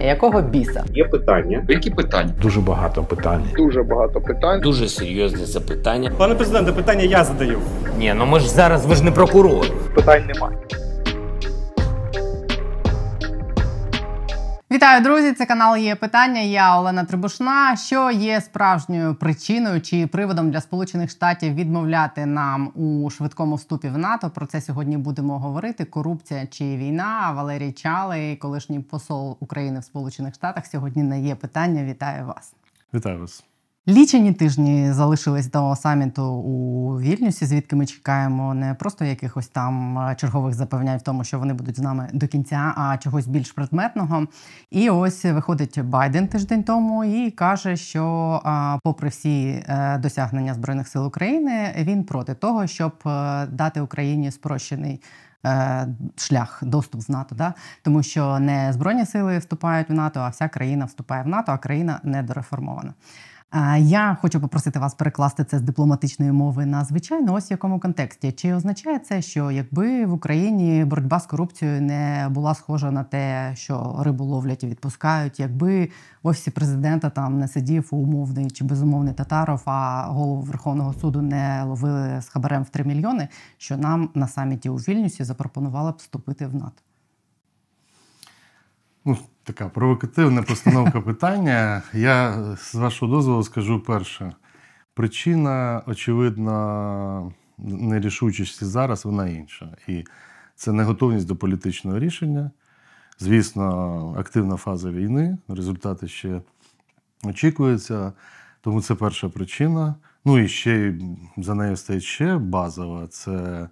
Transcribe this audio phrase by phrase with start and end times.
[0.00, 0.84] Якого біса?
[0.94, 1.64] Є питання.
[1.68, 2.30] Які питання?
[2.42, 3.44] Дуже багато питань.
[3.56, 4.60] Дуже багато питань.
[4.60, 6.12] Дуже серйозне запитання.
[6.18, 7.58] Пане президенте, питання я задаю.
[7.98, 9.66] Ні, ну ми ж зараз ви ж не прокурор.
[9.94, 10.56] Питань немає.
[14.74, 15.32] Вітаю, друзі!
[15.32, 16.40] Це канал є питання.
[16.40, 17.76] Я Олена Трибушна.
[17.76, 23.98] Що є справжньою причиною чи приводом для Сполучених Штатів відмовляти нам у швидкому вступі в
[23.98, 24.30] НАТО?
[24.30, 25.84] Про це сьогодні будемо говорити.
[25.84, 27.32] Корупція чи війна?
[27.36, 30.66] Валерій Чалий, колишній посол України в Сполучених Штатах.
[30.66, 31.84] Сьогодні не є питання.
[31.84, 32.54] Вітаю вас.
[32.94, 33.44] Вітаю вас.
[33.88, 40.54] Лічені тижні залишились до саміту у Вільнюсі, звідки ми чекаємо не просто якихось там чергових
[40.54, 44.26] запевнянь в тому, що вони будуть з нами до кінця, а чогось більш предметного.
[44.70, 48.40] І ось виходить Байден тиждень тому і каже, що,
[48.84, 55.00] попри всі е, досягнення збройних сил України, він проти того, щоб е, дати Україні спрощений.
[55.46, 60.28] Е, шлях доступ в НАТО, да тому що не збройні сили вступають в НАТО, а
[60.28, 62.92] вся країна вступає в НАТО, а країна недореформована.
[63.78, 68.32] Я хочу попросити вас перекласти це з дипломатичної мови на звичайно, ось в якому контексті.
[68.32, 73.52] Чи означає це, що якби в Україні боротьба з корупцією не була схожа на те,
[73.56, 75.88] що рибу ловлять і відпускають, якби
[76.22, 81.62] в офісі президента там не сидів умовний чи безумовний татаров, а голову Верховного суду не
[81.62, 83.28] ловили з хабарем в 3 мільйони,
[83.58, 86.82] що нам на саміті у Вільнюсі запропонували б вступити в НАТО?
[89.04, 91.82] Ну, така провокативна постановка питання.
[91.92, 94.32] Я з вашого дозволу скажу перше.
[94.94, 99.76] Причина, очевидно, нерішучості зараз, вона інша.
[99.88, 100.04] І
[100.56, 102.50] це неготовність до політичного рішення.
[103.18, 106.40] Звісно, активна фаза війни, результати ще
[107.24, 108.12] очікуються.
[108.60, 109.94] Тому це перша причина.
[110.24, 110.94] Ну і ще
[111.36, 113.06] за нею стоїть ще базова.
[113.06, 113.68] Це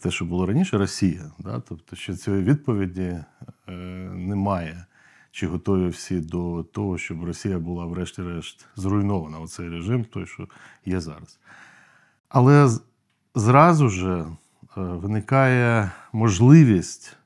[0.00, 1.30] те, що було раніше, Росія.
[1.38, 1.62] Да?
[1.68, 3.72] Тобто, що цієї відповіді е,
[4.14, 4.86] немає.
[5.30, 10.48] Чи готові всі до того, щоб Росія була, врешті-решт, зруйнована оцей режим, той, що
[10.86, 11.38] є зараз.
[12.28, 12.70] Але
[13.34, 14.24] зразу ж е,
[14.76, 17.16] виникає можливість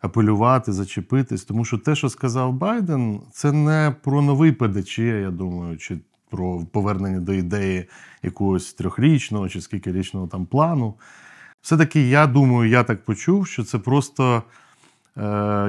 [0.00, 5.78] апелювати, зачепитись, тому що те, що сказав Байден, це не про новий ПДЧ, я думаю,
[5.78, 5.98] чи
[6.30, 7.88] про повернення до ідеї
[8.22, 10.94] якогось трьохрічного чи скількирічного там плану.
[11.62, 14.42] Все-таки я думаю, я так почув, що це просто
[15.16, 15.22] е,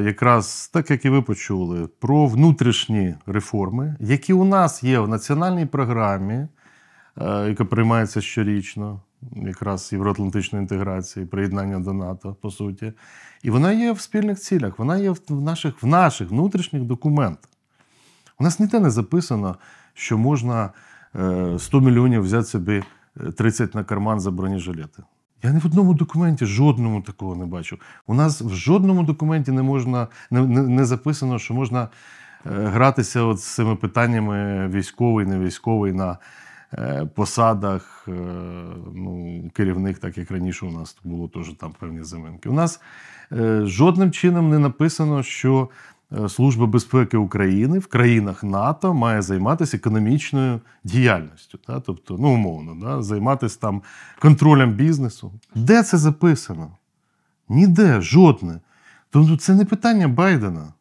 [0.06, 5.66] якраз так, як і ви почули, про внутрішні реформи, які у нас є в національній
[5.66, 6.47] програмі, е,
[7.50, 9.02] яка приймається щорічно,
[9.36, 12.94] якраз євроатлантичної інтеграції, приєднання до НАТО, по суті.
[13.44, 17.50] І вона є в спільних цілях, вона є в наших, в наших внутрішніх документах.
[18.40, 19.56] У нас ніде не записано,
[19.94, 20.70] що можна
[21.14, 22.84] 100 е, мільйонів взяти собі
[23.38, 25.03] 30 на карман за бронежилети.
[25.44, 27.80] Я ні в одному документі жодному такого не бачу.
[28.08, 31.88] У нас в жодному документі не можна не, не, записано, що можна е,
[32.46, 36.18] гратися от з цими питаннями військовий, не військовий на
[36.74, 38.12] е, посадах е,
[38.96, 42.50] ну, керівних, так як раніше у нас було теж там певні заминки.
[42.50, 42.81] У нас
[43.64, 45.70] жодним чином не написано, що
[46.28, 51.79] Служба безпеки України в країнах НАТО має займатися економічною діяльністю, да?
[51.79, 53.01] тобто, ну умовно, да?
[53.01, 53.81] займатися там
[54.19, 55.31] контролем бізнесу.
[55.56, 56.72] Де це записано?
[57.50, 58.59] Ніде, жодне.
[59.09, 60.73] Тобто це не питання Байдена.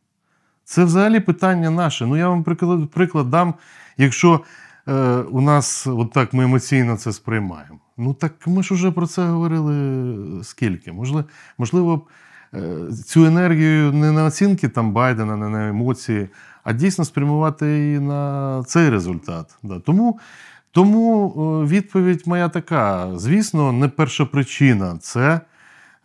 [0.65, 2.07] Це взагалі питання наше.
[2.07, 3.55] Ну, я вам приклад, приклад дам,
[3.97, 4.41] якщо
[4.89, 7.79] е, у нас от так ми емоційно це сприймаємо.
[7.97, 10.93] Ну так ми ж вже про це говорили скільки?
[10.93, 11.29] Можливо,
[11.59, 12.26] можливо Е,
[13.05, 16.29] цю енергію не на оцінки там Байдена, не на емоції,
[16.65, 19.57] а дійсно спрямувати її на цей результат.
[19.63, 19.81] Да.
[19.81, 20.21] Тому
[20.71, 25.41] тому е, відповідь моя така: звісно, не перша причина це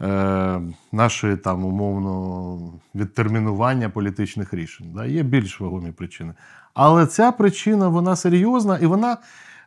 [0.01, 0.61] е,
[0.91, 2.59] нашої там умовно
[2.95, 4.88] відтермінування політичних рішень.
[4.95, 5.06] Да.
[5.06, 6.34] Є більш вагомі причини.
[6.73, 9.17] Але ця причина вона серйозна і вона,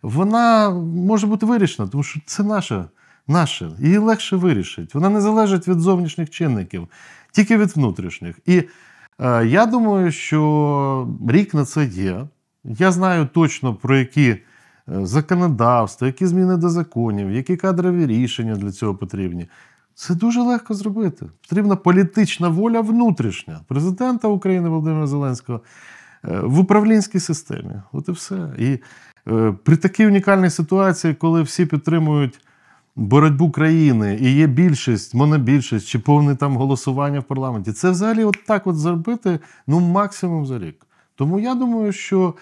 [0.02, 2.84] вона може бути вирішена, тому що це наша
[3.28, 4.90] наше, її легше вирішити.
[4.94, 6.88] Вона не залежить від зовнішніх чинників,
[7.32, 8.38] тільки від внутрішніх.
[8.46, 8.62] І
[9.18, 12.26] е, я думаю, що рік на це є.
[12.64, 14.40] Я знаю точно про які е,
[14.86, 19.48] законодавства, які зміни до законів, які кадрові рішення для цього потрібні.
[19.94, 21.26] Це дуже легко зробити.
[21.48, 25.60] Потрібна політична воля внутрішня президента України Володимира Зеленського
[26.24, 27.74] е, в управлінській системі.
[27.92, 28.48] От і все.
[28.58, 28.78] І
[29.28, 32.40] е, при такій унікальній ситуації, коли всі підтримують
[32.96, 38.36] боротьбу країни і є більшість, монобільшість чи повне там голосування в парламенті, це взагалі от
[38.46, 40.86] так от зробити ну максимум за рік.
[41.14, 42.34] Тому я думаю, що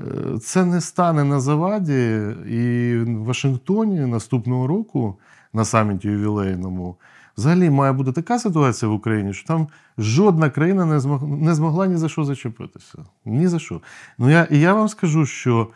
[0.00, 0.04] е,
[0.38, 5.18] це не стане на заваді, і в Вашингтоні наступного року
[5.52, 6.96] на саміті ювілейному
[7.36, 9.68] взагалі має бути така ситуація в Україні, що там
[9.98, 12.98] жодна країна не змогла, не змогла ні за що зачепитися.
[13.24, 13.80] Ні за що.
[14.18, 15.68] Ну я, і я вам скажу, що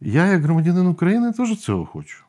[0.00, 2.24] я, як громадянин України, теж цього хочу.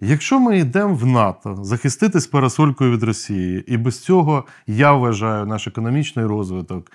[0.00, 5.46] Якщо ми йдемо в НАТО захистити з парасолькою від Росії, і без цього я вважаю
[5.46, 6.92] наш економічний розвиток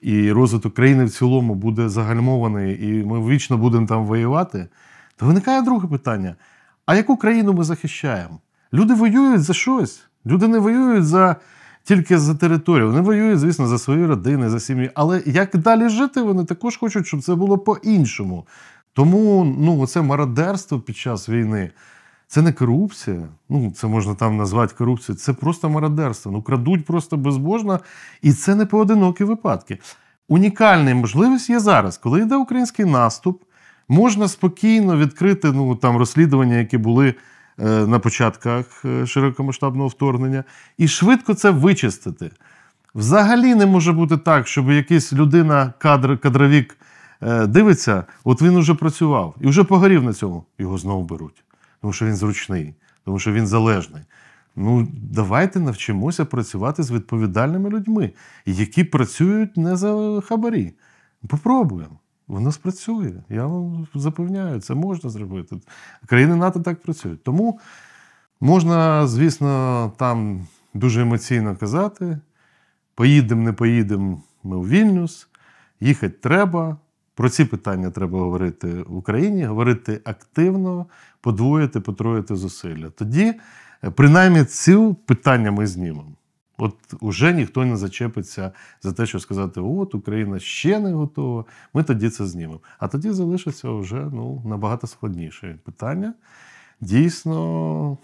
[0.00, 4.68] і розвиток країни в цілому буде загальмований, і ми вічно будемо там воювати,
[5.16, 6.36] то виникає друге питання:
[6.86, 8.40] а яку країну ми захищаємо?
[8.72, 10.04] Люди воюють за щось.
[10.26, 11.36] Люди не воюють за.
[11.84, 12.86] Тільки за територію.
[12.86, 14.90] Вони воюють, звісно, за свої родини, за сім'ї.
[14.94, 18.46] Але як далі жити, вони також хочуть, щоб це було по-іншому.
[18.92, 21.70] Тому ну, це мародерство під час війни.
[22.32, 23.28] Це не корупція.
[23.48, 25.18] Ну, це можна там назвати корупцією.
[25.18, 26.32] Це просто мародерство.
[26.32, 27.80] Ну, крадуть просто безбожно,
[28.22, 29.78] і це не поодинокі випадки.
[30.28, 33.42] Унікальна можливість є зараз, коли йде український наступ,
[33.88, 37.14] можна спокійно відкрити ну, там, розслідування, які були
[37.58, 40.44] е, на початках е, широкомасштабного вторгнення,
[40.78, 42.30] і швидко це вичистити.
[42.94, 46.76] Взагалі не може бути так, щоб якась людина, кадр, кадровік
[47.22, 50.44] е, дивиться, от він уже працював і вже погорів на цьому.
[50.58, 51.44] Його знову беруть.
[51.82, 52.74] Тому що він зручний,
[53.04, 54.02] тому що він залежний.
[54.56, 58.12] Ну, давайте навчимося працювати з відповідальними людьми,
[58.46, 60.72] які працюють не за хабарі.
[61.28, 61.98] Попробуємо.
[62.26, 63.12] Воно спрацює.
[63.28, 65.56] Я вам запевняю, це можна зробити.
[66.06, 67.22] Країни НАТО так працюють.
[67.22, 67.60] Тому
[68.40, 72.18] можна, звісно, там дуже емоційно казати:
[72.94, 75.28] поїдемо, не поїдемо ми в Вільнюс,
[75.80, 76.76] їхати треба.
[77.14, 80.86] Про ці питання треба говорити в Україні, говорити активно,
[81.20, 82.90] подвоїти, потроїти зусилля.
[82.90, 83.34] Тоді,
[83.84, 86.12] е, принаймні, ці питання ми знімемо.
[86.58, 91.44] От уже ніхто не зачепиться за те, що сказати: от Україна ще не готова.
[91.74, 92.60] Ми тоді це знімемо.
[92.78, 96.14] А тоді залишиться вже ну, набагато складніше питання.
[96.80, 97.98] Дійсно,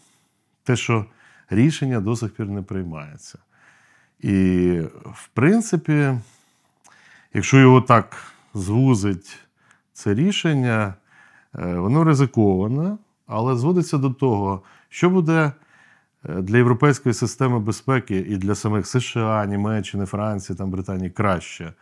[0.64, 1.06] те, що
[1.50, 3.38] рішення до сих пір не приймається.
[4.20, 4.32] І,
[5.04, 6.14] в принципі,
[7.34, 8.16] якщо його так
[8.55, 9.39] звузить
[9.93, 10.95] це рішення,
[11.59, 12.97] е, воно ризиковане,
[13.27, 15.53] але зводиться до того, що буде
[16.29, 21.73] е, для європейської системи безпеки і для самих США, Німеччини, Франції, там, Британії краще.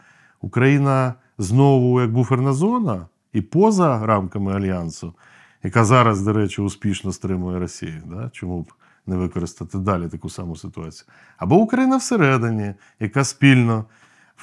[0.40, 5.14] Україна знову як буферна зона і поза рамками альянсу,
[5.62, 8.02] яка зараз, до речі, успішно стримує Росію.
[8.06, 8.30] Да?
[8.32, 8.72] Чому б
[9.06, 11.08] не використати далі таку саму ситуацію?
[11.36, 13.84] Або Україна всередині, яка спільно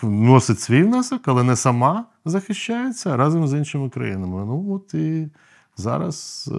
[0.01, 4.45] вносить свій внесок, але не сама захищається а разом з іншими країнами.
[4.45, 5.30] Ну от і
[5.78, 6.56] зараз е,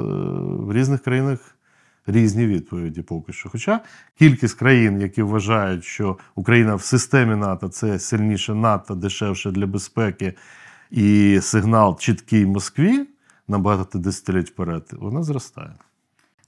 [0.58, 1.54] в різних країнах
[2.06, 3.48] різні відповіді поки що.
[3.48, 3.80] Хоча
[4.18, 10.34] кількість країн, які вважають, що Україна в системі НАТО це сильніше НАТО, дешевше для безпеки
[10.90, 13.06] і сигнал чіткий Москві
[13.48, 15.74] на багато десятиліть вперед, вона зростає.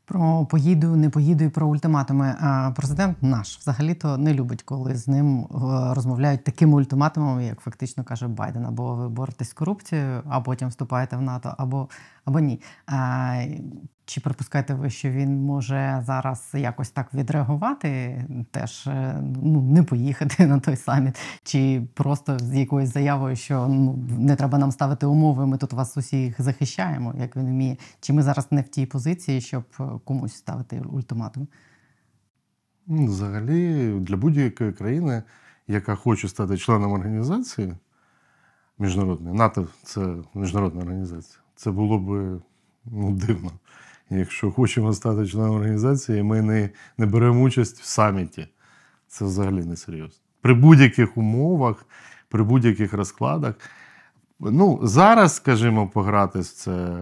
[0.06, 2.37] Про поїду, не поїду і про ультиматуми.
[2.41, 5.47] А президент наш взагалі-то не любить, коли з ним е,
[5.94, 11.17] розмовляють такими ультиматумами, як фактично каже Байден, або ви боретесь з корупцією, а потім вступаєте
[11.17, 11.88] в НАТО, або
[12.25, 12.61] або ні.
[12.87, 13.44] А,
[14.08, 20.47] Чи припускаєте ви, що він може зараз якось так відреагувати, теж е, ну, не поїхати
[20.47, 25.47] на той саміт, чи просто з якоюсь заявою, що ну не треба нам ставити умови,
[25.47, 27.76] ми тут вас усіх захищаємо, як він вміє.
[28.00, 31.49] Чи ми зараз не в тій позиції, щоб е, комусь ставити ультиматум?
[32.87, 35.23] Ну, взагалі, для будь-якої країни,
[35.69, 37.75] яка хоче стати членом організації
[38.79, 41.39] міжнародної, НАТО це міжнародна організація.
[41.55, 42.41] Це було б
[42.84, 43.51] ну, дивно.
[44.10, 48.48] Якщо хочемо стати членом організації, ми не, не беремо участь в саміті.
[49.08, 50.19] Це взагалі не серйозно.
[50.41, 51.86] При будь-яких умовах,
[52.29, 53.55] при будь-яких розкладах.
[54.41, 56.98] Ну, зараз, скажімо, погратись це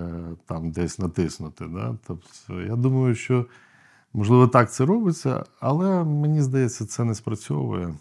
[0.47, 1.65] там десь натиснути.
[1.67, 1.97] Да?
[2.07, 3.47] Тобто, я думаю, що
[4.13, 7.95] можливо так це робиться, але мені здається, це не спрацьовує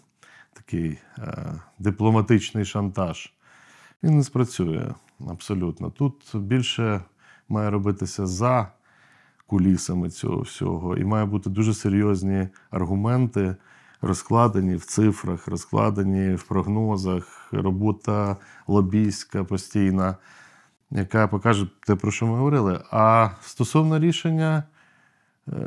[0.52, 3.32] такий е, дипломатичний шантаж.
[4.02, 4.94] Він не спрацює
[5.28, 5.90] абсолютно.
[5.90, 7.00] Тут більше
[7.48, 8.68] має робитися за
[9.46, 13.56] кулісами цього всього, і має бути дуже серйозні аргументи,
[14.00, 18.36] розкладені в цифрах, розкладені в прогнозах, робота
[18.66, 20.16] лобійська постійна,
[20.90, 22.80] яка покаже те, про що ми говорили.
[22.90, 24.64] А стосовно рішення.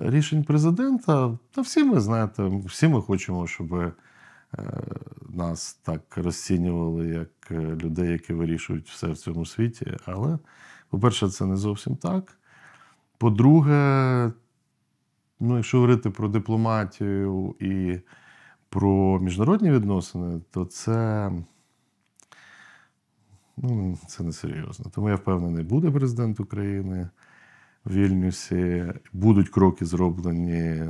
[0.02, 3.94] Рішень президента, та всі ми знаєте, всі ми хочемо, щоб
[5.30, 9.98] нас так розцінювали як людей, які вирішують все в цьому світі.
[10.06, 10.38] Але,
[10.90, 12.37] по-перше, це не зовсім так.
[13.18, 14.32] По-друге,
[15.40, 18.00] ну, якщо говорити про дипломатію і
[18.70, 21.32] про міжнародні відносини, то це
[23.58, 24.92] ну, це не серйозно.
[24.96, 27.10] Тому я впевнений, буде президент України
[27.86, 30.88] в Вільнюсі, будуть кроки зроблені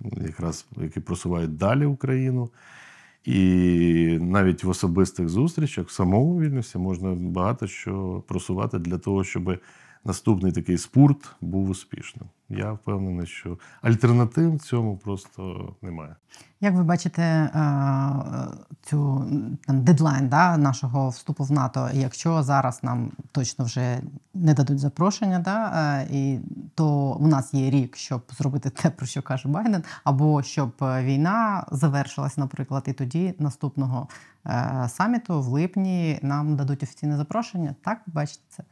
[0.00, 2.50] якраз які просувають далі Україну.
[3.24, 9.58] І навіть в особистих зустрічах в самому Вільнюсі можна багато що просувати для того, щоб
[10.04, 12.28] наступний такий спорт був успішним.
[12.48, 16.16] Я впевнений, що альтернатив цьому просто немає.
[16.60, 17.50] Як ви бачите е,
[18.82, 19.24] цю
[19.66, 21.90] там дедлайн да, нашого вступу в НАТО?
[21.92, 24.00] Якщо зараз нам точно вже
[24.34, 26.38] не дадуть запрошення, да, е, і
[26.74, 31.04] то у нас є рік, щоб зробити те, про що каже Байден, або щоб е,
[31.04, 34.08] війна завершилась, наприклад, і тоді наступного
[34.88, 37.74] саміту в липні нам дадуть офіційне запрошення.
[37.82, 38.64] Так бачите це?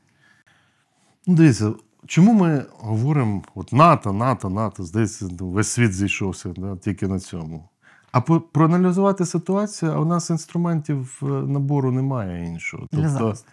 [1.27, 1.73] Ну, дивіться,
[2.07, 7.19] чому ми говоримо от НАТО, НАТО, НАТО, здається, ну, весь світ зійшовся да, тільки на
[7.19, 7.69] цьому.
[8.13, 12.89] А по- проаналізувати ситуацію, а у нас інструментів е, набору немає іншого.
[12.93, 13.49] Для захисту.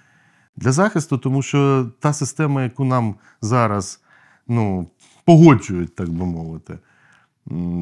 [0.55, 4.01] Для захисту, тому що та система, яку нам зараз
[4.47, 4.87] ну,
[5.25, 6.79] погоджують, так би мовити,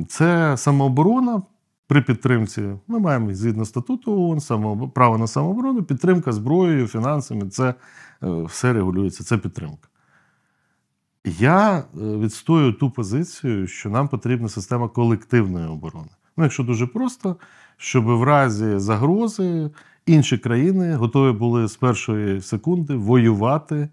[0.08, 1.42] це самооборона
[1.88, 2.62] при підтримці.
[2.88, 7.50] Ми маємо згідно статуту ООН, самооб- право на самооборону, підтримка зброєю, фінансами.
[7.50, 7.76] Це е,
[8.44, 9.88] все регулюється, це підтримка.
[11.26, 16.10] Я е, відстоюю ту позицію, що нам потрібна система колективної оборони.
[16.38, 17.36] Ну, якщо дуже просто,
[17.78, 19.72] щоб в разі загрози
[20.06, 23.90] інші країни готові були з першої секунди воювати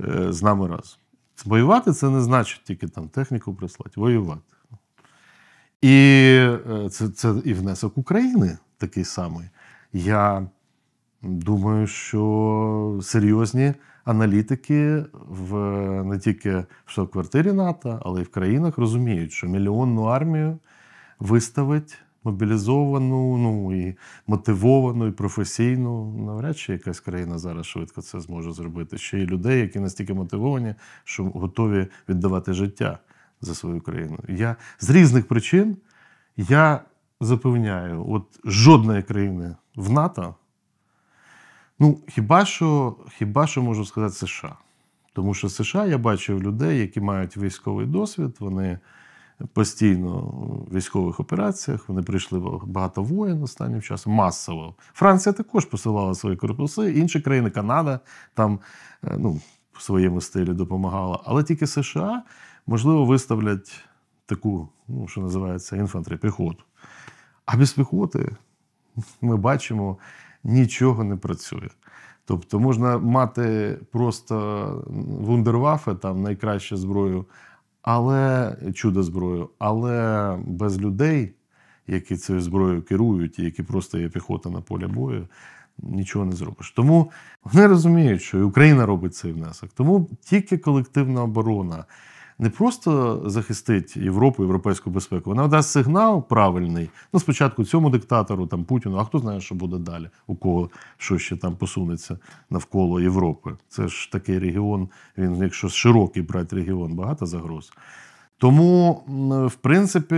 [0.00, 0.98] е, з нами разом.
[1.44, 4.51] Воювати це не значить тільки там техніку прислати, воювати.
[5.82, 9.48] І е, це, це і внесок України такий самий.
[9.92, 10.46] Я
[11.22, 13.74] думаю, що серйозні
[14.04, 15.56] аналітики в
[16.04, 20.58] не тільки в штаб-квартирі НАТО, але й в країнах розуміють, що мільйонну армію
[21.18, 23.96] виставить мобілізовану, ну і
[24.26, 26.14] мотивовану, і професійну.
[26.26, 28.98] Навряд чи якась країна зараз швидко це зможе зробити.
[28.98, 30.74] Ще й людей, які настільки мотивовані,
[31.04, 32.98] що готові віддавати життя
[33.42, 34.18] за свою країну.
[34.28, 35.76] Я з різних причин
[36.36, 36.80] я
[37.20, 40.34] запевняю, от жодної країни в НАТО.
[41.78, 44.56] Ну, хіба що, хіба що можу сказати США.
[45.12, 48.78] Тому що США я бачив людей, які мають військовий досвід, вони
[49.52, 50.20] постійно
[50.70, 54.74] в військових операціях, вони прийшли багато воєн останнім часом, масово.
[54.94, 58.00] Франція також посилала свої корпуси, інші країни, Канада
[58.34, 58.58] там
[59.04, 59.40] е, ну,
[59.72, 61.20] в своєму стилі допомагала.
[61.24, 62.22] Але тільки США,
[62.66, 63.84] можливо, виставлять
[64.26, 66.64] таку, ну, що називається, інфантрі, піхоту.
[67.46, 68.36] А без піхоти
[69.20, 69.98] ми бачимо,
[70.44, 71.68] нічого не працює.
[72.24, 74.84] Тобто можна мати просто
[75.20, 77.26] вундервафи, там найкращу зброю,
[77.82, 81.34] але чудо зброю, але без людей,
[81.86, 85.28] які цією зброєю керують, і які просто є піхота на полі бою,
[85.78, 86.70] нічого не зробиш.
[86.70, 87.10] Тому
[87.44, 89.70] вони розуміють, що і Україна робить цей внесок.
[89.74, 91.84] Тому тільки колективна оборона
[92.38, 96.90] не просто захистить Європу, європейську безпеку, вона дасть сигнал правильний.
[97.12, 101.18] Ну, спочатку цьому диктатору, там Путіну, а хто знає, що буде далі, у кого що
[101.18, 102.18] ще там посунеться
[102.50, 103.50] навколо Європи.
[103.68, 107.72] Це ж такий регіон, він, якщо широкий брати регіон, багато загроз.
[108.38, 108.92] Тому,
[109.52, 110.14] в принципі,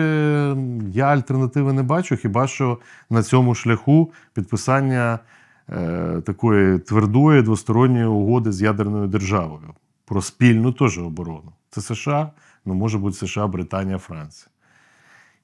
[0.93, 2.79] я альтернативи не бачу, хіба що
[3.11, 5.19] на цьому шляху підписання
[5.69, 11.53] е, такої твердої двосторонньої угоди з ядерною державою про спільну теж оборону.
[11.75, 12.31] Це США,
[12.65, 14.49] ну може бути США, Британія, Франція.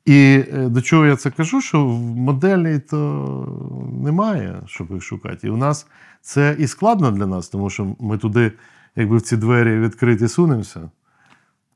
[0.04, 1.60] І е, до чого я це кажу?
[1.60, 5.46] Що в моделі то немає, щоб їх шукати.
[5.46, 5.86] І у нас
[6.20, 8.52] це і складно для нас, тому що ми туди,
[8.96, 10.90] якби в ці двері відкриті сунемося.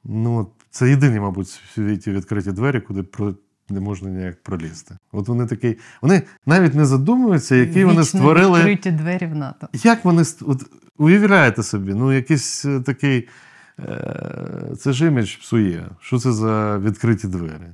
[0.04, 3.34] Ну, це єдині, мабуть, в світі відкриті двері, куди про
[3.68, 4.96] не можна ніяк пролізти.
[5.12, 8.64] От вони такий, вони навіть не задумуються, які вони створили.
[8.64, 9.68] відкриті двері в НАТО.
[9.72, 10.62] Як вони от,
[10.98, 13.28] уявляєте собі, ну якийсь е, такий.
[13.78, 15.88] Е, це ж імідж псує.
[16.00, 17.72] Що це за відкриті двері?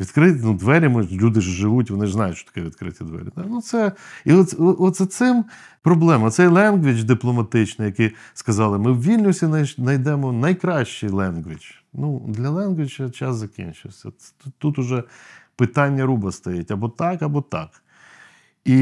[0.00, 3.26] Відкриті ну, двері, ми, люди ж живуть, вони ж знають, що таке відкриті двері.
[3.36, 3.92] Ну, це,
[4.24, 5.44] і от, оце цим
[5.82, 6.30] проблема.
[6.30, 11.64] Цей language дипломатичний, який сказали, ми в Вільнюсі знайдемо найкращий language.
[11.92, 14.08] Ну, для language 'а час закінчився.
[14.58, 15.02] Тут уже
[15.56, 17.82] питання руба стоїть або так, або так.
[18.64, 18.76] І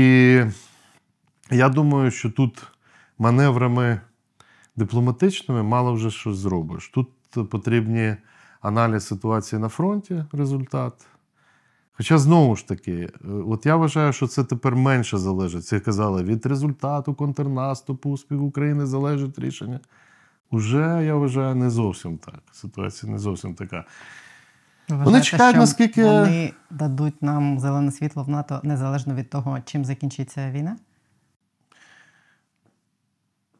[1.51, 2.63] я думаю, що тут
[3.19, 4.01] маневрами
[4.77, 6.91] дипломатичними мало вже щось зробиш.
[6.95, 7.09] Тут
[7.51, 8.17] потрібні
[8.61, 11.07] аналіз ситуації на фронті, результат.
[11.93, 15.67] Хоча знову ж таки, е, от я вважаю, що це тепер менше залежить.
[15.67, 19.81] Це казали, від результату контрнаступу, успіху України залежить рішення.
[20.51, 22.43] Уже я вважаю не зовсім так.
[22.53, 23.85] Ситуація не зовсім така.
[24.89, 29.31] Ви Вони вважаєте, чекають, що наскільки- вони дадуть нам зелене світло в НАТО незалежно від
[29.31, 30.77] того, чим закінчиться війна?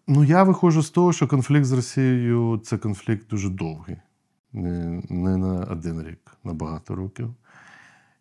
[0.09, 3.97] Ну, я виходжу з того, що конфлікт з Росією це конфлікт дуже довгий.
[4.53, 7.35] не, не на один рік, на багато років.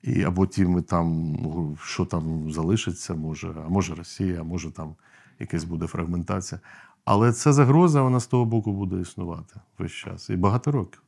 [0.03, 1.37] І або ті ми там,
[1.83, 4.95] що там залишиться, може, а може Росія, а може там
[5.39, 6.61] якась буде фрагментація.
[7.05, 11.01] Але ця загроза, вона з того боку буде існувати весь час і багато років.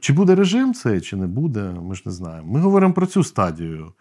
[0.00, 2.52] Чи буде режим цей, чи не буде, ми ж не знаємо.
[2.52, 3.92] Ми говоримо про цю стадію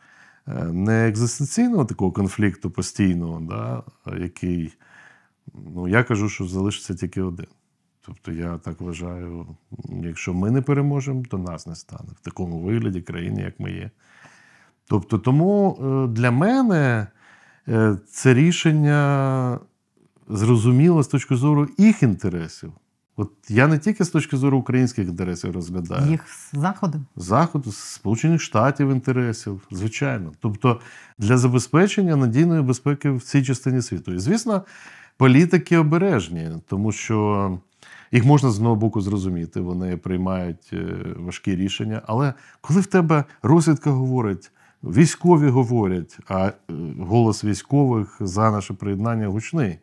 [0.48, 3.84] е, не екзистенційного такого конфлікту постійного, да,
[4.18, 4.74] який,
[5.76, 7.48] ну, я кажу, що залишиться тільки один.
[8.06, 9.48] Тобто я так вважаю,
[10.04, 13.92] якщо ми не переможемо, то нас не стане в такому вигляді країни, як ми є.
[14.88, 17.08] Тобто, тому е, для мене
[17.68, 19.60] е, це рішення
[20.30, 22.74] зрозуміло з точки зору їх інтересів.
[23.16, 26.12] От я не тільки з точки зору українських інтересів розглядаю.
[26.12, 27.02] Їх заходу.
[27.16, 30.32] Заходу, Сполучених Штатів інтересів, звичайно.
[30.40, 30.80] Тобто
[31.18, 34.14] для забезпечення надійної безпеки в цій частині світу.
[34.14, 34.64] І, звісно,
[35.22, 37.60] політики обережні, тому що
[38.12, 42.02] їх можна з одного боку зрозуміти, вони приймають е, важкі рішення.
[42.06, 44.52] Але коли в тебе розвідка говорить,
[44.84, 46.54] військові говорять, а е,
[47.00, 49.70] голос військових за наше приєднання гучний.
[49.72, 49.80] Е,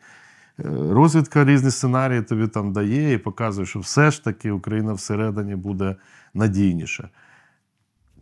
[0.90, 5.96] Розвідка різні сценарії тобі там дає і показує, що все ж таки Україна всередині буде
[6.34, 7.08] надійніше.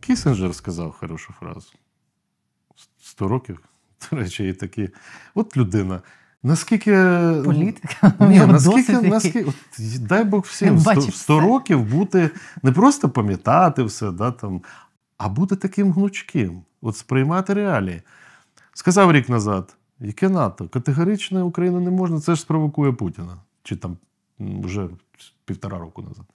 [0.00, 1.72] Кісінджер сказав хорошу фразу.
[3.02, 3.60] Сто років,
[4.10, 4.88] до речі, і такі.
[5.34, 6.02] От людина.
[6.46, 6.92] Наскільки.
[7.44, 8.12] Політика.
[8.20, 9.54] Ні, наскільки, наскільки от,
[10.00, 12.30] дай Бог всім Він 100, 100 років бути
[12.62, 14.62] не просто пам'ятати все, да, там,
[15.18, 18.02] а бути таким гнучким, от сприймати реалії.
[18.72, 20.68] Сказав рік назад, яке НАТО?
[20.68, 23.36] Категорично Україну не можна, це ж спровокує Путіна.
[23.62, 23.96] Чи там
[24.38, 24.88] вже
[25.44, 26.26] півтора року назад.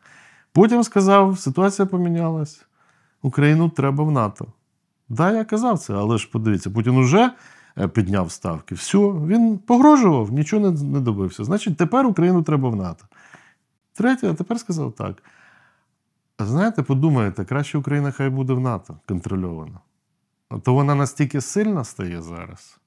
[0.52, 2.66] Потім сказав, ситуація помінялась.
[3.22, 4.48] Україну треба в НАТО.
[5.10, 7.32] Да, я казав це, але ж подивіться, Путін уже
[7.94, 8.76] підняв ставки.
[8.76, 11.44] Все, він погрожував, нічого не, не добився.
[11.44, 13.06] Значить, тепер Україну треба в НАТО.
[13.94, 15.24] Третє, а тепер сказав так.
[16.38, 19.80] А знаєте, подумаєте, краще Україна хай буде в НАТО контрольована.
[20.64, 22.80] То вона настільки сильна стає зараз,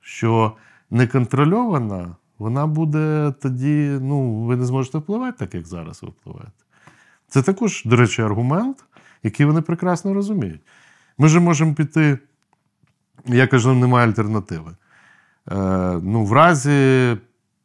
[0.00, 0.56] що
[0.90, 6.52] неконтрольована, вона буде тоді, ну, ви не зможете впливати так, як зараз ви впливаєте.
[7.28, 8.84] Це також, до речі, аргумент,
[9.22, 10.60] який вони прекрасно розуміють.
[11.18, 12.18] Ми ж можемо піти,
[13.26, 14.70] я кажу, немає альтернативи.
[15.50, 15.56] Е,
[16.02, 17.16] ну, в разі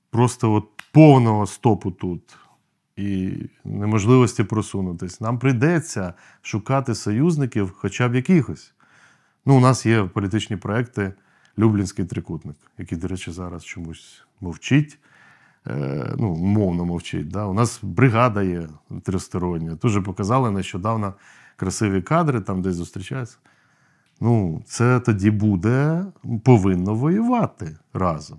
[0.09, 2.37] просто от повного стопу тут
[2.95, 3.33] і
[3.65, 8.73] неможливості просунутись, нам прийдеться шукати союзників хоча б якихось.
[9.45, 11.13] Ну, у нас є політичні проекти
[11.59, 14.99] Люблінський трикутник, який, до речі, зараз чомусь мовчить.
[15.67, 17.27] Е, ну, мовно мовчить.
[17.27, 17.45] Да?
[17.45, 18.69] У нас бригада є
[19.03, 19.75] тристороння.
[19.81, 21.13] Дуже показали нещодавно
[21.55, 23.37] красиві кадри, там десь зустрічаються.
[24.21, 26.05] Ну, це тоді буде
[26.43, 28.37] повинно воювати разом.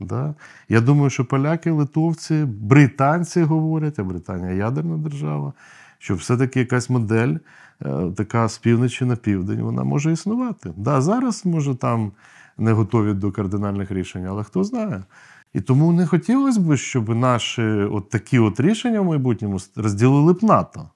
[0.00, 0.34] Да?
[0.68, 5.52] Я думаю, що поляки, литовці, британці говорять, а Британія ядерна держава,
[5.98, 7.36] що все-таки якась модель,
[7.82, 10.72] е, така з півночі на південь, вона може існувати.
[10.76, 12.12] Да, зараз, може, там
[12.58, 15.02] не готові до кардинальних рішень, але хто знає.
[15.54, 20.42] І тому не хотілося б, щоб наші от такі от рішення в майбутньому розділили б
[20.42, 20.88] НАТО.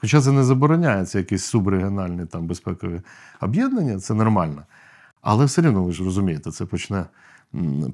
[0.00, 3.00] Хоча це не забороняється, якісь субрегіональні там безпекові
[3.40, 4.62] об'єднання, це нормально.
[5.22, 7.04] Але все одно, ви ж розумієте, це почне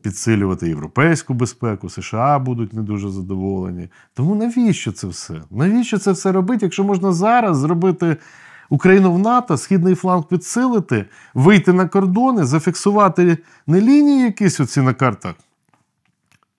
[0.03, 3.89] підсилювати європейську безпеку, США будуть не дуже задоволені.
[4.15, 5.43] Тому навіщо це все?
[5.51, 8.17] Навіщо це все робити, якщо можна зараз зробити
[8.69, 14.95] Україну в НАТО, східний фланг підсилити, вийти на кордони, зафіксувати не лінії якісь оці на
[14.95, 15.35] картах,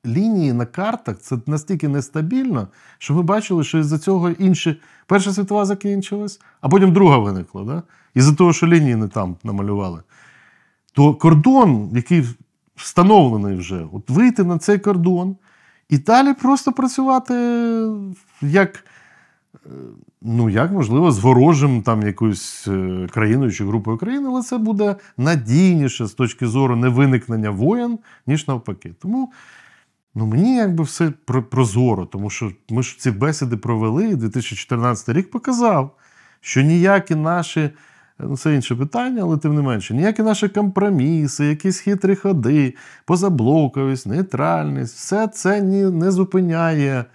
[0.05, 4.81] лінії на картах це настільки нестабільно, що ми бачили, що із-за цього інші.
[5.07, 7.63] Перша світова закінчилась, а потім друга виникла.
[7.63, 7.83] Да?
[8.15, 10.01] Із-за того, що лінії не там намалювали.
[10.93, 12.23] То кордон, який
[12.75, 15.35] встановлений вже, от вийти на цей кордон
[15.89, 17.33] і далі просто працювати
[18.41, 18.85] як.
[19.65, 19.69] е,
[20.27, 24.95] Ну, як можливо, з ворожим там якоюсь е, країною чи групою країн, але це буде
[25.17, 28.93] надійніше з точки зору невиникнення воєн, ніж навпаки.
[29.01, 29.31] Тому
[30.15, 31.11] Ну, мені якби все
[31.49, 35.97] прозоро, тому що ми ж ці бесіди провели, і 2014 рік показав,
[36.41, 37.69] що ніякі наші,
[38.19, 42.75] ну це інше питання, але тим не менше, ніякі наші компроміси, якісь хитрі ходи,
[43.05, 47.05] позаблоковість, нейтральність, все це ні, не зупиняє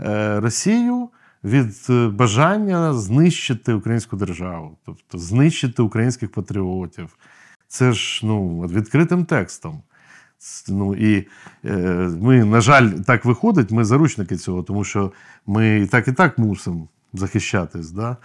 [0.00, 1.08] е, Росію
[1.44, 7.16] від е, бажання знищити українську державу, тобто знищити українських патріотів.
[7.68, 9.82] Це ж ну, відкритим текстом.
[10.68, 11.28] Ну і
[11.64, 11.76] е,
[12.20, 15.12] ми, на жаль, так виходить, ми заручники цього, тому що
[15.46, 17.90] ми і так і так мусимо захищатись.
[17.90, 18.16] Да?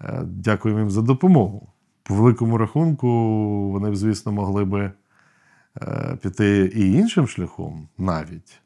[0.00, 1.68] Е, дякуємо їм за допомогу.
[2.02, 3.08] По великому рахунку,
[3.70, 4.92] вони б, звісно, могли би
[5.82, 8.60] е, піти і іншим шляхом навіть.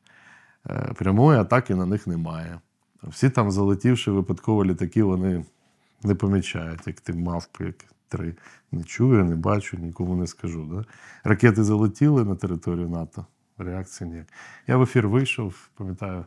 [0.94, 2.60] Прямої атаки на них немає.
[3.02, 5.44] Всі там залетівши випадково літаки, вони
[6.02, 7.76] не помічають, як ти мавпи, як
[8.08, 8.34] три.
[8.72, 10.64] Не чую, не бачу, нікому не скажу.
[10.64, 10.84] Да?
[11.24, 13.26] Ракети залетіли на територію НАТО.
[13.58, 14.26] Реакції ніяк.
[14.66, 16.24] Я в ефір вийшов, пам'ятаю,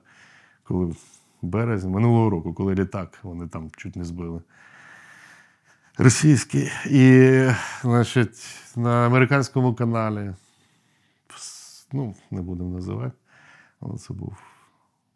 [0.63, 0.97] коли в
[1.41, 4.41] березні минулого року, коли літак вони там чуть не збили.
[5.97, 6.71] Російський.
[6.85, 7.47] І,
[7.81, 10.33] значить, на американському каналі,
[11.93, 13.13] ну, не будемо називати,
[13.79, 14.37] але це був.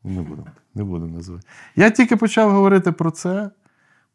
[0.03, 1.47] Не будемо, не будемо називати.
[1.75, 3.49] Я тільки почав говорити про це,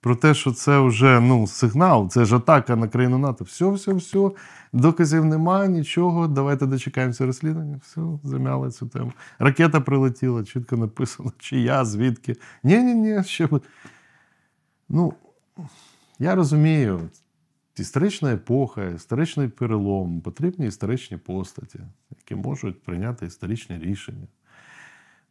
[0.00, 3.44] про те, що це вже ну, сигнал, це ж атака на країну НАТО.
[3.44, 4.30] Все, все, все,
[4.72, 6.28] доказів немає, нічого.
[6.28, 7.80] Давайте дочекаємося розслідування.
[7.82, 9.12] Все, замяли цю тему.
[9.38, 12.36] Ракета прилетіла, чітко написано, чия, звідки.
[12.62, 13.48] Ні-ні-ні, ще.
[14.88, 15.14] Ну,
[16.18, 17.00] я розумію,
[17.78, 21.78] історична епоха, історичний перелом, потрібні історичні постаті,
[22.18, 24.26] які можуть прийняти історичні рішення.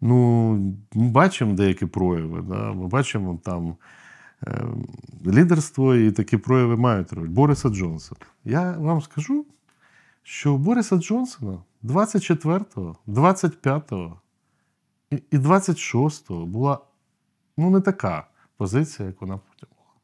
[0.01, 0.53] Ну,
[0.93, 2.41] ми бачимо деякі прояви.
[2.41, 2.73] Да?
[2.73, 3.75] Ми бачимо там
[5.25, 7.27] лідерство і такі прояви мають роль.
[7.27, 8.21] Бориса Джонсона.
[8.45, 9.45] Я вам скажу,
[10.23, 14.21] що у Бориса Джонсона 24-го, 25-го
[15.11, 16.79] і і 26-го була
[17.57, 19.95] ну, не така позиція, як вона потім була.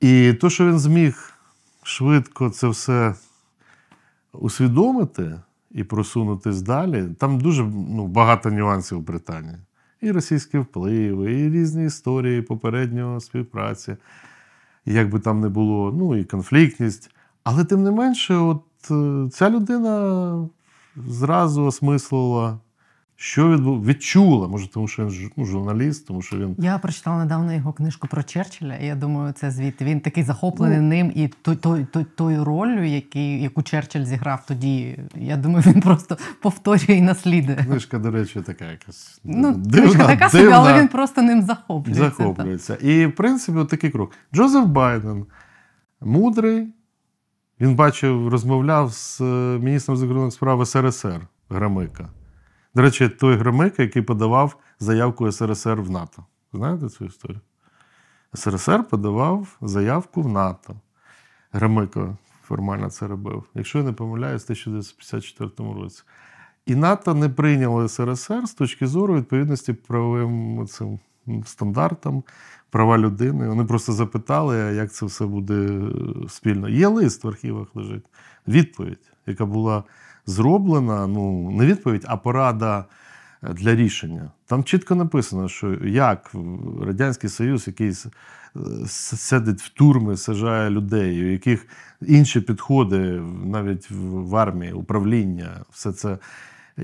[0.00, 1.34] І то, що він зміг
[1.82, 3.14] швидко це все
[4.32, 9.58] усвідомити і просунутись далі, там дуже ну, багато нюансів у Британії.
[10.00, 13.96] І російські впливи, і різні історії попереднього співпраці,
[14.86, 17.10] як би там не було, ну і конфліктність.
[17.44, 20.48] Але тим не менше, от е, ця людина
[20.96, 22.58] зразу осмислила,
[23.22, 23.80] що відбу...
[23.80, 27.72] відчула, може, тому що він ж- ну, журналіст, тому що він Я прочитала недавно його
[27.72, 29.84] книжку про Черчилля, і я думаю, це звідти.
[29.84, 30.82] Він такий захоплений Ну.
[30.88, 34.98] ним і той, той, той, тою роллю, який, яку Черчилль зіграв тоді.
[35.14, 37.56] Я думаю, він просто повторює і наслідує.
[37.58, 40.56] книжка, до речі, така якась Ну, дивна, книжка така собі, дивна.
[40.58, 42.04] але він просто ним захоплюється.
[42.04, 42.74] захоплюється.
[42.74, 44.12] І, в принципі, от такий крок.
[44.34, 45.26] Джозеф Байден
[46.00, 46.68] мудрий.
[47.60, 49.24] Він бачив, розмовляв з е,
[49.62, 52.08] міністром закордонних справ СРСР Громика.
[52.74, 56.24] До речі, той Громика, який подавав заявку СРСР в НАТО.
[56.52, 57.40] Знаєте цю історію?
[58.34, 60.74] СРСР подавав заявку в НАТО.
[61.52, 63.44] Громико формально це робив.
[63.54, 66.02] Якщо я не помиляюсь, в 1954 році.
[66.66, 70.98] І НАТО не прийняло СРСР з точки зору відповідності правовим цим
[71.46, 72.22] стандартам,
[72.70, 73.48] права людини.
[73.48, 75.80] Вони просто запитали, як це все буде
[76.28, 76.68] спільно.
[76.68, 78.04] Є лист в архівах лежить.
[78.48, 79.84] Відповідь, яка була
[80.30, 82.84] зроблена, ну, не відповідь, а порада
[83.42, 84.30] е, для рішення.
[84.46, 86.30] Там чітко написано, що як
[86.82, 87.94] Радянський Союз, який
[88.86, 91.66] сидить в турми, сажає людей, у яких
[92.02, 96.18] інші підходи навіть в в армії, управління, все це.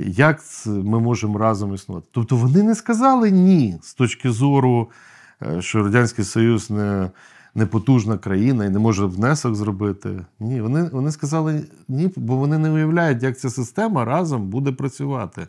[0.07, 2.07] Як ми можемо разом існувати?
[2.11, 4.91] Тобто вони не сказали ні з точки зору,
[5.43, 7.11] е, що Радянський Союз не,
[7.57, 10.25] не потужна країна і не може внесок зробити.
[10.41, 15.47] Ні, вони, вони сказали ні, бо вони не уявляють, як ця система разом буде працювати.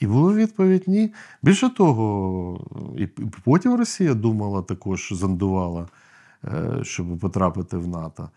[0.00, 1.12] І була відповідь ні.
[1.42, 2.66] Більше того,
[2.98, 3.06] і
[3.44, 5.88] потім Росія думала також, зондувала,
[6.44, 8.28] е, щоб потрапити в НАТО.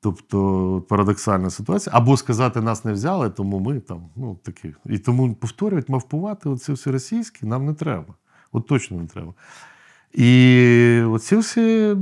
[0.00, 1.96] Тобто парадоксальна ситуація.
[1.96, 4.74] Або сказати, нас не взяли, тому ми там, ну такі.
[4.86, 8.14] І тому повторюють, мавпувати оці всі російські нам не треба.
[8.52, 9.34] От точно не треба.
[10.12, 11.96] І оці всі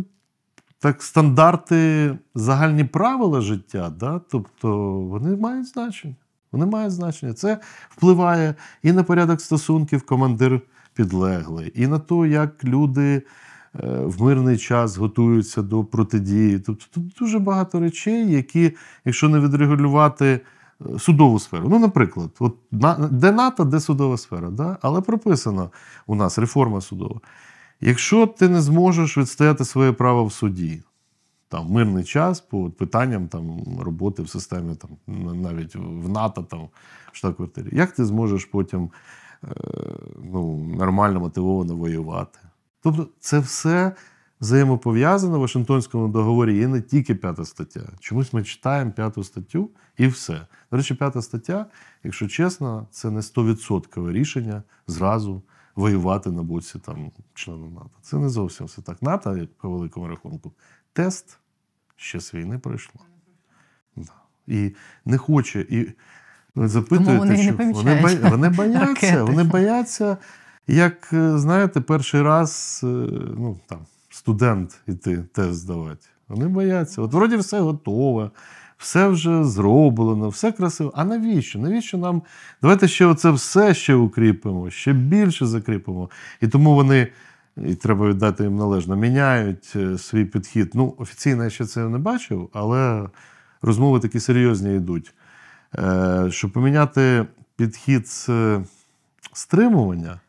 [0.78, 4.20] так, стандарти, загальні правила життя, да?
[4.30, 6.14] тобто вони мають значення.
[6.52, 7.32] Вони мають значення.
[7.32, 7.58] Це
[7.90, 10.60] впливає і на порядок стосунків командир
[10.94, 13.22] підлеглий, і на те, як люди е,
[14.04, 16.58] в мирний час готуються до протидії.
[16.58, 18.72] Тобто тут дуже багато речей, які,
[19.04, 21.68] якщо не відрегулювати е, судову сферу.
[21.68, 22.56] Ну, наприклад, от
[23.10, 24.78] де НАТО, де судова сфера, да?
[24.82, 25.70] але прописано
[26.06, 27.20] у нас реформа судова.
[27.80, 30.82] Якщо ти не зможеш відстояти своє право в суді,
[31.48, 34.90] там мирний час по питанням там роботи в системі, там
[35.42, 36.68] навіть в НАТО, там
[37.12, 37.68] в штаб-квартирі.
[37.72, 38.90] Як ти зможеш потім
[39.44, 39.48] е,
[40.32, 42.38] ну, нормально мотивовано воювати?
[42.82, 43.92] Тобто, це все
[44.40, 46.56] взаємопов'язано в Вашингтонському договорі.
[46.56, 47.80] Є не тільки п'ята стаття.
[48.00, 50.46] Чомусь ми читаємо п'яту статтю і все.
[50.70, 51.66] До речі, п'ята стаття,
[52.04, 55.42] якщо чесно, це не 100% рішення зразу
[55.76, 57.90] воювати на боці там члена НАТО.
[58.02, 59.02] Це не зовсім все так.
[59.02, 60.52] НАТО, як по великому рахунку,
[60.92, 61.38] тест
[61.96, 63.00] ще з війни пройшло.
[63.96, 64.12] Да.
[64.46, 65.60] І не хоче.
[65.60, 65.92] І
[66.56, 70.16] запитуєте, вони і не що вони, вони бояться, вони бояться,
[70.66, 72.86] як е, знаєте, перший раз е,
[73.36, 73.78] ну, там,
[74.10, 76.06] студент іти тест здавати.
[76.28, 77.02] Вони бояться.
[77.02, 78.30] От вроді все готове,
[78.78, 80.92] все вже зроблено, все красиво.
[80.94, 81.58] А навіщо?
[81.58, 82.22] Навіщо нам?
[82.62, 86.10] Давайте ще оце все ще укріпимо, ще більше закріпимо.
[86.40, 87.08] І тому вони,
[87.56, 90.70] і треба віддати їм належно, міняють е, свій підхід.
[90.74, 93.08] Ну, офіційно я ще це не бачив, але
[93.62, 95.14] розмови такі серйозні йдуть.
[95.78, 98.64] Е, Щоб поміняти підхід з е,
[99.32, 100.20] стримування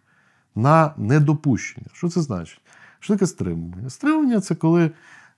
[0.56, 1.88] на недопущення.
[1.94, 2.62] Що це значить?
[3.00, 3.90] Що таке стримування?
[3.90, 4.92] Стримування це коли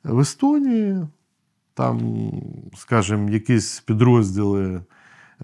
[0.03, 1.07] в Естонії
[1.79, 2.31] там,
[2.77, 4.81] скажімо, якісь підрозділи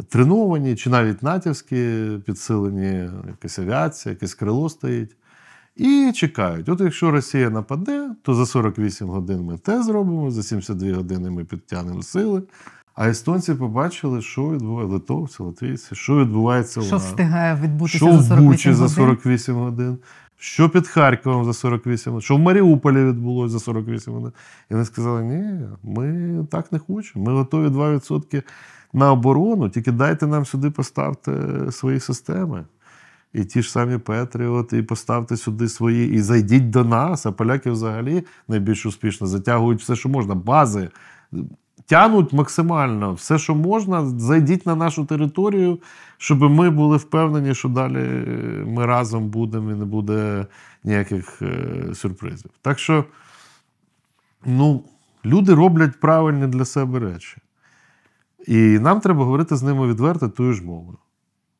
[0.10, 5.16] треновані, чи навіть натівські підсилені, якась авіація, якесь крило стоїть.
[5.76, 6.70] І чекають.
[6.70, 11.44] От якщо Росія нападе, то за 48 годин ми те зробимо, за 72 години ми
[11.44, 12.44] підтягнемо сили.
[12.96, 18.18] А естонці побачили, що відбувається, литовці, латвійці, що відбувається у Що встигає відбутися Що за
[18.18, 18.96] в 48 Бучі за годин?
[18.96, 19.98] 48 годин,
[20.38, 24.32] що під Харковом за 48 годин, що в Маріуполі відбулося за 48 годин.
[24.72, 27.26] І вони сказали: ні, ми так не хочемо.
[27.26, 28.44] Ми готові 2%
[28.94, 31.32] на оборону, тільки дайте нам сюди поставте
[31.72, 32.66] свої системи.
[33.34, 37.26] І ті ж самі Петріоти, і поставте сюди свої, і зайдіть до нас.
[37.26, 40.36] А поляки взагалі найбільш успішно затягують все, що можна.
[40.36, 40.90] Бази
[41.86, 44.06] тянуть максимально все, що можна.
[44.06, 45.80] Зайдіть на нашу територію,
[46.18, 48.00] щоб ми були впевнені, що далі
[48.68, 50.46] ми разом будемо і не буде
[50.84, 52.52] ніяких е, сюрпризів.
[52.62, 53.06] Так що,
[54.46, 54.84] ну,
[55.26, 57.38] люди роблять правильні для себе речі.
[58.48, 60.98] І нам треба говорити з ними відверто тою ж мовою.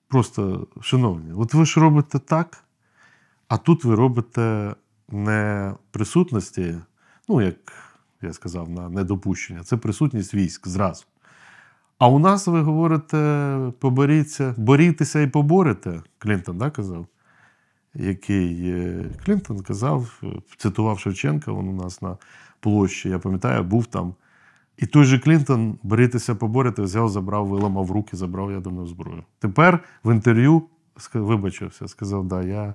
[0.08, 2.64] Просто, шановні, от ви ж робите так,
[3.48, 4.76] а тут ви робите
[5.10, 6.76] не присутності,
[7.30, 7.56] ну, як
[8.22, 11.06] я сказав, на недопущення, це присутність військ зразу.
[11.98, 16.02] А у нас ви говорите, поборіться, борітеся і поборете.
[16.18, 17.08] Клінтон да, казав.
[17.94, 22.18] Який е, Клінтон казав, е, цитував Шевченка, він у нас на
[22.60, 24.14] площі, я пам'ятаю, був там.
[24.78, 29.24] І той же Клінтон, борітеся, поборете, взяв, забрав, виламав руки, забрав ядерну зброю.
[29.40, 30.64] Тепер в інтерв'ю
[31.14, 32.74] вибачився, сказав, да, я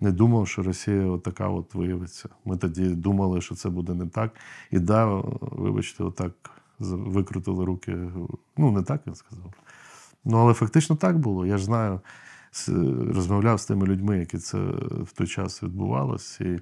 [0.00, 2.28] не думав, що Росія от така от виявиться.
[2.44, 4.34] Ми тоді думали, що це буде не так.
[4.70, 5.06] І да,
[5.40, 6.32] вибачте, отак
[6.78, 7.96] викрутили руки.
[8.56, 9.52] Ну, не так він сказав.
[10.24, 11.46] Ну, але фактично так було.
[11.46, 12.00] Я ж знаю,
[13.14, 14.58] розмовляв з тими людьми, які це
[15.02, 16.40] в той час відбувалось.
[16.40, 16.60] І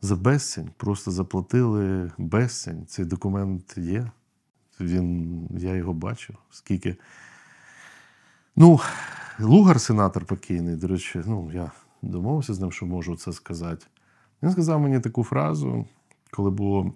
[0.00, 2.86] за безцінь просто заплатили безцінь.
[2.86, 4.10] Цей документ є.
[4.80, 6.36] Він, я його бачив.
[6.50, 6.96] Скільки.
[8.56, 8.80] Ну,
[9.40, 11.70] Лугар, сенатор покійний, до речі, ну, я
[12.02, 13.86] домовився з ним, що можу це сказати.
[14.42, 15.86] Він сказав мені таку фразу,
[16.30, 16.92] коли було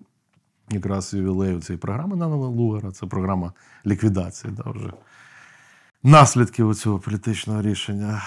[0.71, 3.53] якраз ювілею цієї програми на Лугара, це програма
[3.87, 4.93] ліквідації, да, вже
[6.03, 8.23] наслідків цього політичного рішення.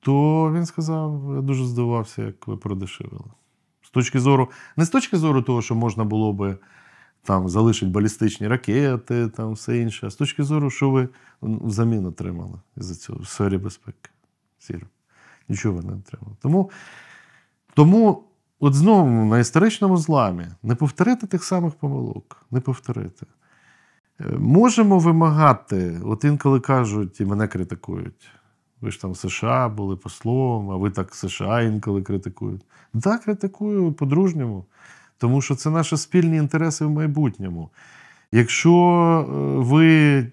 [0.00, 3.24] То він сказав: я дуже здивувався, як ви продешевили.
[3.82, 6.58] З точки зору, не з точки зору того, що можна було би
[7.22, 11.08] там залишити балістичні ракети, там все інше, а з точки зору, що ви
[11.42, 14.10] взамін отримали за цього в сфері безпеки.
[14.58, 14.86] Сіро.
[15.48, 16.36] Нічого не отримали.
[16.42, 16.70] Тому,
[17.74, 18.24] тому
[18.60, 23.26] от знову на історичному зламі не повторити тих самих помилок, не повторити.
[24.20, 28.30] Е, Можемо вимагати, от інколи кажуть, і мене критикують.
[28.80, 32.62] Ви ж там в США були послом, а ви так США інколи критикують.
[33.02, 34.64] Так, критикую по-дружньому,
[35.18, 37.70] тому що це наші спільні інтереси в майбутньому.
[38.32, 40.26] Якщо е, ви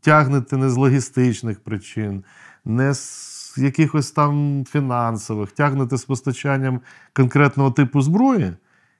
[0.00, 2.24] тягнете не з логістичних причин,
[2.64, 6.80] не з якихось там фінансових, тягнете з постачанням
[7.12, 8.52] конкретного типу зброї,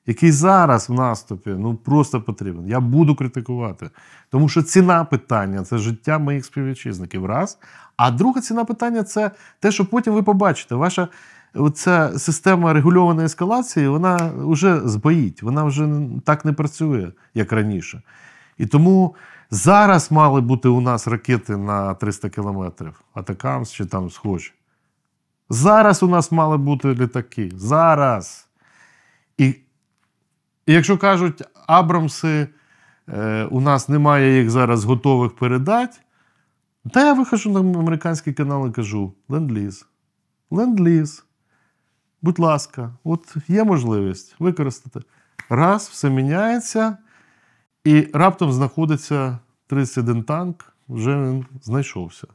[0.07, 2.69] який зараз в наступі ну просто потрібен.
[2.69, 3.91] Я буду критикувати.
[4.31, 7.27] Тому що ціна питання це життя моїх співвітчизників.
[7.27, 7.59] Раз.
[7.97, 10.75] А друга ціна питання це те, що потім ви побачите.
[10.75, 11.09] Ваша
[11.55, 15.89] оця система регульованої ескалації, вона вже збоїть, вона вже
[16.25, 18.03] так не працює, як раніше.
[18.59, 19.15] І тому
[19.51, 24.53] зараз мали бути у нас ракети на 300 кілометрів, Атакамс чи там схожі.
[25.51, 27.51] Зараз у нас мали бути літаки.
[27.57, 28.49] Зараз.
[29.39, 29.47] І,
[30.67, 32.49] і якщо кажуть, Абрамси,
[33.09, 35.99] е, у нас немає їх зараз готових передати,
[36.91, 39.87] та я вихожу на американський канал і кажу: ленд-ліз.
[40.51, 41.25] Ленд-ліз.
[42.23, 45.01] Будь ласка, от є можливість використати.
[45.49, 46.97] Раз, все міняється,
[47.85, 52.27] і раптом знаходиться 31 танк, вже він знайшовся.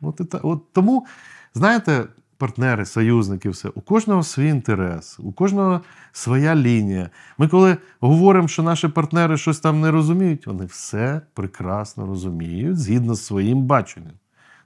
[0.00, 1.06] От, і та, от тому,
[1.54, 2.06] знаєте,
[2.36, 5.80] партнери, союзники, все, у кожного свій інтерес, у кожного
[6.12, 7.10] своя лінія.
[7.38, 13.14] Ми, коли говоримо, що наші партнери щось там не розуміють, вони все прекрасно розуміють згідно
[13.14, 14.14] з своїм баченням.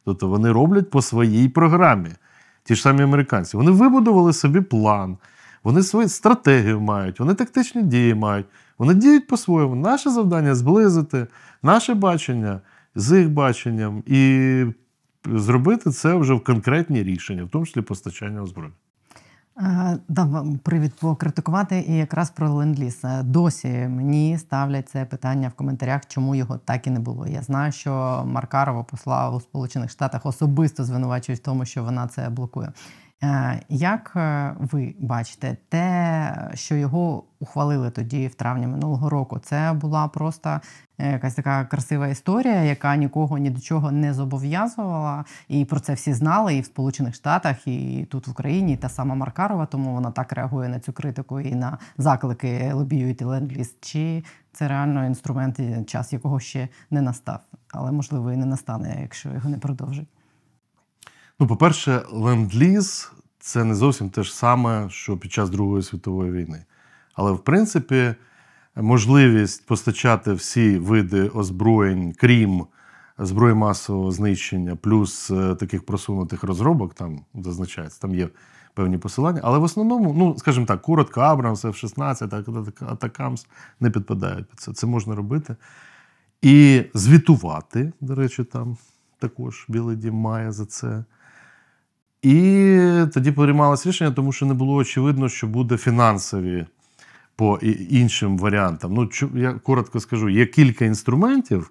[0.05, 2.11] Тобто вони роблять по своїй програмі.
[2.65, 3.57] Ті ж самі американці.
[3.57, 5.19] Вони вибудували собі план.
[5.65, 8.47] Вони свою стратегію мають, вони тактичні дії мають.
[8.79, 9.75] Вони діють по-своєму.
[9.75, 11.27] Наше завдання зблизити
[11.63, 12.61] наше бачення
[12.95, 14.65] з їх баченням і
[15.25, 18.77] зробити це вже в конкретні рішення, в тому числі постачання озброєння.
[19.59, 23.01] Е, Дам вам привід покритикувати і якраз про ленд-ліз.
[23.05, 27.27] Е, Досі мені ставлять це питання в коментарях, чому його так і не було.
[27.27, 32.29] Я знаю, що Маркарова посла у Сполучених Штатах особисто звинувачують в тому, що вона це
[32.29, 32.73] блокує.
[33.25, 39.73] Е, Як е, ви бачите, те, що його ухвалили тоді, в травні минулого року, це
[39.73, 40.61] була просто
[40.99, 45.95] е, якась така красива історія, яка нікого ні до чого не зобов'язувала, і про це
[45.95, 49.93] всі знали і в Сполучених Штатах, і тут в Україні, і та сама Маркарова, тому
[49.93, 53.75] вона так реагує на цю критику і на заклики лобіюють ленд-ліз.
[53.81, 59.29] Чи це реально інструмент, час якого ще не настав, але можливо і не настане, якщо
[59.29, 60.09] його не продовжить.
[61.41, 66.65] Ну, по-перше, ленд-ліз це не зовсім те ж саме, що під час Другої світової війни.
[67.15, 68.15] Але, в принципі,
[68.77, 72.67] можливість постачати всі види озброєнь, крім
[73.19, 78.29] зброї масового знищення, плюс е, таких просунутих розробок, там зазначається, там є
[78.75, 79.41] певні посилання.
[79.45, 83.47] Але в основному, ну, скажімо так, коротко, Абрамс, F-16, Атакамс
[83.81, 84.73] не підпадають під це.
[84.73, 85.57] Це можна робити.
[86.43, 88.77] І звітувати, до речі, там
[89.19, 91.05] також Білий Дім має за це.
[92.23, 92.79] І
[93.15, 96.67] тоді приймалось рішення, тому що не було очевидно, що буде фінансові
[97.37, 97.57] по
[97.91, 98.95] іншим варіантам.
[98.95, 101.71] Ну, я коротко скажу, є кілька інструментів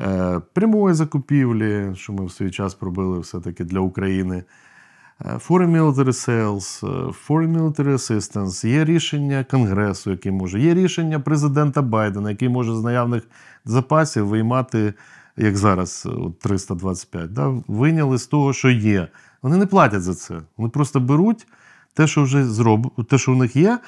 [0.00, 4.44] е, прямої закупівлі, що ми в свій час пробили все-таки для України.
[5.20, 5.94] е, Foreign Military
[6.28, 12.48] Sales, е, Foreign Military Assistance, є рішення Конгресу, який може, є рішення президента Байдена, який
[12.48, 13.22] може з наявних
[13.64, 14.94] запасів виймати,
[15.36, 19.08] як зараз, от 325, да, вийняли з того, що є.
[19.42, 20.40] Вони не платять за це.
[20.56, 21.46] Вони просто беруть
[21.94, 23.04] те, що вже зроб...
[23.04, 23.78] те, що в них є,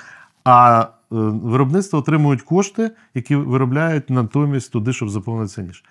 [0.44, 5.84] а е, виробництво отримують кошти, які виробляють натомість туди, щоб заповнити ніж.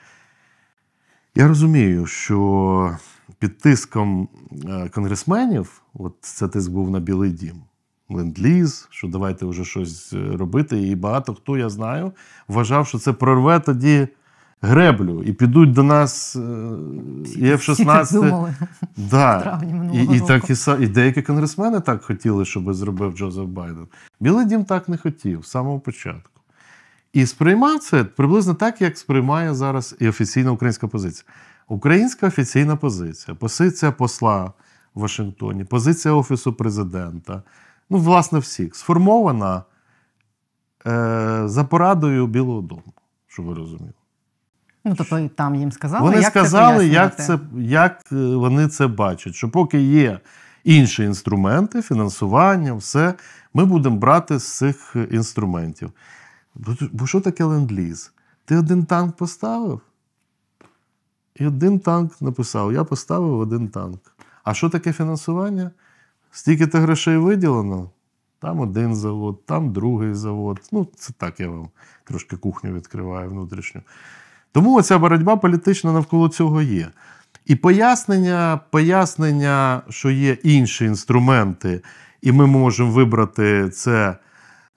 [1.35, 2.97] Я розумію, що
[3.39, 4.27] під тиском
[4.65, 7.63] е, конгресменів, от це тиск був на Білий Дім,
[8.09, 10.81] ленд-ліз, що давайте вже щось е, робити.
[10.81, 12.11] І багато хто я знаю,
[12.47, 14.07] вважав, що це прорве тоді
[14.65, 16.39] греблю, і підуть до нас е,
[17.35, 18.53] і F-16.
[18.97, 19.61] Да.
[19.93, 23.87] І, і, так, і, і деякі конгресмени так хотіли, щоб зробив Джозеф Байден.
[24.19, 26.41] Білий дім так не хотів з самого початку.
[27.13, 31.25] І сприймав це приблизно так, як сприймає зараз і офіційна українська позиція.
[31.67, 34.53] Українська офіційна позиція, позиція посла
[34.95, 37.43] в Вашингтоні, позиція Офісу президента,
[37.89, 39.63] ну, власне, всіх, сформована
[40.87, 42.93] е, за порадою Білого Дому,
[43.27, 43.93] щоб ви розуміли.
[44.85, 48.87] Ну, тобто і там їм сказали, Вони як сказали, це як, це, як вони це
[48.87, 49.35] бачать.
[49.35, 50.19] Що поки є
[50.63, 53.13] інші інструменти, фінансування, все,
[53.53, 55.91] ми будемо брати з цих е, інструментів.
[56.55, 58.11] Бо, бо що таке ленд-ліз?
[58.45, 59.81] Ти один танк поставив?
[61.35, 63.99] І один танк написав: Я поставив один танк.
[64.43, 65.71] А що таке фінансування?
[66.31, 67.89] Стільки-то грошей виділено.
[68.39, 70.59] Там один завод, там другий завод.
[70.71, 71.69] Ну, це так я вам
[72.03, 73.81] трошки кухню відкриваю внутрішню.
[74.55, 76.87] Тому оця боротьба політична навколо цього є.
[77.45, 81.81] І пояснення, пояснення, що є інші інструменти,
[82.21, 84.15] і ми можемо вибрати це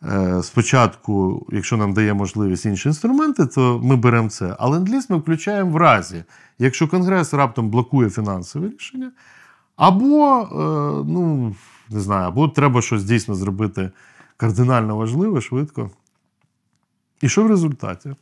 [0.03, 4.57] е, спочатку, якщо нам дає можливість інші інструменти, то ми беремо це.
[4.59, 6.25] А ленд-ліз ми включаємо в разі,
[6.59, 9.13] якщо Конгрес раптом блокує фінансове рішення,
[9.77, 11.55] або, е, ну,
[11.91, 13.91] не знаю, або треба щось дійсно зробити
[14.37, 15.91] кардинально важливе, швидко.
[17.21, 18.15] І що в результаті?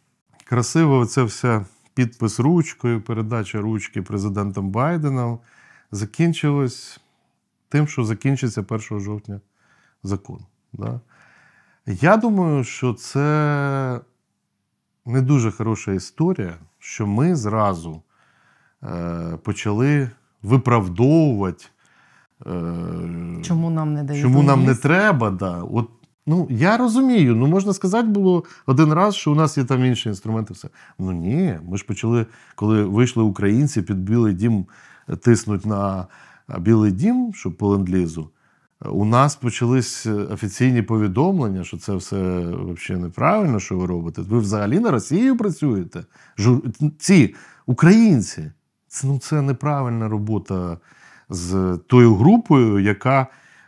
[0.48, 5.38] Красиво це вся підпис ручкою, передача ручки президентом Байденом
[5.92, 7.00] закінчилось
[7.68, 9.40] тим, що закінчиться 1 жовтня
[10.02, 10.38] закон.
[10.72, 11.00] Да?
[11.86, 14.00] Я думаю, що це
[15.06, 18.02] не дуже хороша історія, що ми зразу
[18.82, 20.10] е, почали
[20.42, 21.64] виправдовувати.
[22.46, 25.62] Е, Чому нам не дають Чому нам не треба, да.
[25.62, 25.90] От,
[26.26, 30.08] ну, я розумію, ну можна сказати було один раз, що у нас є там інші
[30.08, 30.54] інструменти.
[30.54, 30.68] Все.
[30.98, 34.66] Ну ні, ми ж почали, коли вийшли українці під Білий дім
[35.22, 36.06] тиснуть на
[36.58, 38.28] Білий дім, щоб по ленд-лізу,
[38.84, 44.22] у нас почались офіційні повідомлення, що це все взагалі неправильно, що ви робите.
[44.22, 46.04] Ви взагалі на Росію працюєте.
[46.38, 46.62] Жур...
[46.98, 47.34] Ці
[47.66, 48.50] українці.
[48.88, 50.78] Це, ну, це неправильна робота
[51.28, 53.26] з тою групою, яка,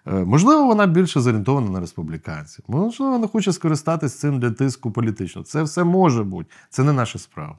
[0.08, 2.64] можливо, вона більше зорієнтована на республіканців.
[2.68, 5.42] Можливо, вона хоче скористатися цим для тиску політично.
[5.42, 6.50] Це все може бути.
[6.70, 7.58] Це не наша справа.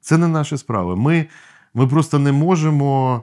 [0.00, 0.96] Це не наші справи.
[0.96, 1.26] Ми,
[1.74, 3.22] ми просто не можемо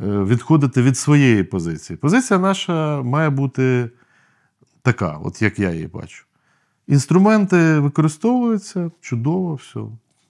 [0.00, 1.96] е, відходити від своєї позиції.
[1.96, 3.90] Позиція наша має бути
[4.82, 6.24] Така, от як я її бачу.
[6.86, 9.80] Інструменти використовуються, чудово, все.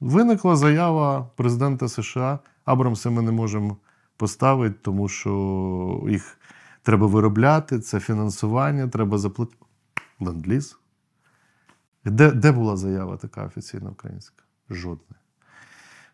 [0.01, 2.39] Виникла заява президента США.
[2.65, 3.77] Абрамси ми не можемо
[4.17, 6.39] поставити, тому що їх
[6.83, 9.57] треба виробляти, це фінансування, треба заплатити.
[10.21, 10.77] Ленд-ліз.
[12.05, 14.45] Де, де була заява така офіційна українська?
[14.71, 15.17] Жодна.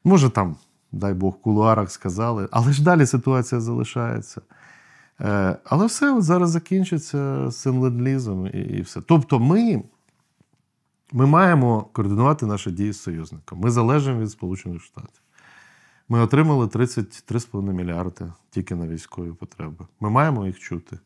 [0.05, 0.57] Може, там,
[0.93, 4.41] дай Бог, в кулуарах сказали, але ж далі ситуація залишається.
[5.21, 9.01] Е, але все от зараз закінчиться з цим ленд-лізом і, і все.
[9.01, 9.83] Тобто, ми,
[11.12, 13.61] ми маємо координувати наші дії з союзником.
[13.61, 15.23] Ми залежимо від Сполучених Штатів.
[16.09, 19.87] Ми отримали 33,5 мільярди тільки на військові потреби.
[20.01, 20.99] Ми маємо їх чути.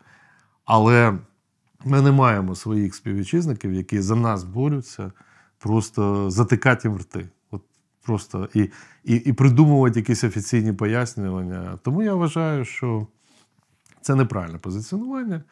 [0.64, 1.18] Але
[1.84, 5.12] ми не маємо своїх співвітчизників, які за нас борються,
[5.58, 7.28] просто затикати їм рти.
[7.50, 7.62] От
[8.02, 8.70] просто і,
[9.04, 11.78] і, і придумувати якісь офіційні пояснювання.
[11.82, 13.06] Тому я вважаю, що
[14.00, 15.42] це неправильне позиціонування.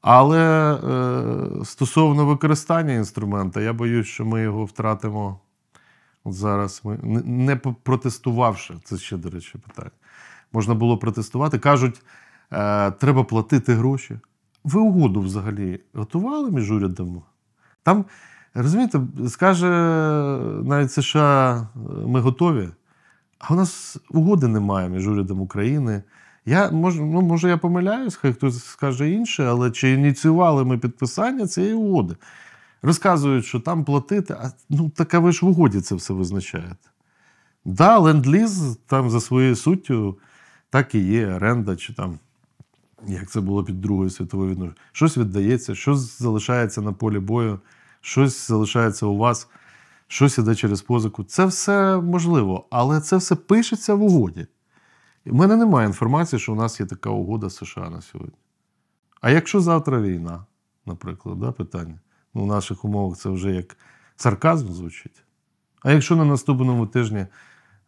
[0.00, 5.40] Але е, стосовно використання інструмента, я боюсь, що ми його втратимо
[6.24, 6.80] зараз.
[6.84, 9.90] Ми, не, протестувавши, це ще, до речі, питання.
[10.52, 11.58] Можна було протестувати.
[11.58, 12.02] Кажуть,
[12.52, 14.18] е, треба платити гроші.
[14.64, 17.22] Ви угоду взагалі готували між урядами?
[17.82, 18.04] Там,
[18.54, 19.68] розумієте, скаже
[20.64, 21.68] навіть США,
[22.06, 22.68] ми готові,
[23.38, 26.02] а у нас угоди немає між урядом України.
[26.46, 31.46] Я, може, ну, може, я помиляюсь, хай хтось скаже інше, але чи ініціювали ми підписання
[31.46, 32.16] цієї угоди?
[32.82, 36.88] Розказують, що там платити, а ну так а ви ж в угоді це все визначаєте.
[37.64, 40.18] Да, ленд-ліз там за своєю суттю
[40.70, 42.18] так і є, оренда, чи там,
[43.06, 44.74] як це було під Другою світовою війною.
[44.92, 47.60] Щось віддається, щось залишається на полі бою,
[48.00, 49.48] щось залишається у вас,
[50.06, 51.24] щось іде через позику.
[51.24, 54.46] Це все можливо, але це все пишеться в угоді.
[55.26, 58.38] У мене немає інформації, що у нас є така угода з США на сьогодні.
[59.20, 60.46] А якщо завтра війна,
[60.86, 61.98] наприклад, да, питання?
[62.34, 63.76] Ну, в наших умовах це вже як
[64.16, 65.24] сарказм звучить.
[65.82, 67.26] А якщо на наступному тижні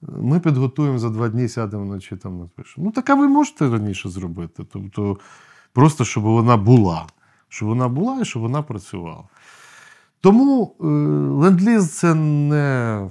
[0.03, 2.87] ми підготуємо за два дні, сядемо вночі там напишемо.
[2.87, 4.65] Ну, так а ви можете раніше зробити.
[4.73, 5.19] Тобто,
[5.73, 7.07] просто щоб вона була.
[7.49, 9.25] Щоб вона була і щоб вона працювала.
[10.21, 13.11] Тому е, ленд-ліз це не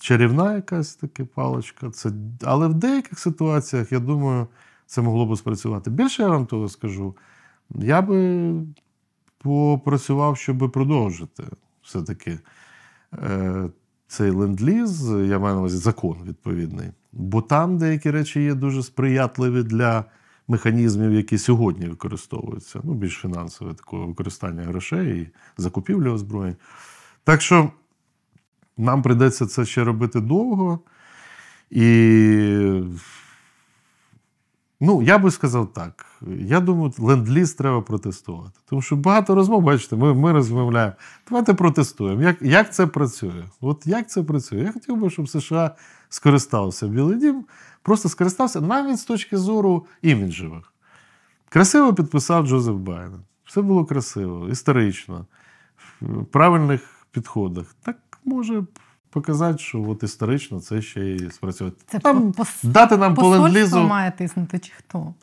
[0.00, 1.90] чарівна якась така паличка.
[1.90, 2.10] Це...
[2.42, 4.46] Але в деяких ситуаціях, я думаю,
[4.86, 5.90] це могло б спрацювати.
[5.90, 7.16] Більше я вам того скажу,
[7.70, 8.50] я би
[9.44, 11.44] попрацював, щоб продовжити
[11.82, 12.38] все-таки
[13.14, 13.68] е,
[14.06, 16.90] цей ленд-ліз, я маю на увазі закон відповідний.
[17.12, 20.04] Бо там деякі речі є дуже сприятливі для
[20.48, 22.80] механізмів, які сьогодні використовуються.
[22.84, 26.56] Ну, більш фінансове такого використання грошей і закупівлі озброєнь.
[27.24, 27.70] Так що
[28.76, 30.80] нам прийдеться це ще робити довго.
[31.70, 32.80] І
[34.86, 36.06] Ну, я би сказав так.
[36.38, 38.60] Я думаю, ленд-ліз треба протестувати.
[38.66, 40.92] Тому що багато розмов, бачите, ми ми розмовляємо.
[41.28, 42.22] Давайте протестуємо.
[42.22, 43.44] Як як це працює?
[43.60, 44.60] От як це працює?
[44.60, 45.70] Я хотів би, щоб США
[46.08, 47.44] скористався Білий Дім,
[47.82, 50.72] просто скористався навіть з точки зору іміджевих.
[51.48, 53.20] Красиво підписав Джозеф Байден.
[53.44, 55.26] Все було красиво, історично,
[56.00, 57.66] в правильних підходах.
[57.82, 58.64] Так може
[59.14, 61.72] показати, що от історично це ще і спрацює.
[61.86, 65.14] Це Там, пос- дати нам по посольство має тиснути чи хто?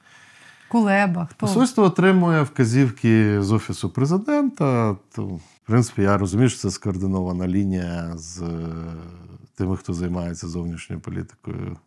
[0.69, 1.47] Кулеба, хто?
[1.47, 4.95] Посольство отримує вказівки з Офісу президента.
[5.15, 8.47] То, в принципі, я розумію, що це скоординована лінія з е,
[9.55, 11.77] тими, хто займається зовнішньою політикою.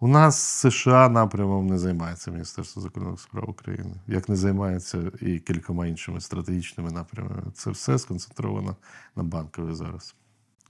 [0.00, 5.86] У нас США напрямом не займається Міністерство закордонних справ України, як не займається і кількома
[5.86, 7.42] іншими стратегічними напрямами.
[7.54, 8.76] Це все сконцентровано
[9.16, 10.14] на банкові зараз.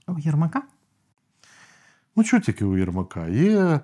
[0.07, 0.61] У Єрмака?
[2.15, 3.27] Ну, що тільки у Єрмака?
[3.27, 3.81] Є е,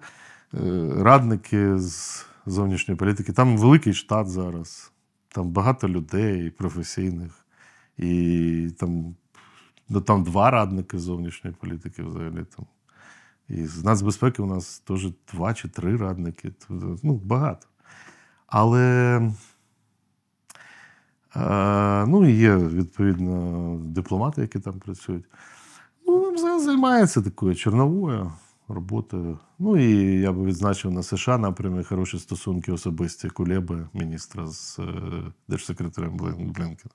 [0.98, 3.34] радники з зовнішньої політики.
[3.34, 4.92] Там великий штат зараз,
[5.28, 7.46] там багато людей професійних,
[7.98, 9.16] і там,
[9.90, 12.46] ну, там два радники зовнішньої політики взагалі.
[12.56, 12.66] Там.
[13.50, 16.52] І з нацбезпеки у нас теж два чи три радники.
[17.04, 17.68] Ну, багато.
[18.48, 19.18] Але
[21.36, 25.26] е, ну, є, відповідно, дипломати, які там працюють.
[26.08, 28.32] Ну, МЗС займається такою чорновою
[28.68, 29.40] роботою.
[29.60, 34.84] Ну і я би відзначив на США напрямі хороші стосунки особисті Кулеби, міністра з е,
[35.48, 36.94] держсекретарем Блінкена.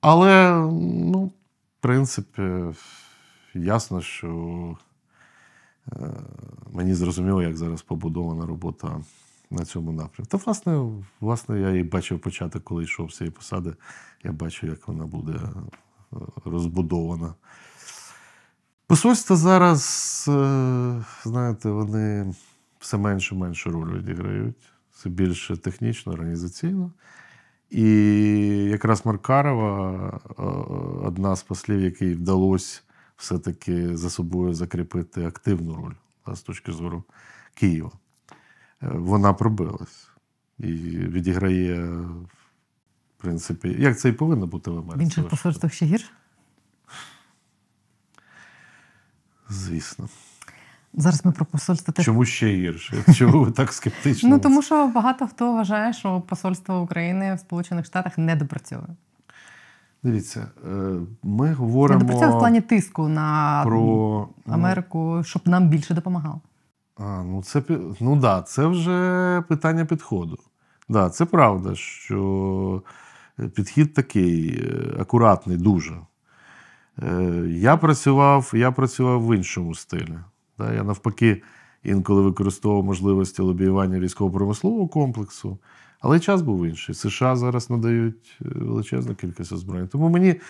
[0.00, 1.32] Але, ну, в
[1.80, 2.42] принципі,
[3.54, 4.28] ясно, що
[5.92, 5.96] е,
[6.72, 9.00] мені зрозуміло, як зараз побудована робота
[9.50, 10.30] на цьому напрямку.
[10.30, 13.74] Та, власне, власне, я і бачив початок, коли йшов з цієї посади.
[14.24, 15.40] Я бачу, як вона буде
[16.44, 17.34] розбудована.
[18.86, 22.34] Посольства зараз, е, знаєте, вони
[22.78, 24.72] все меншу меншу роль відіграють.
[24.92, 26.92] Все більше технічно, організаційно.
[27.70, 27.84] І
[28.70, 30.42] якраз Маркарова, е,
[31.06, 32.80] одна з послів, якій вдалося
[33.16, 37.04] все-таки за собою закріпити активну роль з точки зору
[37.54, 37.90] Києва.
[38.82, 40.08] Е, Вона пробилась
[40.58, 41.98] і відіграє,
[43.22, 44.98] в принципі, як це і повинно бути в Америці.
[44.98, 46.10] В інших посольствах ще гірше.
[49.48, 50.08] Звісно.
[50.94, 52.04] Зараз ми про посольство теж.
[52.04, 53.04] Чому ще гірше?
[53.14, 54.28] Чому ви так скептично?
[54.28, 58.96] Ну тому що багато хто вважає, що посольство України в Сполучених Штатах не допрацьовує.
[60.02, 60.68] Дивіться, е,
[61.22, 63.80] ми Не говоримо допрацьовує в плані тиску на про
[64.46, 66.40] ну, Америку, щоб нам більше допомагав.
[66.96, 67.62] А, ну це
[68.00, 70.38] ну да, це вже питання підходу.
[70.88, 72.82] Да, це правда, що
[73.54, 75.96] підхід такий е, акуратний, дуже.
[77.02, 80.18] Е, Я працював, я працював в іншому стилі.
[80.58, 81.42] Я навпаки
[81.82, 85.58] інколи використовував можливості лобіювання військово-промислового комплексу,
[86.00, 86.94] але час був інший.
[86.94, 89.88] США зараз надають е, величезну кількість озброєнь.
[89.88, 90.40] Тому мені,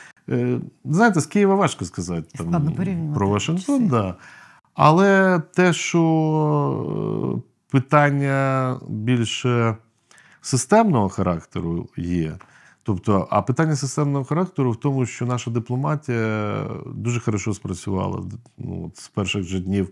[0.84, 2.72] знаєте, з Києва важко сказати там,
[3.14, 3.88] про Вашингтон.
[3.88, 4.14] Да.
[4.74, 9.76] Але те, що питання більше
[10.40, 12.38] системного характеру є.
[12.82, 18.22] Тобто, а питання системного характеру в тому, що наша дипломатія дуже хорошо спрацювала
[18.58, 19.90] ну, от з перших же днів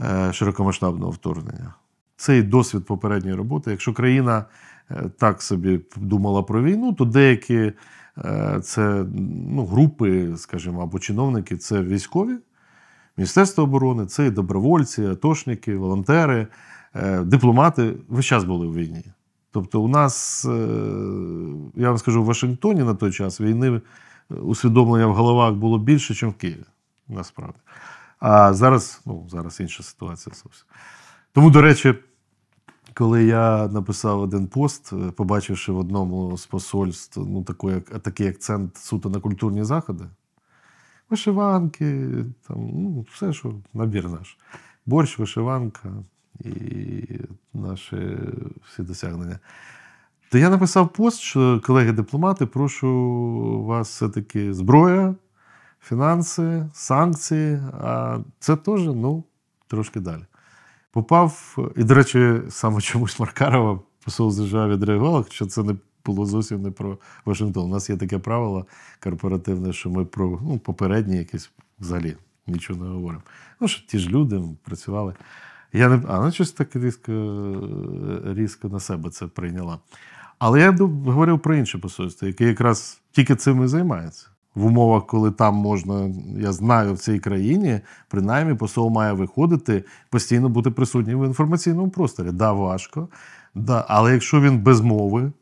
[0.00, 1.74] е, широкомасштабного вторгнення.
[2.16, 3.70] Це і досвід попередньої роботи.
[3.70, 4.44] Якщо країна
[4.90, 7.72] е, так собі думала про війну, то деякі
[8.18, 9.04] е, це
[9.50, 12.36] ну, групи, скажімо, або чиновники це військові,
[13.18, 16.46] Міністерство оборони, це і добровольці, атошники, волонтери,
[17.22, 19.04] дипломати весь час були в війні.
[19.56, 20.48] Тобто, у нас, е,
[21.74, 23.80] я вам скажу, в Вашингтоні на той час війни
[24.30, 26.64] е, усвідомлення в головах було більше, ніж в Києві,
[27.08, 27.58] насправді.
[28.18, 30.66] А зараз, ну, зараз інша ситуація зовсім.
[31.32, 31.94] Тому, до речі,
[32.94, 38.76] коли я написав один пост, е, побачивши в одному з посольств ну, такий, такий акцент
[38.76, 40.04] суто на культурні заходи,
[41.10, 42.08] вишиванки,
[42.48, 44.38] там, ну, все, що набір наш.
[44.86, 45.92] Борщ, вишиванка
[46.40, 47.20] і
[47.54, 48.18] наші
[48.66, 49.38] всі досягнення.
[50.30, 55.14] То я написав пост, що колеги-дипломати, прошу вас все-таки зброя,
[55.82, 59.24] фінанси, санкції, а це теж ну,
[59.66, 60.22] трошки далі.
[60.92, 66.62] Попав, і, до речі, саме чомусь Маркарова, посол США відреагував, що це не було зовсім
[66.62, 67.64] не про Вашингтон.
[67.64, 68.66] У нас є таке правило
[69.02, 72.16] корпоративне, що ми про ну, попередні якісь взагалі
[72.46, 73.22] нічого не говоримо.
[73.60, 75.14] Ну, що ті ж люди працювали.
[75.72, 77.12] Я не, а, ну, щось так різко,
[78.24, 79.78] різко на себе це прийняла.
[80.38, 84.26] Але я говорив про інше посольство, яке якраз тільки цим і займається.
[84.54, 90.48] В умовах, коли там можна, я знаю, в цій країні, принаймні посол має виходити, постійно
[90.48, 92.30] бути присутнім в інформаційному просторі.
[92.32, 93.08] Да, важко,
[93.54, 95.32] да, але якщо він без мови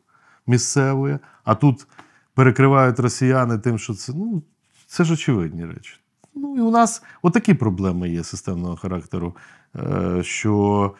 [0.47, 1.87] місцевої, а тут
[2.33, 4.43] перекривають росіяни тим, що це, ну,
[4.87, 5.99] це ж очевидні речі.
[6.35, 9.35] Ну і у нас отакі проблеми є системного характеру,
[9.75, 10.93] е, що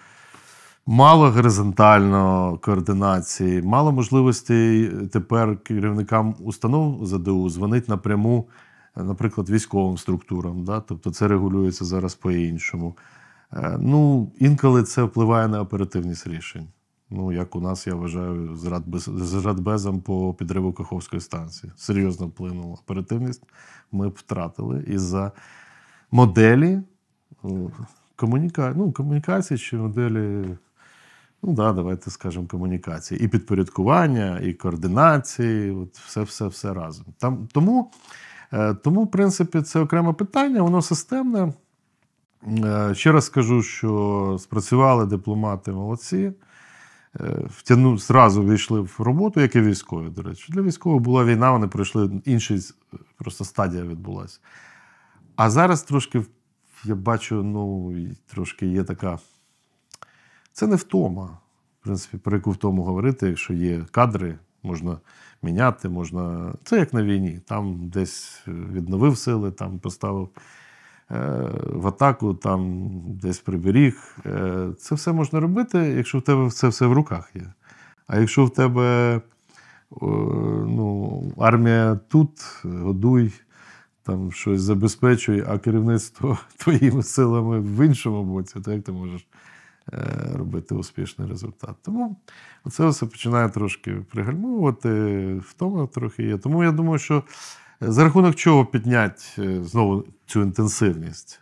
[0.85, 8.47] мало горизонтально координації, мало можливостей тепер керівникам установ ЗДУ дзвонити напряму,
[8.97, 10.63] е, наприклад, військовим структурам.
[10.63, 10.79] Да?
[10.79, 12.97] Тобто це регулюється зараз по-іншому.
[13.53, 16.67] Е, Ну, інколи це впливає на оперативність рішень.
[17.09, 18.55] Ну, як у нас, я вважаю,
[19.17, 21.71] з Радбезом по підриву Каховської станції.
[21.75, 23.43] Серйозно вплинула оперативність.
[23.95, 25.31] Ми б втратили із-за
[26.11, 26.81] моделі
[27.43, 27.49] о,
[28.15, 28.73] комуніка...
[28.75, 30.57] ну, комунікації чи моделі.
[31.43, 33.23] Ну да, давайте скажемо комунікації.
[33.23, 37.05] І підпорядкування, і координації, от все, все, все разом.
[37.17, 37.91] Там, тому,
[38.53, 41.53] е, тому, в принципі, це окреме питання, воно системне.
[42.47, 46.33] Е, Ще раз скажу, що спрацювали дипломати молодці.
[47.49, 50.53] Втягну, зразу війшли в роботу, як і військові, до речі.
[50.53, 52.59] Для військових була війна, вони пройшли інший
[53.17, 54.39] просто стадія відбулася.
[55.35, 56.25] А зараз трошки
[56.83, 57.93] я бачу, ну,
[58.27, 59.19] трошки є така.
[60.53, 61.37] Це не втома.
[61.81, 64.97] В принципі, про яку втому говорити, якщо є кадри, можна
[65.41, 66.53] міняти, можна.
[66.63, 67.39] Це як на війні.
[67.45, 70.29] Там десь відновив сили, там поставив
[71.09, 74.17] в атаку, там десь приберіг.
[74.25, 77.53] Е, Це все можна робити, якщо в тебе це все в руках є.
[78.07, 79.21] А якщо в тебе
[80.01, 82.29] ну, армія тут,
[82.63, 83.33] годуй,
[84.03, 89.27] там щось забезпечуй, а керівництво твоїми силами в іншому боці, то як ти можеш
[89.93, 91.75] е, робити успішний результат?
[91.81, 92.17] Тому
[92.71, 96.37] це все починає трошки пригальмовувати, втома трохи є.
[96.37, 97.23] Тому я думаю, що
[97.81, 101.41] за рахунок чого підняти е, знову цю інтенсивність?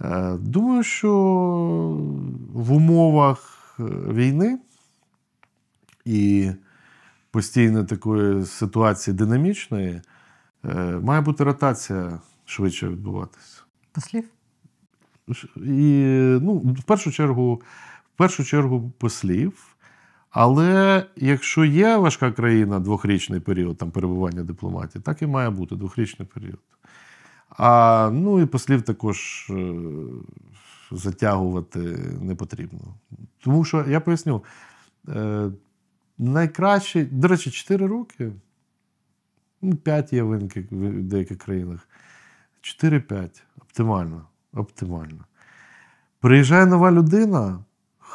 [0.00, 1.12] Е, Думаю, що
[2.52, 3.82] в умовах е,
[4.12, 4.58] війни
[6.04, 6.50] і
[7.30, 10.00] постійної такої ситуації динамічної,
[11.02, 13.62] має бути ротація швидше відбуватися.
[13.92, 14.24] Послів?
[15.56, 16.02] І,
[16.42, 17.54] ну, в першу чергу,
[18.14, 19.76] в першу чергу послів.
[20.30, 26.28] Але якщо є важка країна, двохрічний період там, перебування дипломатії, так і має бути двохрічний
[26.34, 26.60] період.
[27.48, 29.74] А ну і послів також е,
[30.90, 31.78] затягувати
[32.20, 32.80] не потрібно.
[33.44, 34.44] Тому що я поясню,
[35.08, 35.50] е,
[36.18, 38.32] найкраще, до речі, 4 роки,
[39.62, 40.38] ну, 5 є в
[40.70, 41.88] в деяких країнах.
[42.60, 44.22] 4-5 оптимально.
[44.52, 45.24] Оптимально.
[46.20, 47.58] Приїжджає нова людина.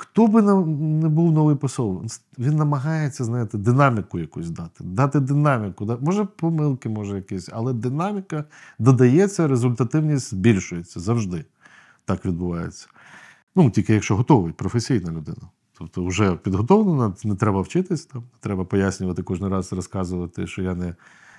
[0.04, 2.06] Хто би не був новий посол,
[2.39, 4.84] він намагається, знаєте, динаміку якусь дати.
[4.84, 5.97] Дати динаміку.
[6.01, 8.43] Може, помилки, може якісь, але динаміка
[8.80, 11.45] додається, результативність збільшується завжди.
[12.06, 12.88] Так відбувається.
[13.56, 15.49] Ну, тільки якщо готовий, професійна людина.
[15.78, 20.95] Тобто, вже підготовлена, не треба вчитись, там, треба пояснювати кожен раз, розказувати, що я не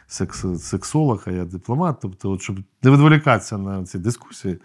[0.07, 1.97] секс, сексолог, а я дипломат.
[2.03, 4.59] Тобто, от, щоб не відволікатися на ці дискусії,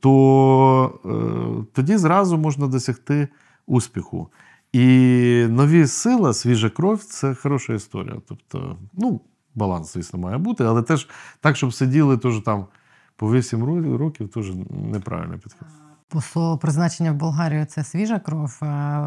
[0.00, 3.28] то е, тоді зразу можна досягти
[3.66, 4.28] успіху.
[4.72, 4.86] І
[5.50, 8.16] нові сила, свіжа кров це хороша історія.
[8.28, 9.20] Тобто, ну,
[9.54, 11.08] баланс, звісно, має бути, але теж
[11.40, 12.66] так, щоб сиділи теж там
[13.16, 14.52] по 8 ро- років, теж
[14.92, 15.68] неправильно підхід.
[16.10, 18.60] Посол призначення в Болгарію це свіжа кров.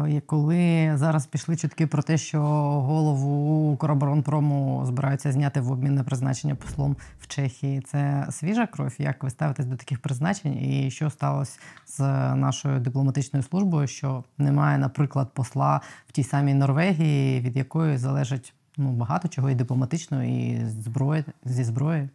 [0.08, 2.40] І коли зараз пішли чутки про те, що
[2.80, 8.94] голову Укроборонпрому збираються зняти в обмін на призначення послом в Чехії, це свіжа кров.
[8.98, 10.58] Як ви ставитесь до таких призначень?
[10.58, 12.00] І що сталося з
[12.34, 18.92] нашою дипломатичною службою, що немає, наприклад, посла в тій самій Норвегії, від якої залежить ну
[18.92, 22.08] багато чого і дипломатично, і зброї зі зброєю?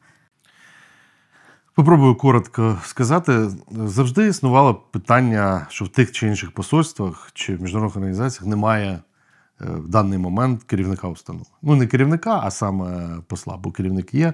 [1.79, 3.49] Попробую коротко сказати.
[3.71, 9.01] Завжди існувало питання, що в тих чи інших посольствах чи в міжнародних організаціях немає е,
[9.65, 11.45] в даний момент керівника установи.
[11.61, 14.33] Ну, не керівника, а саме посла, бо керівник є,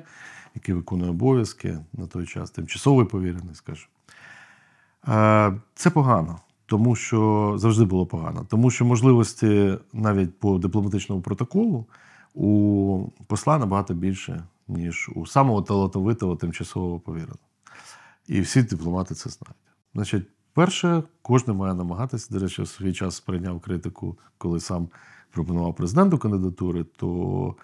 [0.56, 3.90] який виконує обов'язки на той час, тимчасовий повірений, скажімо.
[5.08, 8.46] Е, Це погано, тому що завжди було погано.
[8.50, 11.86] Тому що можливості навіть по дипломатичному протоколу
[12.34, 17.40] у посла набагато більше, ніж у самого талановитого тимчасового повіреного.
[18.28, 19.58] І всі дипломати це знають.
[19.94, 22.28] Значить, перше, кожен має намагатися.
[22.34, 24.90] До речі, в свій час сприйняв критику, коли сам
[25.32, 27.56] пропонував президенту кандидатури, то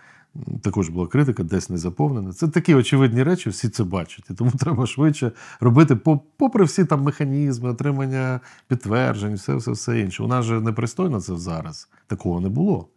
[0.61, 2.33] також була критика, десь не заповнена.
[2.33, 4.29] Це такі очевидні речі, всі це бачать.
[4.29, 5.95] І тому треба швидше робити,
[6.37, 10.23] попри всі там механізми, отримання підтверджень, все, все, все інше.
[10.23, 11.89] У нас же непристойно це зараз.
[12.07, 12.87] Такого не було.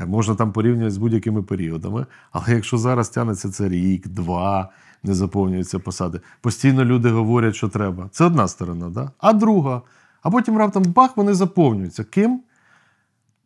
[0.00, 2.06] Е, Можна там порівнювати з будь-якими періодами.
[2.32, 4.70] Але якщо зараз тягнеться це рік, два,
[5.02, 8.08] не заповнюються посади, постійно люди говорять, що треба.
[8.12, 9.10] Це одна сторона, да?
[9.18, 9.82] а друга.
[10.22, 12.04] А потім раптом бах, вони заповнюються.
[12.04, 12.40] Ким?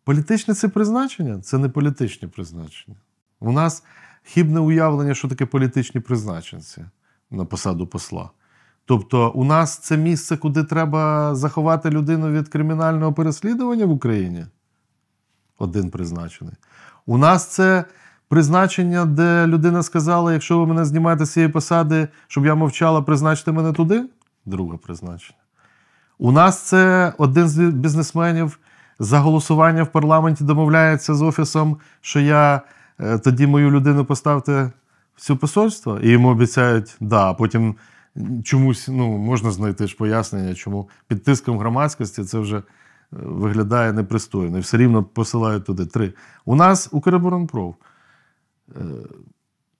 [0.04, 1.40] Політичне це призначення?
[1.40, 2.96] Це не політичні призначення.
[3.40, 3.84] У нас
[4.22, 6.84] хібне уявлення, що таке політичні призначенці
[7.30, 8.30] на посаду посла.
[8.84, 14.46] Тобто, у нас це місце, куди треба заховати людину від кримінального переслідування в Україні
[15.60, 16.54] один призначений.
[17.06, 17.84] У нас це
[18.28, 23.52] призначення, де людина сказала: якщо ви мене знімаєте з цієї посади, щоб я мовчала, призначте
[23.52, 24.04] мене туди.
[24.46, 25.38] Друге призначення.
[26.18, 28.58] У нас це один з бізнесменів
[28.98, 32.60] за голосування в парламенті домовляється з офісом, що я
[33.00, 34.70] е, тоді мою людину поставте
[35.16, 37.74] в цю посольство, і йому обіцяють, да, а потім
[38.44, 42.62] чомусь ну, можна знайти ж пояснення, чому під тиском громадськості це вже
[43.12, 44.58] виглядає непристойно.
[44.58, 46.14] І все рівно посилають туди три.
[46.44, 47.74] У нас Укроборонпров.
[48.68, 48.80] Е,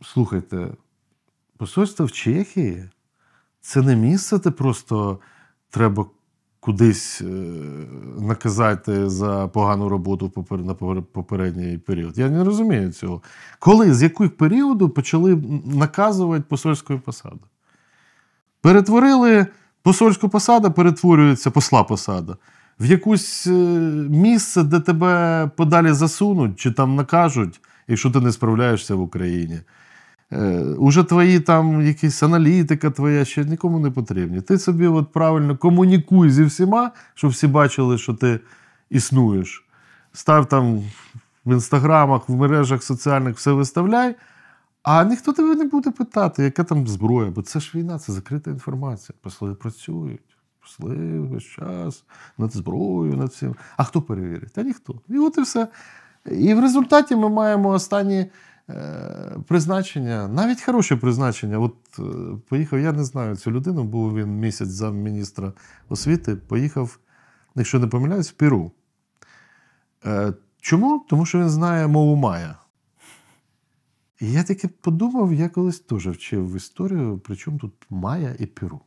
[0.03, 0.69] Слухайте,
[1.57, 2.89] посольство в Чехії
[3.61, 5.19] це не місце, де просто
[5.71, 6.07] треба
[6.61, 7.25] кудись е,
[8.21, 12.19] наказати за погану роботу на попередній період.
[12.19, 13.23] Я не розумію цього.
[13.59, 17.41] Коли, з якого періоду почали наказувати посольською посаду?
[18.61, 19.47] Перетворили
[19.83, 22.37] посольську посаду, перетворюється посла посада.
[22.81, 23.51] В якусь е,
[24.11, 29.61] місце, де тебе подалі засунуть чи там накажуть, якщо ти не справляєшся в Україні.
[30.33, 34.41] Е, уже твої там якісь аналітика твоя ще нікому не потрібні.
[34.41, 38.41] Ти собі от правильно комунікуй зі всіма, щоб всі бачили, що ти
[38.91, 39.67] існуєш.
[40.13, 40.83] Став там
[41.45, 44.15] в інстаграмах, в мережах соціальних все виставляй,
[44.83, 48.51] а ніхто тебе не буде питати, яка там зброя, бо це ж війна, це закрита
[48.51, 49.17] інформація.
[49.23, 50.30] Посли працюють,
[50.61, 52.05] посли весь час
[52.39, 53.55] над зброєю, над всім.
[53.77, 54.53] А хто перевірить?
[54.53, 55.01] Та ніхто.
[55.09, 55.69] І от і все.
[56.31, 58.27] І в результаті ми маємо останні
[58.71, 61.59] е, призначення, навіть хороше призначення.
[61.59, 62.03] От е,
[62.49, 65.53] поїхав, я не знаю цю людину, був він місяць замміністра
[65.89, 66.99] освіти, поїхав,
[67.55, 68.73] якщо не помиляюсь, в Перу.
[70.07, 71.07] Е, Чому?
[71.09, 72.57] Тому що він знає мову Майя.
[74.21, 78.81] І я таки подумав, я колись теж вчив історію, причому тут Майя і Перу.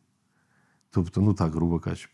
[0.93, 2.09] Тобто, ну так, грубо кажучи.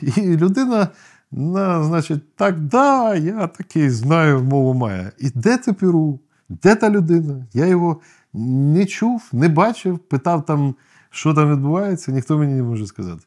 [0.00, 0.88] І людина,
[1.32, 5.12] на, значить, так, да, я такий знаю мову Майя.
[5.18, 6.20] І де Перу?
[6.48, 7.46] Де та людина?
[7.52, 8.00] Я його
[8.34, 10.74] не чув, не бачив, питав там,
[11.10, 13.24] що там відбувається, ніхто мені не може сказати.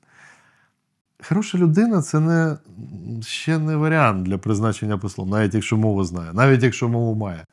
[1.28, 2.58] Хороша людина це не,
[3.22, 7.46] ще не варіант для призначення послом, навіть якщо мову знає, навіть якщо мову має.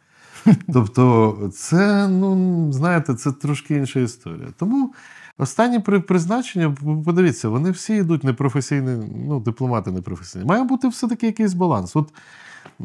[0.73, 4.49] Тобто, це, ну, знаєте, це трошки інша історія.
[4.59, 4.95] Тому
[5.39, 10.45] останні призначення, подивіться, вони всі йдуть непрофесійні, ну, дипломати непрофесійні.
[10.45, 11.97] Має бути все-таки якийсь баланс.
[11.97, 12.13] От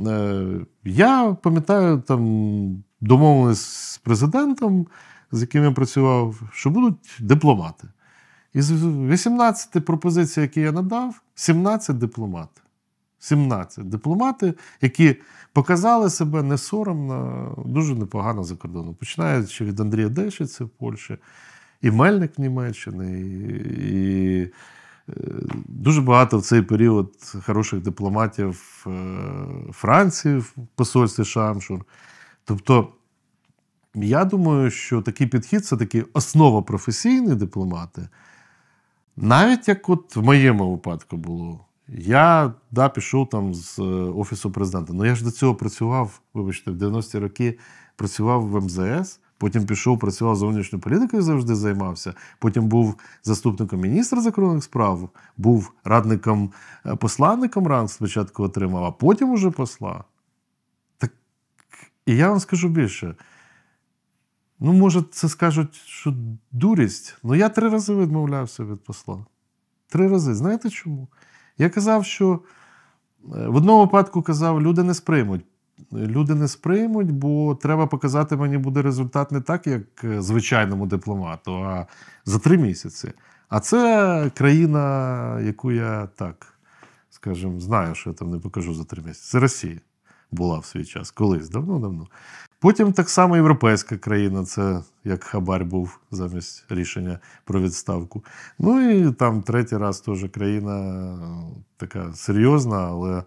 [0.08, 4.88] е, я пам'ятаю, там домовленість з президентом,
[5.32, 7.88] з яким я працював, що будуть дипломати.
[8.54, 12.62] Із 18 пропозицій, які я надав, 17 дипломати.
[13.20, 15.16] 17 дипломати, які
[15.54, 18.95] показали себе не соромно, дуже непогано за кордоном.
[18.95, 21.18] Починаючи від Андрія Дешиці в Польщі,
[21.82, 23.53] і Мельник в Німеччині, і,
[23.97, 25.13] і е,
[25.65, 27.13] дуже багато в цей період
[27.45, 28.91] хороших дипломатів е,
[29.71, 31.86] Франції в посольстві Шамшур.
[32.45, 32.93] Тобто,
[33.95, 38.07] я думаю, що такий підхід це таки основа професійні дипломати.
[39.17, 41.65] Навіть як от в моєму випадку було.
[41.97, 43.84] Я да, пішов там з е,
[44.15, 44.93] Офісу президента.
[44.93, 47.57] Ну я ж до цього працював, вибачте, в 90-ті роки
[47.95, 52.14] працював в МЗС, потім пішов, працював зовнішньою політикою, завжди займався.
[52.40, 56.52] Потім був заступником міністра закордонних справ, був радником
[56.86, 60.04] е, посланником ранг спочатку отримав, а потім уже посла.
[60.98, 61.12] Так,
[62.06, 63.16] І я вам скажу більше.
[64.60, 66.14] Ну, може, це скажуть, що
[66.52, 67.18] дурість.
[67.24, 69.26] Ну, я три рази відмовлявся від посла.
[69.88, 70.34] Три рази.
[70.34, 71.08] Знаєте чому?
[71.58, 72.34] Я казав, що
[73.36, 75.46] е, в одному випадку казав, люди не сприймуть.
[75.94, 81.56] Люди не сприймуть, бо треба показати мені буде результат не так, як е, звичайному дипломату,
[81.56, 81.86] а
[82.26, 83.12] за три місяці.
[83.50, 86.54] А це країна, яку я так,
[87.10, 89.32] скажімо, знаю, що я там не покажу за три місяці.
[89.32, 89.80] Це Росія
[90.32, 92.08] була в свій час, колись, давно-давно.
[92.60, 98.24] Потім так само європейська країна, це як хабар був замість рішення про відставку.
[98.60, 101.18] Ну і там третій раз теж країна
[101.78, 103.24] така серйозна, але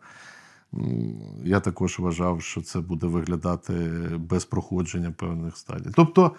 [1.45, 3.73] я також вважав, що це буде виглядати
[4.19, 5.91] без проходження певних стадій.
[5.95, 6.33] Тобто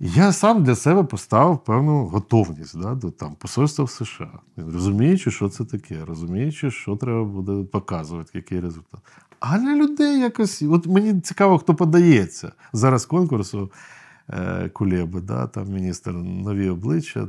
[0.00, 5.48] я сам для себе поставив певну готовність да, до там, посольства в США, розуміючи, що
[5.48, 9.00] це таке, розуміючи, що треба буде показувати, який результат.
[9.40, 10.62] А для людей якось.
[10.62, 12.52] От мені цікаво, хто подається.
[12.72, 13.70] Зараз конкурсу
[14.28, 17.28] е, Кулеби, да, там міністр нові обличчя.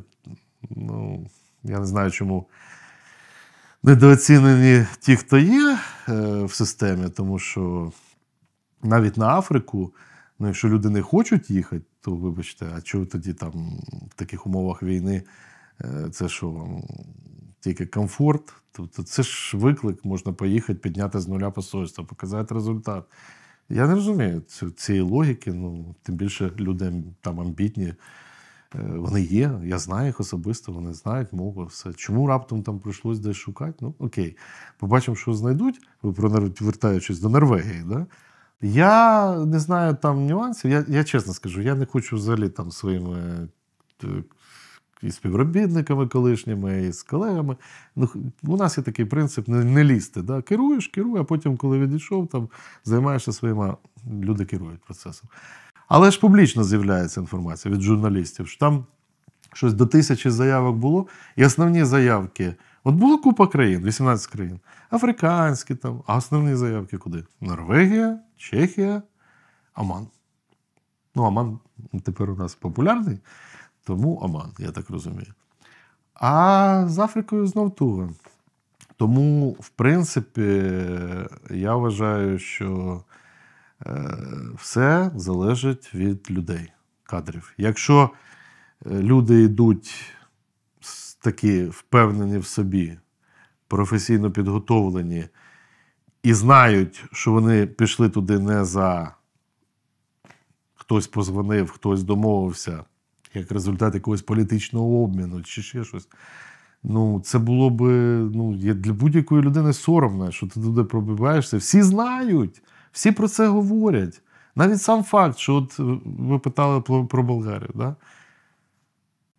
[0.70, 1.28] Ну,
[1.64, 2.48] я не знаю, чому
[3.84, 5.80] недооцінені ті, хто є
[6.10, 7.92] е, в системі, тому що
[8.84, 9.94] навіть на Африку,
[10.40, 13.52] ну, якщо люди не хочуть їхати, то вибачте, а чого тоді там
[14.10, 15.24] в таких умовах війни
[15.82, 16.68] е, це що?
[17.60, 23.06] Тільки комфорт, тобто це ж виклик, можна поїхати, підняти з нуля посольство, показати результат.
[23.70, 24.42] Я не розумію
[24.76, 27.94] цієї логіки, ну тим більше люди там амбітні.
[28.76, 31.94] Е, вони є, я знаю їх особисто, вони знають мову, все.
[31.94, 33.74] Чому раптом там прийшлось десь шукати?
[33.82, 34.38] Ну, окей.
[34.78, 36.30] Побачимо, що знайдуть, ви
[36.62, 37.84] вертаючись до Норвегії.
[37.86, 38.06] Да?
[38.62, 40.72] Я не знаю там нюансів.
[40.72, 43.48] Я я чесно скажу, я не хочу взагалі там своїми
[44.04, 44.24] е,
[45.02, 47.58] і співробітниками колишніми, і з колегами.
[47.96, 48.10] Ну,
[48.44, 50.22] У нас є такий принцип не, не лізти.
[50.22, 50.42] Да?
[50.42, 52.50] Керуєш, керуй, а потім, коли відійшов, там
[52.84, 53.76] займаєшся своїми,
[54.22, 55.30] люди керують процесом.
[55.94, 58.86] Але ж публічно з'являється інформація від журналістів, що там
[59.54, 62.56] щось до тисячі заявок було, і основні заявки.
[62.84, 64.60] От було купа країн, 18 країн,
[64.92, 67.24] африканські там, а основні заявки куди?
[67.42, 69.02] Норвегія, Чехія,
[69.74, 70.08] Аман.
[71.16, 71.60] Ну, Аман
[72.04, 73.20] тепер у нас популярний.
[73.84, 75.34] Тому Оман, я так розумію.
[76.14, 78.10] А з Африкою знов туго.
[78.98, 80.74] Тому, в принципі,
[81.50, 83.02] я вважаю, що
[84.56, 86.72] все залежить від людей,
[87.04, 87.54] кадрів.
[87.58, 88.10] Якщо
[88.86, 90.14] е, люди йдуть
[91.22, 92.98] такі впевнені в собі,
[93.68, 95.26] професійно підготовлені
[96.24, 99.16] і знають, що вони пішли туди не за
[100.76, 102.84] хтось позвонив, хтось домовився
[103.34, 106.08] як результат якогось політичного обміну чи ще щось.
[106.84, 107.92] Ну, це було би
[108.34, 111.58] ну, для будь-якої людини соромно, що ти туди пробиваєшся.
[111.58, 112.62] Всі знають,
[112.92, 114.22] всі про це говорять.
[114.56, 115.76] Навіть сам факт, що от
[116.20, 117.72] ви питали про, Болгарію.
[117.76, 117.96] Да?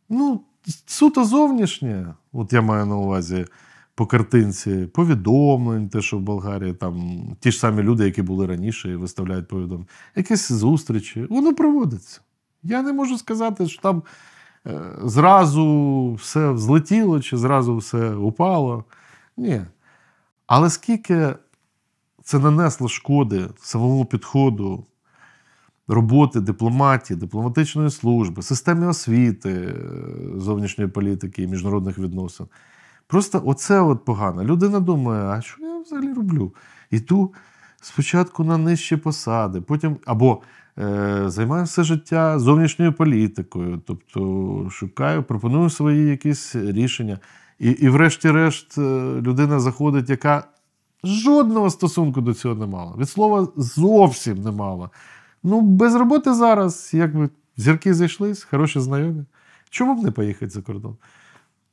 [0.09, 0.40] Ну,
[0.86, 3.46] суто зовнішнє, от я маю на увазі,
[3.94, 8.90] по картинці повідомлень, те, що в Болгарії там ті ж самі люди, які були раніше,
[8.90, 12.20] і виставляють повідомлення, якісь зустрічі, воно проводиться.
[12.62, 14.03] Я не можу сказати, що там
[14.66, 18.84] е, зразу все злетіло чи зразу все упало.
[19.36, 19.62] Ні.
[20.46, 21.34] Але скільки
[22.25, 24.87] це нанесло шкоди самому підходу
[25.89, 29.75] роботи дипломатії, дипломатичної служби, системі освіти, е,
[30.37, 32.47] зовнішньої політики і міжнародних відносин.
[33.07, 34.45] Просто оце от погано.
[34.45, 36.55] Людина думає, а що я взагалі роблю?
[36.91, 37.35] Іду
[37.81, 40.43] спочатку на нижчі посади, потім або
[40.79, 47.18] е, займаю все життя зовнішньою політикою, тобто шукаю, пропоную свої якісь рішення.
[47.59, 48.83] І, і врешті-решт, е,
[49.20, 50.45] людина заходить, яка
[51.05, 52.96] жодного стосунку до цього не мала.
[52.96, 54.90] Від слова зовсім не мала.
[55.42, 59.24] Ну, без роботи зараз, якби зірки зійшлись, хороші знайомі.
[59.70, 60.96] Чому б не поїхати за кордон?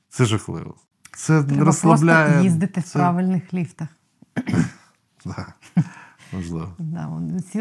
[0.10, 0.76] Це жахливо.
[1.16, 2.26] Це Треба розслабляє.
[2.28, 3.88] просто їздити в правильних ліфтах.
[6.34, 6.74] Можливо.
[6.80, 7.10] Да,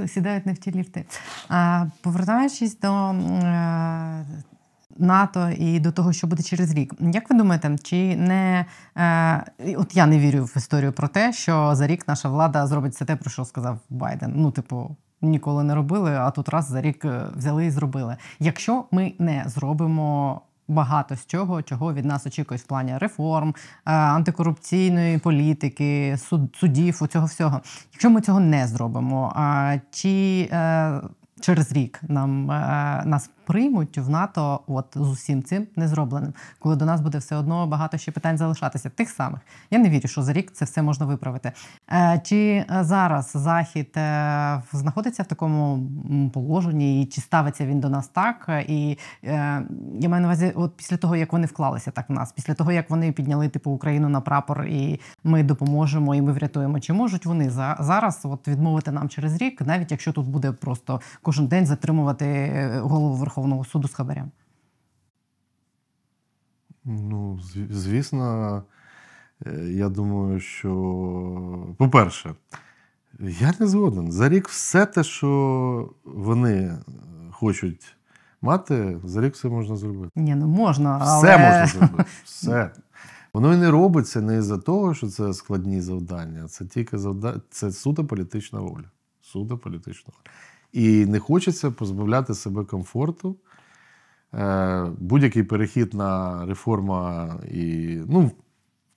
[0.09, 1.05] сідають не в ті ліфти.
[1.49, 4.27] А, повертаючись до е,
[4.99, 6.95] НАТО і до того, що буде через рік.
[7.01, 11.75] Як ви думаєте, чи не е, от я не вірю в історію про те, що
[11.75, 14.33] за рік наша влада зробить все те, про що сказав Байден?
[14.37, 14.97] Ну, типу.
[15.23, 18.17] Ніколи не робили, а тут раз за рік е, взяли і зробили.
[18.41, 23.55] Якщо ми не зробимо багато з чого, чого від нас очікують в плані реформ, е,
[23.93, 27.61] антикорупційної політики, суд, судів, цього всього.
[27.93, 29.35] Якщо ми цього не зробимо,
[29.91, 31.01] чи е,
[31.41, 32.47] через рік нам
[33.05, 37.37] нас приймуть в НАТО, от з усім цим не зробленим, коли до нас буде все
[37.37, 39.41] одно багато ще питань залишатися, тих самих.
[39.71, 41.53] Я не вірю, що за рік це все можна виправити.
[41.93, 45.89] Е, Чи е, зараз Захід е, знаходиться в такому
[46.35, 48.51] положенні, і чи ставиться він до нас так?
[48.69, 48.99] І
[49.99, 52.73] я маю на увазі, от після того, як вони вклалися так в нас, після того,
[52.73, 57.27] як вони підняли типу Україну на прапор, і ми допоможемо, і ми врятуємо, чи можуть
[57.27, 61.67] вони за зараз от відмовити нам через рік, навіть якщо тут буде просто кожен день
[61.67, 62.51] затримувати
[62.83, 64.31] голову Верховного суду з хабарем?
[66.85, 68.63] Ну, звісно,
[69.47, 72.35] е, я думаю, що, по-перше,
[73.21, 74.13] я не згоден.
[74.13, 76.79] За рік все те, що вони е,
[77.31, 77.97] хочуть
[78.43, 80.13] мати, за рік все можна зробити.
[80.17, 82.11] Ні, ну можна, але Все можна зробити.
[82.25, 82.71] Все.
[83.33, 86.49] Воно і не робиться не із-за того, що це складні завдання.
[86.49, 88.91] Це тільки завдання, це суто політична воля.
[89.23, 90.35] Суто політична воля.
[90.73, 93.37] І не хочеться позбавляти себе комфорту.
[94.35, 97.99] Е, будь-який перехід на реформа і.
[98.09, 98.31] Ну,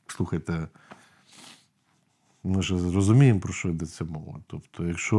[0.07, 0.67] слухайте,
[2.43, 4.39] ми ж розуміємо, про що йдеться мова.
[4.47, 5.17] Тобто, якщо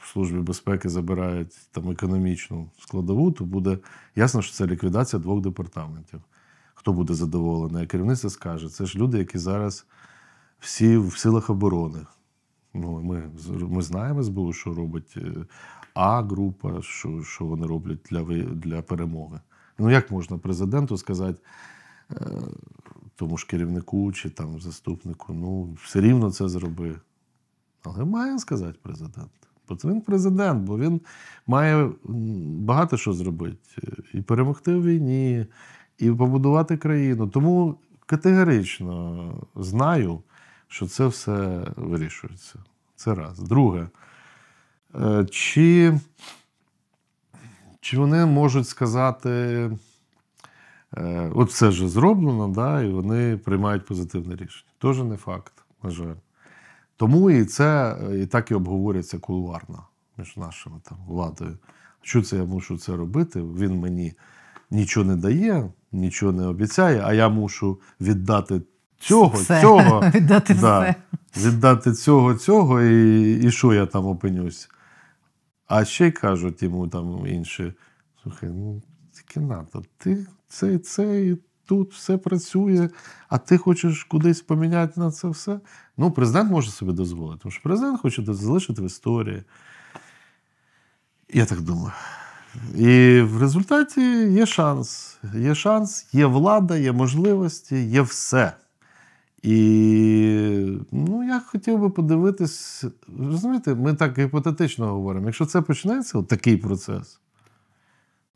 [0.00, 3.78] в Службі безпеки забирають там економічну складову, то буде
[4.16, 6.20] ясно, що це ліквідація двох департаментів.
[6.74, 7.82] Хто буде задоволений?
[7.84, 9.86] А керівництво скаже, це ж люди, які зараз
[10.58, 11.98] всі в силах оборони.
[12.80, 13.22] Ну, ми,
[13.68, 15.32] ми знаємо СБУ, що робить е,
[15.94, 19.40] А-група, що, що вони роблять для, для перемоги.
[19.78, 21.38] Ну, як можна президенту сказати,
[22.10, 22.16] е,
[23.16, 26.96] тому ж керівнику чи там заступнику, ну, все рівно це зроби.
[27.82, 29.30] Але має сказати президент.
[29.68, 31.00] Бо це він президент, бо він
[31.46, 31.90] має
[32.58, 33.58] багато що зробити.
[34.14, 35.46] І перемогти в війні,
[35.98, 37.28] і побудувати країну.
[37.28, 40.22] Тому категорично знаю,
[40.68, 42.58] що це все вирішується.
[42.96, 43.38] Це раз.
[43.38, 43.88] Друге,
[44.94, 45.98] е, чи,
[47.80, 49.30] чи вони можуть сказати,
[50.96, 54.70] е, от все вже зроблено, да, і вони приймають позитивне рішення.
[54.78, 55.52] Теж не факт,
[55.82, 56.14] на жаль.
[56.96, 59.86] Тому і це і так і обговорюється кулуарно
[60.16, 61.58] між нашими там владою.
[62.02, 63.42] Що це я мушу це робити?
[63.42, 64.12] Він мені
[64.70, 68.62] нічого не дає, нічого не обіцяє, а я мушу віддати
[68.98, 69.60] цього, Все.
[69.60, 70.94] цього, Віддати да, все.
[71.48, 74.68] віддати цього, цього, і, і що я там опинюсь.
[75.66, 77.72] А ще й кажуть йому там інші:
[78.22, 78.82] слухай, ну
[79.12, 81.36] тільки НАТО, ти це, це і
[81.66, 82.88] тут все працює,
[83.28, 85.60] а ти хочеш кудись поміняти на це все.
[85.96, 89.42] Ну, президент може собі дозволити, тому що президент хоче залишити в історії.
[91.32, 91.92] Я так думаю.
[92.76, 94.00] І в результаті
[94.32, 95.18] є шанс.
[95.34, 98.52] Є шанс, є влада, є можливості, є все.
[99.46, 102.84] І ну, я хотів би подивитись,
[103.18, 105.26] розумієте, ми так гіпотетично говоримо.
[105.26, 107.20] Якщо це почнеться, от такий процес,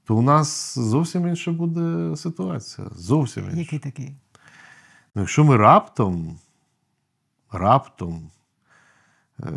[0.04, 2.88] то у нас зовсім інша буде ситуація.
[2.96, 3.58] Зовсім інша.
[3.58, 4.14] Який такий?
[5.14, 6.38] Ну, якщо ми раптом,
[7.52, 8.30] раптом,
[9.40, 9.52] е,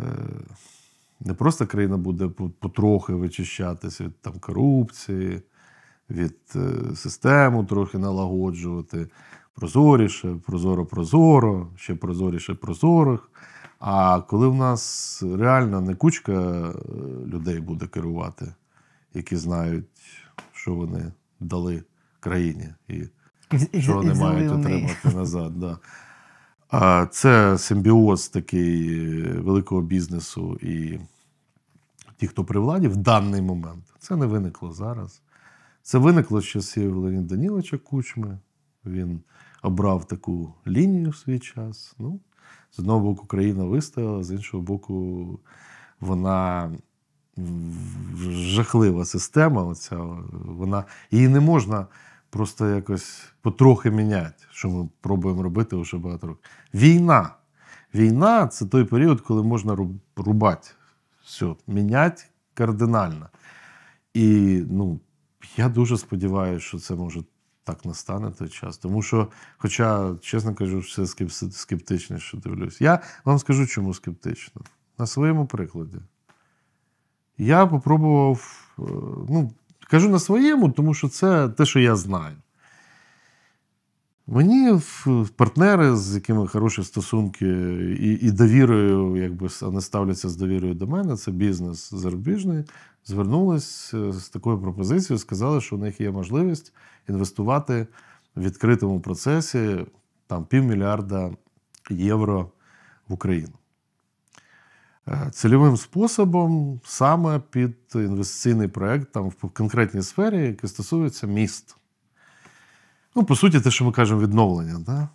[1.20, 2.28] не просто країна буде
[2.60, 5.42] потрохи вичищатися від там, корупції,
[6.10, 9.08] від е, систему трохи налагоджувати.
[9.54, 13.30] Прозоріше, прозоро-прозоро, ще прозоріше прозорих.
[13.78, 16.72] А коли в нас реально не кучка е,
[17.26, 18.54] людей буде керувати,
[19.14, 19.84] які знають,
[20.52, 21.84] що вони дали
[22.20, 23.02] країні і
[23.80, 25.60] що вони мають отримати назад.
[25.60, 25.78] Да.
[26.68, 30.98] А це симбіоз такий е, великого бізнесу і
[32.16, 33.84] ті, хто при владі в даний момент.
[33.98, 35.22] Це не виникло зараз.
[35.82, 38.38] Це виникло з часів Леоніда Даніловича Кучми.
[38.84, 39.20] Він
[39.64, 41.94] обрав таку лінію в свій час.
[41.98, 42.20] Ну,
[42.70, 45.40] з одного боку, країна вистояла, з іншого боку,
[46.00, 46.70] вона
[48.30, 49.62] жахлива система.
[49.62, 49.96] Оця,
[50.32, 51.86] вона, її не можна
[52.30, 56.44] просто якось потрохи міняти, що ми пробуємо робити вже багато років.
[56.74, 57.30] Війна.
[57.94, 60.68] Війна це той період, коли можна руб- рубати.
[61.24, 62.22] Все, міняти
[62.54, 63.28] кардинально.
[64.14, 65.00] І ну,
[65.56, 67.22] я дуже сподіваюся, що це може
[67.64, 68.78] так настане той час.
[68.78, 71.06] Тому що, хоча, чесно кажу, все
[71.50, 72.80] скептичніше дивлюсь.
[72.80, 74.62] Я вам скажу, чому скептично.
[74.98, 75.98] На своєму прикладі.
[77.38, 78.82] Я попробував, е,
[79.28, 79.52] ну,
[79.90, 82.36] кажу на своєму, тому що це те, що я знаю.
[84.26, 84.80] Мені
[85.36, 87.46] партнери, з якими хороші стосунки
[88.00, 92.64] і, і довірою, якби вони ставляться з довірою до мене, це бізнес зарубіжний,
[93.04, 96.72] звернулись е, з такою пропозицією, сказали, що у них є можливість
[97.08, 97.86] інвестувати
[98.36, 99.86] в відкритому процесі
[100.26, 101.30] там півмільярда
[101.90, 102.50] євро
[103.08, 103.52] в Україну.
[105.08, 111.76] Е, Цільовим способом саме під інвестиційний проект там в конкретній сфері, який стосується міст.
[113.14, 114.78] Ну, по суті, те, що ми кажемо, відновлення.
[114.78, 115.08] Да?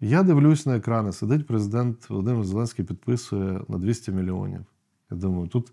[0.00, 4.64] Я дивлюсь на екрани, сидить президент Володимир Зеленський, підписує на 200 мільйонів.
[5.10, 5.72] Я думаю, тут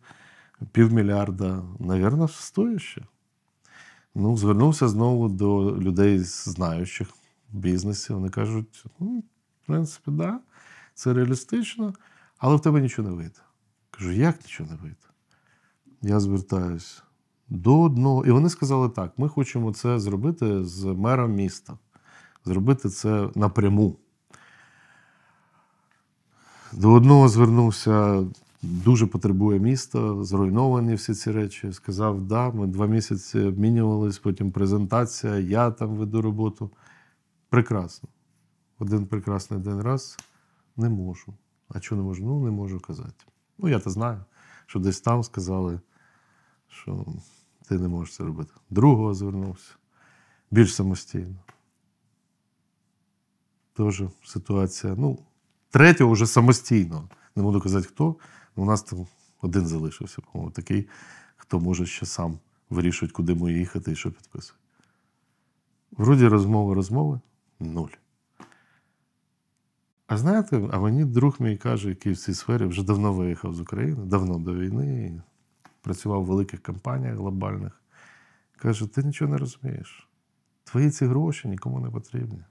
[0.71, 2.97] півмільярда, навірно, стоїть.
[4.15, 7.07] Ну, звернувся знову до людей, знаючих
[7.51, 8.13] в бізнесі.
[8.13, 9.23] Вони кажуть: ну,
[9.63, 10.39] в принципі, да,
[10.93, 11.93] це реалістично,
[12.37, 13.39] але в тебе нічого не вийде.
[13.91, 14.97] Кажу, як нічого не вийде?
[16.01, 17.03] Я звертаюсь
[17.51, 18.25] до одного.
[18.25, 21.77] І вони сказали так: ми хочемо це зробити з мером міста,
[22.45, 23.95] зробити це напряму.
[26.73, 28.25] До одного звернувся,
[28.61, 31.73] дуже потребує міста, зруйновані всі ці речі.
[31.73, 36.71] Сказав, да, ми два місяці обмінювались, потім презентація, я там веду роботу.
[37.49, 38.09] Прекрасно.
[38.79, 40.17] Один прекрасний день раз
[40.77, 41.33] не можу.
[41.69, 42.25] А чого не можу?
[42.25, 43.25] Ну, не можу казати.
[43.57, 44.23] Ну, я то знаю,
[44.65, 45.79] що десь там сказали,
[46.67, 47.05] що
[47.67, 48.51] ти не можеш це робити.
[48.69, 49.75] Другого звернувся
[50.51, 51.35] більш самостійно.
[53.73, 54.95] Теж ситуація.
[54.97, 55.19] Ну,
[55.69, 57.09] третього вже самостійно.
[57.35, 58.15] Не буду казати хто.
[58.55, 59.07] У нас там
[59.41, 60.89] один залишився, по-моєму, такий,
[61.37, 62.39] хто може ще сам
[62.69, 64.63] вирішувати, куди йому їхати і що підписувати.
[65.91, 67.19] Вроді розмови, розмови
[67.59, 67.89] нуль.
[70.07, 73.59] А знаєте, а мені друг мій каже, який в цій сфері вже давно виїхав з
[73.59, 75.21] України, давно до війни,
[75.81, 77.81] працював в великих компаніях глобальних.
[78.57, 80.09] Каже: ти нічого не розумієш.
[80.63, 82.43] Твої ці гроші нікому не потрібні.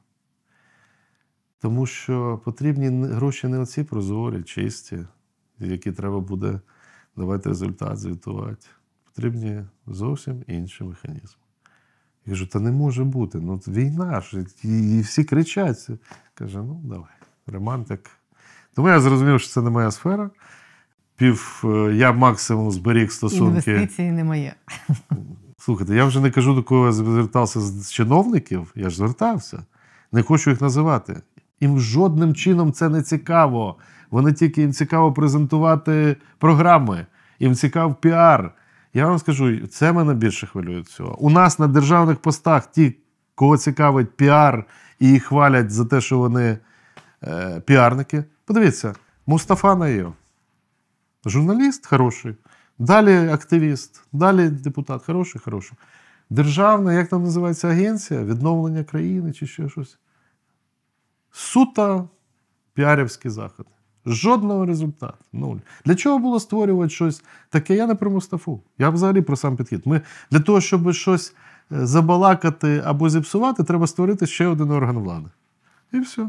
[1.59, 5.07] Тому що потрібні гроші не оці прозорі, чисті,
[5.59, 6.61] які треба буде
[7.17, 8.67] давати результат, звітувати.
[9.05, 11.41] Потрібні зовсім інші механізми.
[12.27, 13.41] Я кажу, та не може бути.
[13.41, 15.89] Ну, війна ж, і, всі кричать.
[16.35, 17.15] Каже, ну давай,
[17.47, 18.11] романтик.
[18.75, 20.31] Тому я зрозумів, що це не моя сфера.
[21.21, 23.71] Пів, е, я максимум зберіг стосунки.
[23.71, 24.55] Інвестиції не моє.
[25.59, 29.63] Слухайте, я вже не кажу, до кого я звертався з чиновників, я ж звертався.
[30.13, 31.21] Не хочу їх називати.
[31.61, 33.77] Їм жодним чином це не цікаво.
[34.11, 37.07] Вони тільки їм цікаво презентувати програми,
[37.41, 38.53] їм цікав піар.
[38.95, 41.19] Я вам скажу, це мене більше хвилює всього.
[41.19, 42.97] У нас на державних постах ті,
[43.35, 44.65] кого цікавить піар
[44.99, 46.59] і їх хвалять за те, що вони
[47.25, 48.25] е, піарники.
[48.45, 48.95] Подивіться,
[49.27, 50.15] Мустафа Найєм.
[51.27, 52.35] Журналіст хороший,
[52.79, 55.79] далі активіст, далі депутат, хороший, хороший.
[56.31, 59.99] Державна, як там називається агенція, відновлення країни чи ще щось.
[61.31, 62.09] Суто
[62.75, 63.69] піарівські заходи.
[64.07, 65.25] Жодного результату.
[65.33, 65.57] Нуль.
[65.85, 67.77] Для чого було створювати щось таке?
[67.77, 68.63] Я не про Мустафу.
[68.79, 69.87] Я взагалі про сам підхід.
[69.87, 70.01] Ми
[70.31, 71.35] для того, щоб щось
[71.73, 75.31] е, забалакати або зіпсувати, треба створити ще один орган влади.
[75.93, 76.29] І все.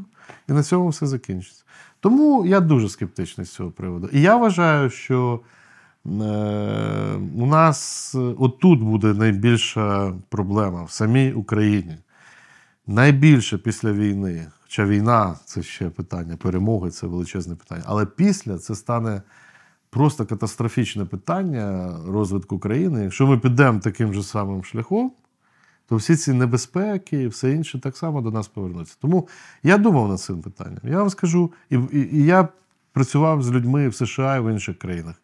[0.50, 1.64] І на цьому все закінчиться.
[2.02, 4.10] Тому я дуже скептичний з цього приводу.
[4.14, 5.40] І я вважаю, що
[6.06, 6.10] е,
[7.38, 11.98] у нас е, отут буде найбільша проблема в самій Україні.
[12.88, 17.84] Найбільше після війни, хоча війна це ще питання, перемоги це величезне питання.
[17.86, 19.22] Але після це стане
[19.90, 23.04] просто катастрофічне питання розвитку країни.
[23.04, 25.12] Якщо ми підемо таким же самим шляхом,
[25.92, 28.98] то всі ці небезпеки і все інше так само до нас повернуться.
[29.02, 29.28] Тому
[29.64, 30.80] я думав над цим питанням.
[30.84, 32.48] Я вам скажу, і, і, і я
[32.94, 35.16] працював з людьми в США і в інших країнах.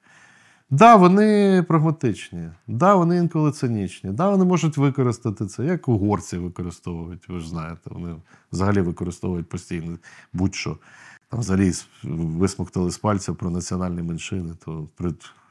[0.69, 7.29] Да, вони прагматичні, да, вони інколи цинічні, да, вони можуть використати це, як угорці використовують,
[7.29, 8.15] ви ж знаєте, вони
[8.51, 9.97] взагалі використовують постійно
[10.33, 10.77] будь-що.
[11.29, 11.71] Там взагалі
[12.03, 14.87] висмоктали з пальця про національні меншини, то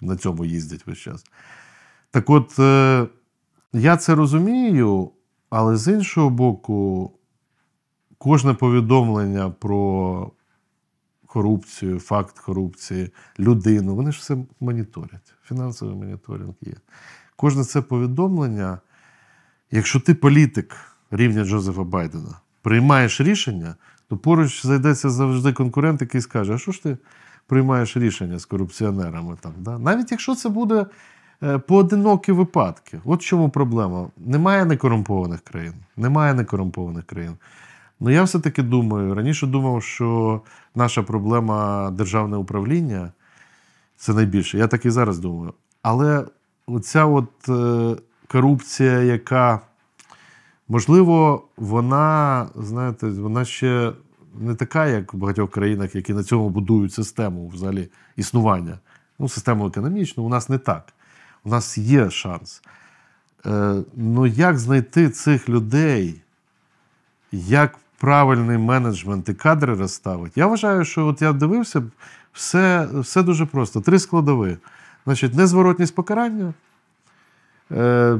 [0.00, 1.24] на цьому їздять весь час.
[2.10, 3.06] Так от, е,
[3.72, 5.10] я це розумію,
[5.50, 7.12] але з іншого боку,
[8.18, 10.30] кожне повідомлення про
[11.26, 15.34] корупцію, факт корупції, людину, вони ж все моніторять.
[15.44, 16.74] Фінансовий моніторинг є.
[17.36, 18.78] Кожне це повідомлення,
[19.70, 20.76] якщо ти політик
[21.10, 23.74] рівня Джозефа Байдена, приймаєш рішення,
[24.08, 26.98] то поруч зайдеться завжди конкурент, який скаже: а що ж ти
[27.46, 29.36] приймаєш рішення з корупціонерами?
[29.40, 29.78] Там, да?
[29.78, 30.86] Навіть якщо це буде
[31.66, 33.00] поодинокі випадки.
[33.04, 34.08] От в чому проблема.
[34.16, 35.74] Немає некорумпованих країн.
[35.96, 37.36] Немає некорумпованих країн.
[38.00, 40.40] Ну я все-таки думаю, раніше думав, що
[40.74, 43.12] наша проблема державне управління
[43.96, 44.58] це найбільше.
[44.58, 45.52] Я так і зараз думаю.
[45.82, 46.24] Але
[46.66, 47.96] оця от е,
[48.28, 49.60] корупція, яка,
[50.68, 53.92] можливо, вона, знаєте, вона ще
[54.34, 58.78] не така, як в багатьох країнах, які на цьому будують систему взагалі існування.
[59.18, 60.92] Ну, систему економічну, у нас не так.
[61.46, 62.62] У нас є шанс.
[63.46, 66.22] Е, ну, як знайти цих людей?
[67.32, 70.40] як правильний менеджмент і кадри розставити.
[70.40, 71.82] Я вважаю, що от я дивився,
[72.32, 73.80] все, все дуже просто.
[73.80, 74.56] Три складові.
[75.04, 76.54] Значить, незворотність покарання,
[77.72, 78.18] е,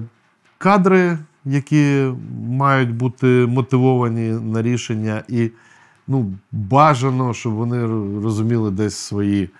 [0.58, 2.12] кадри, які
[2.48, 5.50] мають бути мотивовані на рішення, і
[6.08, 7.86] ну, бажано, щоб вони
[8.22, 9.50] розуміли десь свої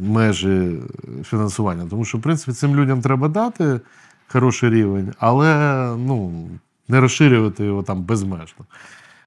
[0.00, 0.78] межі
[1.24, 1.86] фінансування.
[1.90, 3.80] Тому що, в принципі, цим людям треба дати
[4.28, 6.48] хороший рівень, але ну,
[6.88, 8.64] не розширювати його там безмежно.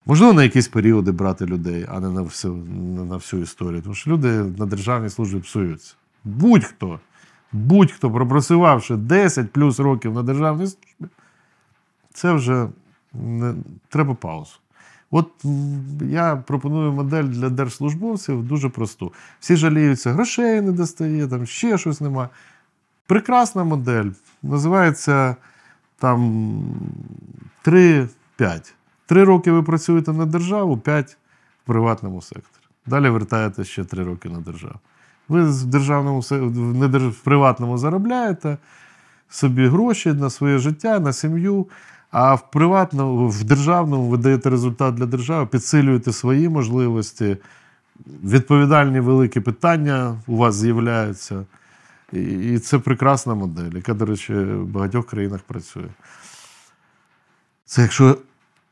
[0.05, 3.81] Можливо, на якісь періоди брати людей, а не на всю, не на всю історію.
[3.81, 4.27] Тому що люди
[4.57, 5.95] на державній службі псуються.
[6.23, 6.99] Будь-хто,
[7.51, 11.15] будь-хто, пропрацювавши 10 плюс років на державній службі,
[12.13, 12.67] це вже
[13.13, 13.55] не,
[13.89, 14.55] треба паузу.
[15.15, 15.29] От
[16.01, 19.13] я пропоную модель для держслужбовців дуже просту.
[19.39, 22.29] Всі жаліються, грошей не достає, там ще щось немає.
[23.07, 24.11] Прекрасна модель.
[24.43, 25.35] Називається
[25.97, 26.61] там
[27.65, 28.07] 3-5.
[29.05, 31.17] Три роки ви працюєте на державу, 5
[31.63, 32.63] в приватному секторі.
[32.85, 34.79] Далі вертаєте ще 3 роки на державу.
[35.27, 36.19] Ви в державному
[37.09, 38.57] в приватному заробляєте
[39.29, 41.67] собі гроші на своє життя, на сім'ю.
[42.13, 47.37] А в приватному, в державному ви даєте результат для держави, підсилюєте свої можливості,
[48.23, 51.45] відповідальні великі питання у вас з'являються.
[52.11, 55.89] І, це прекрасна модель, яка, до речі, в багатьох країнах працює.
[57.65, 58.17] Це якщо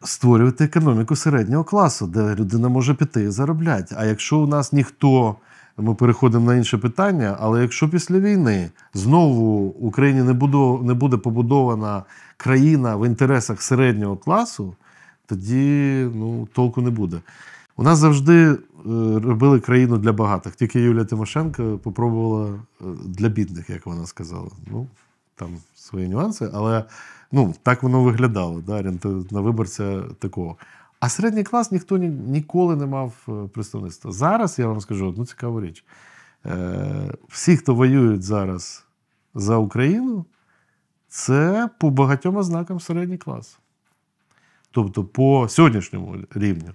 [0.03, 3.95] створювати економіку середнього класу, де людина може піти і заробляти.
[3.97, 5.35] А якщо у нас ніхто,
[5.77, 10.93] ми переходимо на інше питання, але якщо після війни знову в Україні не буде, не
[10.93, 12.03] буде побудована
[12.37, 14.75] країна в інтересах середнього класу,
[15.25, 17.21] тоді ну, толку не буде.
[17.77, 18.57] У нас завжди е,
[19.23, 20.55] робили країну для багатих.
[20.55, 24.49] Тільки Юлія Тимошенко попробувала е, для бідних, як вона сказала.
[24.71, 24.87] Ну,
[25.35, 26.83] там свої нюанси, але
[27.31, 28.93] ну, так воно виглядало, да,
[29.31, 30.57] на виборця такого.
[31.01, 34.11] А середній клас ніхто ні, ніколи не мав е, представництва.
[34.11, 35.85] Зараз я вам скажу одну цікаву річ.
[36.45, 38.85] Е, всі, хто воюють зараз
[39.35, 40.25] за Україну,
[41.07, 43.59] це по багатьом ознакам середній клас.
[44.71, 46.71] Тобто по сьогоднішньому рівню.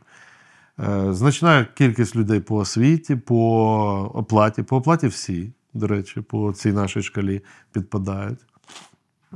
[0.79, 4.63] Е, Значна кількість людей по освіті, по оплаті.
[4.63, 7.43] По оплаті всі, до речі, по цій нашій шкалі
[7.73, 8.41] підпадають.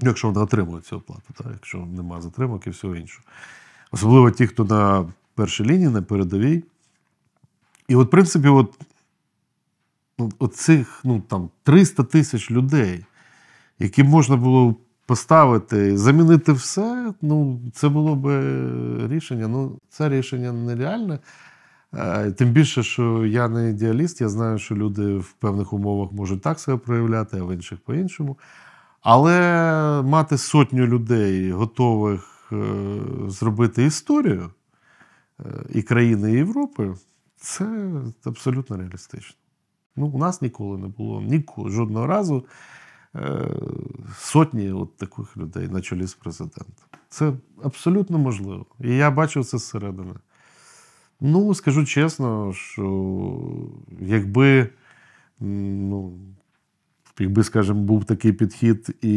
[0.03, 1.47] Якщо вони отримують цю оплату, так?
[1.53, 3.25] якщо нема затримок і всього іншого.
[3.93, 6.65] Особливо ті, хто на першій лінії, на передовій.
[7.89, 8.79] І от, в принципі, от,
[10.19, 13.05] ну, от цих ну, там, 300 тисяч людей,
[13.79, 14.77] які можна було
[15.07, 18.27] поставити, замінити все, ну, це було б
[19.09, 19.49] рішення.
[19.49, 21.19] Ну, це рішення нереальне.
[21.95, 26.43] Е, Тим більше, що я не ідеаліст, я знаю, що люди в певних умовах можуть
[26.43, 28.39] так себе проявляти, а в інших по-іншому.
[29.03, 32.30] Але мати сотню людей, готових е,
[33.27, 34.51] зробити історію
[35.41, 36.95] е, і країни Європи,
[37.37, 37.91] це
[38.25, 39.37] абсолютно реалістично.
[39.97, 42.45] Ну, у нас ніколи не було ніко, жодного разу
[43.15, 43.49] е,
[44.19, 46.87] сотні от таких людей на чолі з президентом.
[47.09, 47.33] Це
[47.63, 48.67] абсолютно можливо.
[48.81, 50.15] І я бачив це зсередини.
[51.21, 53.17] Ну, скажу чесно, що
[54.01, 54.69] якби
[55.41, 56.19] ну,
[57.21, 59.15] якби, скажімо, був такий підхід, і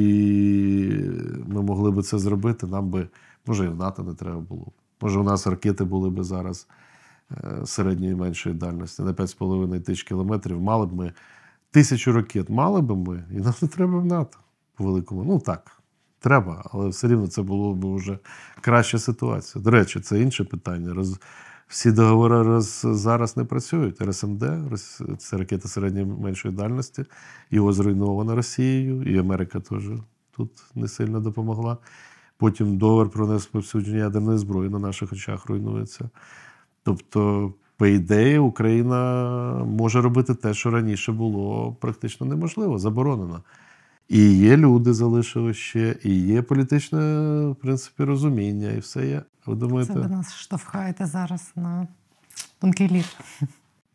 [1.47, 3.07] ми могли би це зробити, нам би,
[3.45, 4.67] може, і в НАТО не треба було.
[5.01, 6.67] Може, у нас ракети були би зараз
[7.31, 10.61] е, середньої і меншої дальності на 5,5 тисяч кілометрів.
[10.61, 11.13] Мали б ми
[11.71, 14.37] тисячу ракет, мали б ми, і нам не треба в НАТО
[14.75, 15.23] по великому.
[15.23, 15.81] Ну так,
[16.19, 18.19] треба, але все рівно це було б вже
[18.61, 19.63] краща ситуація.
[19.63, 20.93] До речі, це інше питання.
[21.73, 22.81] Всі договори роз...
[22.83, 24.01] зараз не працюють.
[24.01, 24.43] РСМД,
[25.17, 27.05] це ракета середньої меншої дальності,
[27.51, 29.83] його зруйновано Росією, і Америка теж
[30.31, 31.77] тут не сильно допомогла.
[32.37, 36.09] Потім договір про несповсюдження ядерної зброї на наших очах руйнується.
[36.83, 43.43] Тобто, по ідеї, Україна може робити те, що раніше було практично неможливо, заборонено.
[44.09, 46.99] І є люди залишились ще, і є політичне,
[47.47, 49.21] в принципі, розуміння, і все є.
[49.45, 49.93] Ви Це думаєте?
[49.93, 51.87] ви нас штовхаєте зараз на
[52.59, 53.17] тонкий лід.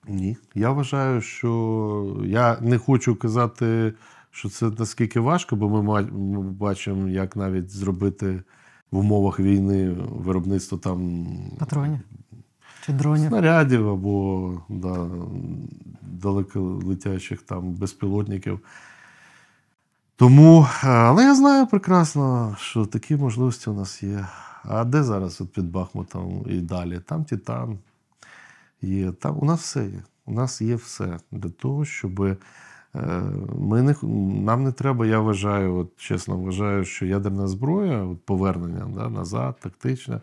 [0.09, 0.37] Ні.
[0.55, 3.93] Я вважаю, що я не хочу казати,
[4.31, 8.43] що це наскільки важко, бо ми ми бачимо, як навіть зробити
[8.91, 11.27] в умовах війни виробництво там
[11.59, 12.01] Патронів
[12.89, 13.29] чи дронів.
[13.29, 15.07] снарядів або да,
[16.03, 18.61] далеколетячих там безпілотників.
[20.19, 24.27] Тому, е, але я знаю прекрасно, що такі можливості у нас є.
[24.63, 27.01] А де зараз от під Бахмутом і далі?
[27.07, 27.79] Там Титан
[28.83, 29.13] є.
[29.13, 30.03] Там у нас все є.
[30.27, 32.37] У нас є все для того, щоб е,
[33.59, 33.95] ми не,
[34.43, 39.57] нам не треба, я вважаю, от чесно вважаю, що ядерна зброя, от повернення да, назад,
[39.61, 40.21] тактичне.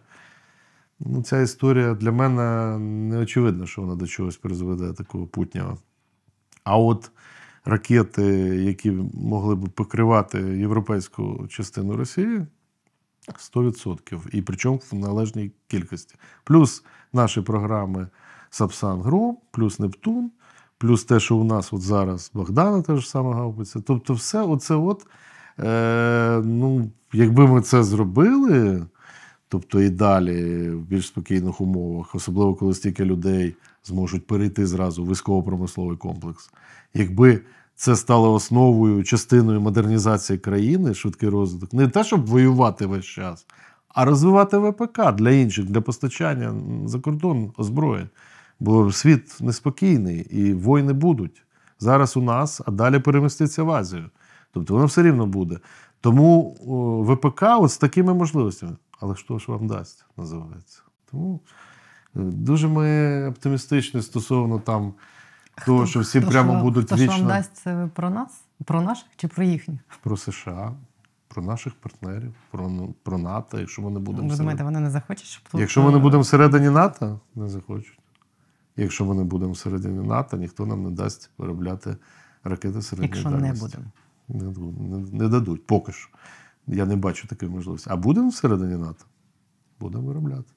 [0.99, 5.77] Ну, ця історія для мене не очевидно, що вона до чогось призведе такого путнього.
[6.63, 7.11] А от
[7.65, 8.23] ракети,
[8.65, 12.45] які могли б покривати європейську частину Росії,
[13.55, 14.21] 100%.
[14.31, 16.15] І причому в належній кількості.
[16.43, 16.83] Плюс
[17.13, 18.07] наші програми
[18.49, 20.31] Сапсан Гром, плюс Нептун,
[20.77, 23.81] плюс те, що у нас от зараз Богдана теж саме гаубиця.
[23.87, 25.07] Тобто, все оце от,
[25.59, 28.85] е, ну, якби ми це зробили,
[29.49, 35.09] тобто і далі в більш спокійних умовах, особливо коли стільки людей зможуть перейти зразу в
[35.09, 36.49] військово-промисловий комплекс.
[36.93, 37.41] Якби
[37.75, 43.45] це стало основою, частиною модернізації країни, швидкий розвиток, не те, щоб воювати весь час,
[43.87, 46.53] а розвивати ВПК для інших, для постачання
[46.85, 48.09] за кордон озброєнь.
[48.59, 51.43] Бо світ неспокійний і війни будуть.
[51.79, 54.09] Зараз у нас, а далі переміститься в Азію.
[54.51, 55.59] Тобто воно все рівно буде.
[56.01, 56.51] Тому
[57.09, 58.75] ВПК от з такими можливостями.
[59.05, 60.81] Але що ж вам дасть, називається.
[61.11, 61.39] Тому
[62.15, 64.93] е, дуже ми оптимістичні стосовно там
[65.65, 68.41] того, що всі Хто прямо вам- будуть хто ж вам дасть це ви про нас?
[68.65, 69.79] Про наших чи про їхніх?
[70.03, 70.73] про США,
[71.27, 74.29] про наших партнерів, про, ну, про НАТО, якщо ми не будемо.
[74.29, 77.49] Ви думаєте, вони не захочуть, щоб тут, Якщо ми не е, будемо всередині НАТО, не
[77.49, 77.99] захочуть.
[78.77, 81.97] Якщо ми не будемо всередині НАТО, ніхто нам не дасть виробляти
[82.43, 83.83] ракети середньої Якщо не будемо.
[84.27, 84.45] Не,
[84.97, 86.09] не, не дадуть, поки що.
[86.67, 87.89] Я не бачу такої можливості.
[87.91, 89.05] А будемо всередині НАТО?
[89.79, 90.53] Будемо виробляти.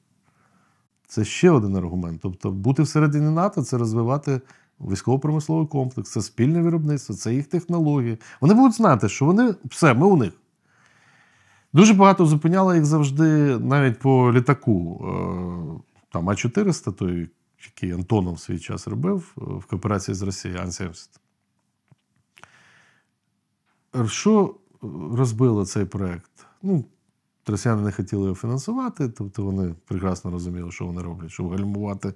[1.07, 2.21] Це ще один аргумент.
[2.23, 4.41] Тобто, бути всередині НАТО це розвивати
[4.81, 8.19] військово-промисловий комплекс, це спільне виробництво, це їх технології.
[8.41, 10.33] Вони будуть знати, що вони все, ми у них.
[11.73, 15.05] Дуже багато зупиняло їх завжди навіть по літаку.
[15.05, 15.09] Е,
[16.13, 17.29] Там А400, той,
[17.67, 21.09] який Антонов в свій час робив е, в кооперації з Росією, Ан-70.
[24.07, 24.55] Що
[25.13, 26.47] розбило цей проект?
[26.63, 26.85] Ну,
[27.47, 32.15] росіяни не хотіли його фінансувати, тобто вони прекрасно розуміли, що вони роблять, щоб гальмувати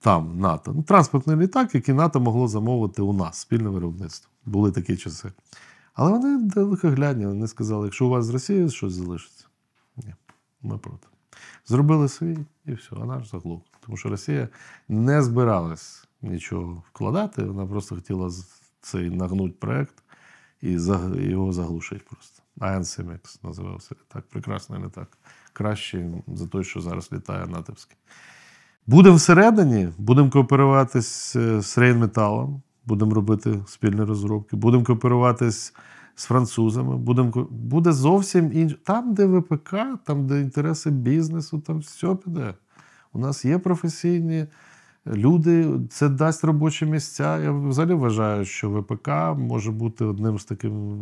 [0.00, 0.72] там НАТО.
[0.76, 4.30] Ну, транспортний літак, який НАТО могло замовити у нас, спільне виробництво.
[4.44, 5.32] Були такі часи.
[5.94, 9.46] Але вони далекоглядні, вони сказали, якщо у вас з Росією щось залишиться,
[9.96, 10.14] ні,
[10.62, 11.06] ми проти.
[11.66, 13.62] Зробили свій і все, а наш заглух.
[13.80, 14.48] Тому що Росія
[14.88, 18.30] не збиралась нічого вкладати, вона просто хотіла
[18.80, 20.02] цей нагнуть проект
[20.62, 20.72] і
[21.16, 22.42] його заглушити просто.
[22.60, 24.24] АНСМХ називався літак.
[24.30, 25.18] Прекрасний літак.
[25.52, 27.96] Кращий за той, що зараз літає натовський.
[28.86, 35.74] Будемо всередині, будемо кооперуватись з Рейнметалом, будемо робити спільні розробки, будемо кооперуватись
[36.14, 38.76] з французами, будемо, буде зовсім інше.
[38.84, 39.74] Там, де ВПК,
[40.04, 42.54] там, де інтереси бізнесу, там все піде.
[43.12, 44.46] У нас є професійні
[45.06, 47.38] люди, це дасть робочі місця.
[47.38, 51.00] Я взагалі вважаю, що ВПК може бути одним з таким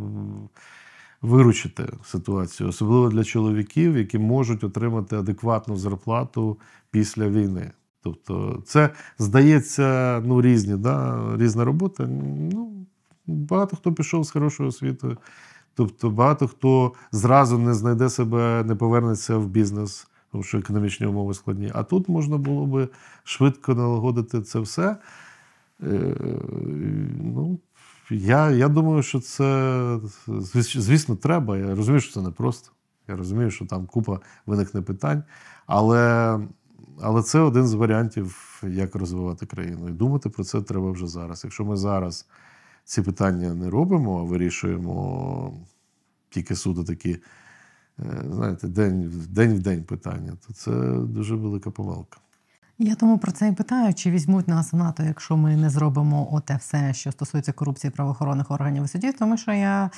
[1.23, 6.59] виручити ситуацію, особливо для чоловіків, які можуть отримати адекватну зарплату
[6.91, 7.71] після війни.
[8.03, 11.23] Тобто, це здається ну, різні, да?
[11.37, 12.07] різна робота.
[12.53, 12.87] Ну,
[13.27, 15.17] багато хто пішов з хорошою освітою.
[15.75, 21.35] Тобто, багато хто зразу не знайде себе, не повернеться в бізнес, тому що економічні умови
[21.35, 21.71] складні.
[21.75, 22.89] А тут можна було би
[23.25, 24.97] швидко налагодити це все.
[25.83, 26.17] Е,
[27.21, 27.59] Ну,
[28.11, 29.99] Я, я думаю, що це
[30.57, 31.59] звісно треба.
[31.59, 32.71] Я розумію, що це непросто.
[33.09, 35.23] Я розумію, що там купа виникне питань.
[35.67, 36.41] Але,
[37.01, 39.89] але це один з варіантів, як розвивати країну.
[39.89, 41.45] І думати про це треба вже зараз.
[41.45, 42.29] Якщо ми зараз
[42.85, 45.55] ці питання не робимо, а вирішуємо
[46.31, 47.19] тільки суди такі,
[48.31, 52.19] знаєте, день, в- день в день питання, то це дуже велика помилка.
[52.79, 56.29] Я тому про це і питаю, чи візьмуть нас в НАТО, якщо ми не зробимо
[56.33, 59.91] оте все, що стосується корупції правоохоронних органів і судів, тому що я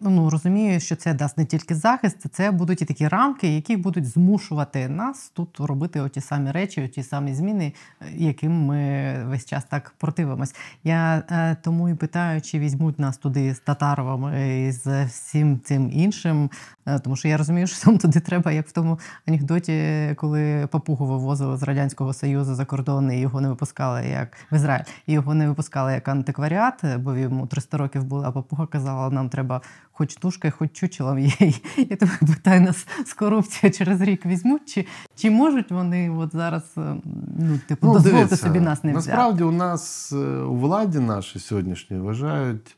[0.00, 4.06] ну, розумію, що це дасть не тільки захист, це будуть і такі рамки, які будуть
[4.06, 9.64] змушувати нас тут робити оті самі речі, оті самі зміни, е, яким ми весь час
[9.64, 10.54] так противимось.
[10.84, 14.34] Я е, тому і питаю, чи візьмуть нас туди з Татаровим
[14.66, 16.50] і з всім цим іншим,
[16.86, 18.98] Е, тому що я розумію, що нам туди треба, як в тому
[19.28, 24.56] анекдоті, коли папугу вивозили з радянського союзу за кордон і його не випускали як в
[24.56, 29.10] Ізраїль, і його не випускали як антикваріат, бо йому 300 років було, а папуга казала,
[29.10, 29.60] нам треба
[29.92, 31.62] хоч тушкою, хоч чучелом їй.
[31.76, 34.86] Я тебе питаю нас з корупцією через рік візьмуть, чи,
[35.16, 36.96] чи можуть вони от зараз е,
[37.38, 39.08] ну, типу, дозволити дивіться, собі нас не взяти?
[39.08, 42.76] Насправді у нас е, у владі наші сьогоднішні вважають,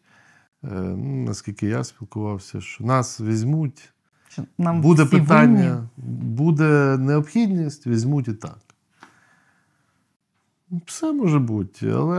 [0.64, 3.92] е, ну, наскільки я спілкувався, що нас візьмуть,
[4.28, 6.26] Що нам буде питання, винні?
[6.36, 8.58] буде необхідність, візьмуть і так.
[10.70, 12.18] Все може бути, але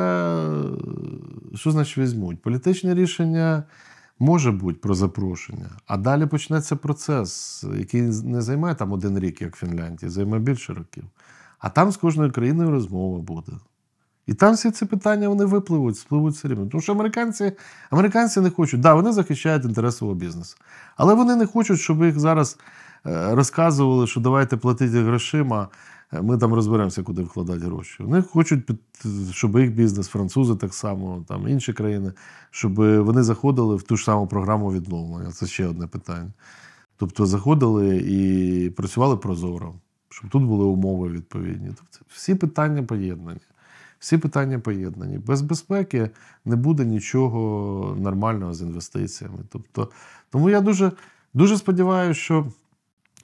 [1.53, 2.41] е, що значить візьмуть?
[2.41, 3.64] Політичне рішення
[4.19, 9.56] може бути про запрошення, а далі почнеться процес, який не займає там один рік, як
[9.56, 11.03] в Фінляндії, займе більше років.
[11.60, 13.52] А там з кожною країною розмова буде.
[14.28, 16.68] І там всі ці питання вони випливуть, спливуть все рівно.
[16.68, 17.52] Тому що американці,
[17.90, 20.57] американці не хочуть, да, вони захищають інтереси свого бізнесу.
[20.98, 22.57] Але вони не хочуть, щоб їх зараз
[23.06, 25.68] е, розказували, що давайте платити грошима,
[26.11, 28.03] ми там розберемося, куди вкладати гроші.
[28.03, 28.79] Вони хочуть, під-
[29.31, 32.13] щоб їх бізнес, французи так само, там інші країни,
[32.51, 35.31] щоб вони заходили в ту ж саму програму відновлення.
[35.31, 36.31] Це ще одне питання.
[36.97, 39.73] Тобто заходили і працювали прозоро,
[40.09, 41.67] щоб тут були умови відповідні.
[41.67, 43.39] Тобто всі питання поєднані.
[43.99, 45.17] Всі питання поєднані.
[45.17, 46.09] Без безпеки
[46.45, 49.38] не буде нічого нормального з інвестиціями.
[49.49, 49.89] Тобто,
[50.29, 50.91] тому я дуже,
[51.34, 52.45] дуже сподіваюся, що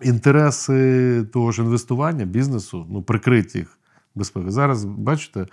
[0.04, 3.78] інтереси того ж інвестування, бізнесу, ну, прикриті їх
[4.16, 4.52] безпеки.
[4.52, 5.48] Зараз, бачите,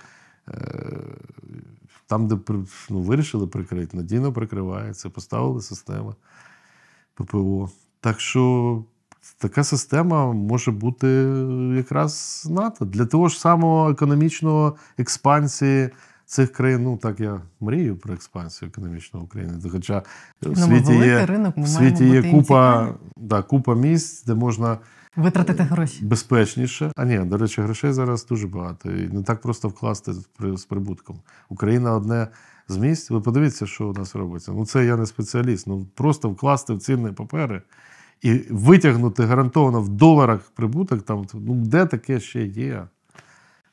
[0.49, 0.55] е,
[2.07, 2.39] там, де
[2.91, 6.15] ну, вирішили прикрити, надійно прикривається, поставили системи
[7.15, 7.71] ППО.
[8.01, 8.85] Так що
[9.39, 11.07] така система може бути
[11.77, 15.91] якраз НАТО для того ж самого економічного експансії
[16.31, 16.83] цих країн.
[16.83, 19.55] Ну так я мрію про експансію економічної України.
[19.73, 20.05] Хоча в
[20.43, 24.79] Ну, світі є, ринок, в світі є купа, да, купа місць, де можна
[25.17, 26.05] Витратити гроші.
[26.05, 26.93] безпечніше.
[26.97, 28.91] А ні, до речі, грошей зараз дуже багато.
[28.91, 30.13] І не так просто вкласти
[30.57, 31.21] з прибутком.
[31.49, 32.29] Україна одне
[32.69, 33.11] з місць.
[33.11, 34.53] Ви подивіться, що у нас робиться.
[34.53, 35.67] Ну це я не спеціаліст.
[35.67, 37.63] Ну просто вкласти в цінні папери
[38.23, 41.03] і витягнути гарантовано в доларах прибуток.
[41.03, 42.87] Там ну де таке ще є?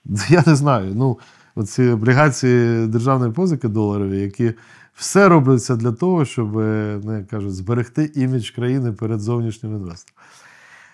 [0.30, 0.94] Я не знаю.
[0.96, 1.20] Ну,
[1.58, 4.54] оці облігації державної позики доларові, які
[4.96, 10.18] все робляться для того, щоб, е, ну, кажуть, зберегти імідж країни перед зовнішнім інвестором.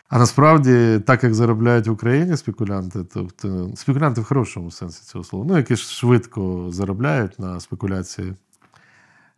[0.10, 5.45] А насправді, так як заробляють в Україні спекулянти, тобто спекулянти в хорошому сенсі цього слова,
[5.49, 8.34] ну, які швидко заробляють на спекуляції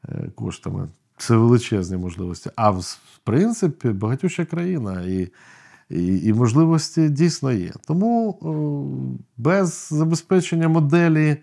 [0.09, 0.87] е, коштами,
[1.17, 2.49] це величезні можливості.
[2.55, 5.27] А в принципі, багатюща країна і,
[5.89, 7.71] і, і можливості дійсно є.
[7.87, 8.51] Тому о,
[9.37, 11.37] без забезпечення моделі,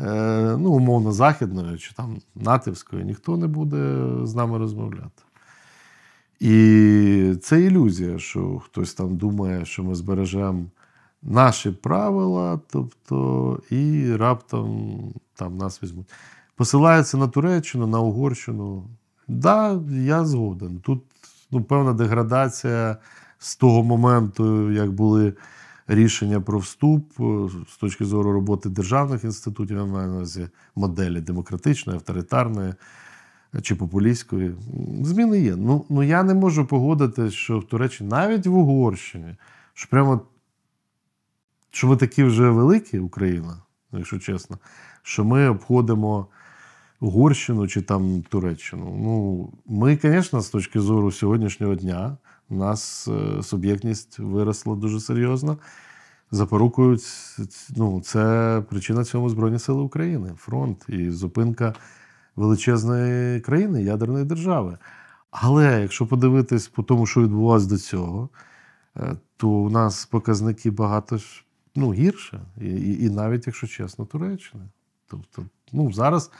[0.00, 5.22] е, ну, умовно, західної чи там натівської, ніхто не буде з нами розмовляти.
[6.40, 10.64] І це ілюзія, що хтось там думає, що ми збережемо
[11.22, 14.98] наші правила, тобто, і раптом
[15.34, 16.12] там нас візьмуть.
[16.56, 18.84] Посилаються на Туреччину, на Угорщину.
[19.28, 20.80] Да, я згоден.
[20.80, 21.02] Тут
[21.50, 22.96] ну, певна деградація
[23.44, 25.32] з того моменту, як були
[25.86, 31.20] рішення про вступ е, з точки зору роботи державних інститутів, я маю на увазі моделі
[31.20, 32.74] демократичної, авторитарної
[33.62, 34.54] чи популістської.
[35.02, 35.56] Зміни є.
[35.56, 39.36] Ну, ну я не можу погодити, що в Туреччині, навіть в Угорщині,
[39.74, 40.20] що прямо
[41.70, 43.62] що ми такі вже великі, Україна,
[43.92, 44.58] якщо чесно,
[45.02, 46.26] що ми обходимо
[47.00, 48.96] Угорщину чи там Туреччину.
[49.02, 52.16] Ну, ми, звісно, з точки зору сьогоднішнього дня,
[52.50, 55.58] нас е, суб'єктність виросла дуже серйозно.
[57.48, 61.74] Ц- ну, це причина цьому Збройні Сили України, фронт і зупинка
[62.36, 64.78] величезної країни, ядерної держави.
[65.30, 68.28] Але якщо подивитись по тому, що відбувалося до цього,
[68.96, 71.18] е, то у нас показники багато
[71.74, 72.40] ну, гірше.
[72.60, 74.64] І, і, і навіть, якщо чесно, Туреччини.
[75.06, 76.30] Тобто, ну, зараз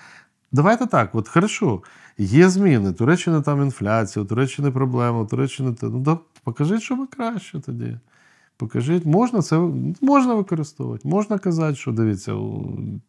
[0.54, 1.82] давайте так, от хорошо,
[2.18, 2.92] є зміни.
[2.92, 5.74] Туреччина там інфляція, у Туреччини проблема, у Туреччини.
[5.82, 7.98] Ну, да, покажіть, що ви краще тоді.
[8.56, 9.70] Покажіть, можна це
[10.00, 12.36] можна використовувати, можна казати, що дивіться,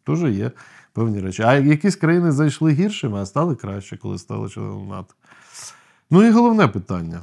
[0.04, 0.50] теж є
[0.92, 1.42] певні речі.
[1.42, 5.14] А якісь країни зайшли гіршими, а стали краще, коли стали членом НАТО.
[6.10, 7.20] Ну і головне питання.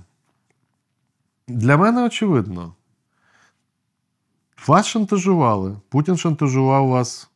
[1.47, 2.73] Для мене очевидно.
[4.67, 5.77] Вас шантажували.
[5.89, 7.29] Путін шантажував вас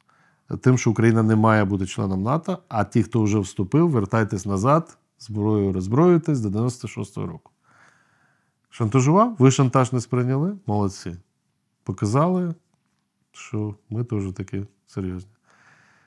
[0.55, 4.97] тим, що Україна не має бути членом НАТО, а ті, хто вже вступив, вертайтесь назад,
[5.19, 7.51] зброєю роззброюйтесь до 96-го року.
[8.69, 9.35] Шантажував?
[9.39, 10.57] Ви шантаж не сприйняли?
[10.65, 11.15] Молодці.
[11.83, 12.53] Показали,
[13.31, 15.31] що ми теж такі серйозні.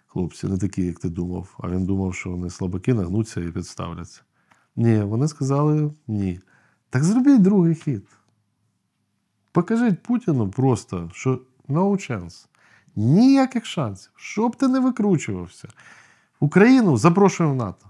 [0.07, 1.57] Хлопці, не такі, як ти думав.
[1.59, 4.23] А він думав, що вони слабаки нагнуться і підставляться.
[4.77, 6.41] Ні, вони сказали ні.
[6.91, 8.07] Так зробіть другий хід.
[9.53, 12.47] Покажіть Путіну просто, що no chance.
[13.01, 14.12] Ніяких шансів.
[14.16, 15.68] Щоб ти не викручувався.
[16.40, 17.86] Україну запрошуємо в НАТО.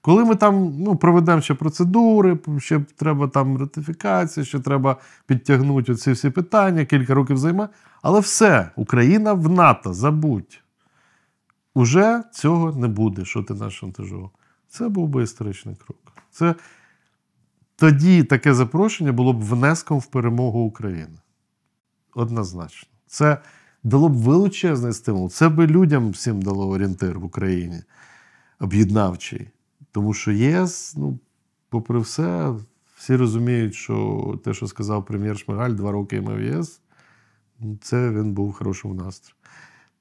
[0.00, 4.96] Коли ми там ну, проведемо ще процедури, ще треба там ратифікація, ще треба
[5.26, 7.68] підтягнути оці всі питання, кілька років займе.
[8.02, 10.62] Але все, Україна в НАТО, забудь.
[11.74, 14.30] Уже цього не буде, що ти нас шантажував.
[14.68, 15.98] Це був би історичний крок.
[16.30, 16.54] Це
[17.76, 21.18] тоді таке запрошення було б внеском в перемогу України.
[22.14, 22.88] Однозначно.
[23.06, 23.38] Це
[23.86, 25.30] дало б величезний стимул.
[25.30, 27.82] Це би людям всім дало орієнтир в Україні
[28.60, 29.48] об'єднавчий.
[29.92, 31.18] Тому що ЄС, ну,
[31.68, 32.54] попри все,
[32.96, 36.80] всі розуміють, що те, що сказав прем'єр Шмигаль, два роки ми в ЄС,
[37.60, 39.34] ну, це він був в настрої.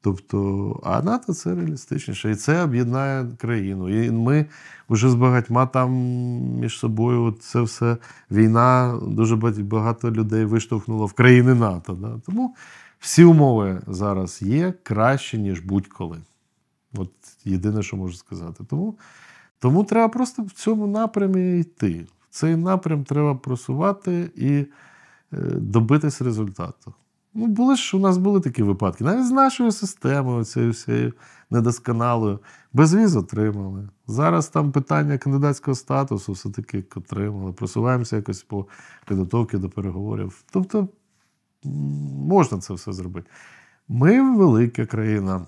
[0.02, 2.32] Тобто, а НАТО це реалістичніше.
[2.32, 4.06] І це об'єднає країну.
[4.06, 4.46] І ми
[4.90, 5.92] вже з багатьма там
[6.60, 7.98] між собою от це все
[8.32, 11.94] війна, дуже багато людей виштовхнула в країни НАТО.
[11.94, 12.20] Да?
[12.26, 12.56] Тому
[13.00, 16.22] всі умови зараз є краще, ніж будь-коли.
[16.98, 17.12] От
[17.44, 18.64] єдине, що можу сказати.
[18.70, 18.98] Тому,
[19.60, 22.08] тому треба просто в цьому напрямі йти.
[22.30, 24.68] В цей напрям треба просувати і е,
[25.56, 26.94] добитись результату.
[27.38, 29.04] Ну, були ж у нас були такі випадки.
[29.04, 31.14] Навіть з нашою системою, цією всією
[31.50, 32.40] недосконалою,
[32.74, 33.90] безвіз отримали.
[34.08, 37.54] Зараз там питання кандидатського статусу все-таки отримали.
[37.54, 38.66] Просуваємося якось по
[39.08, 40.44] підготовці до переговорів.
[40.52, 40.88] Тобто
[42.28, 43.30] можна це все зробити.
[43.88, 45.48] Ми велика країна,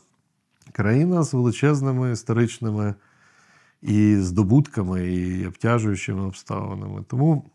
[0.72, 2.96] країна з величезними історичними
[3.82, 7.04] і здобутками, і обтяжуючими обставинами.
[7.08, 7.52] Тому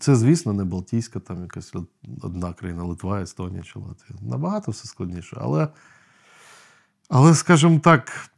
[0.00, 1.74] це, звісно, не Балтійська, там якась
[2.22, 4.20] одна країна, Литва, Естонія чи Латвія.
[4.22, 5.36] Набагато все складніше.
[5.40, 5.68] Але,
[7.08, 8.30] але скажімо так,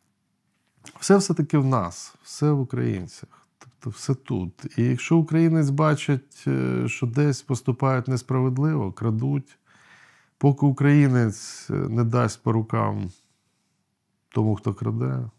[1.01, 3.38] все все-таки в нас, все в українцях.
[3.81, 4.79] Тобто все тут.
[4.79, 9.59] І якщо українець бачить, е, що десь поступають несправедливо, крадуть,
[10.39, 13.11] поки українець е, не дасть по рукам
[14.29, 15.31] тому, хто краде,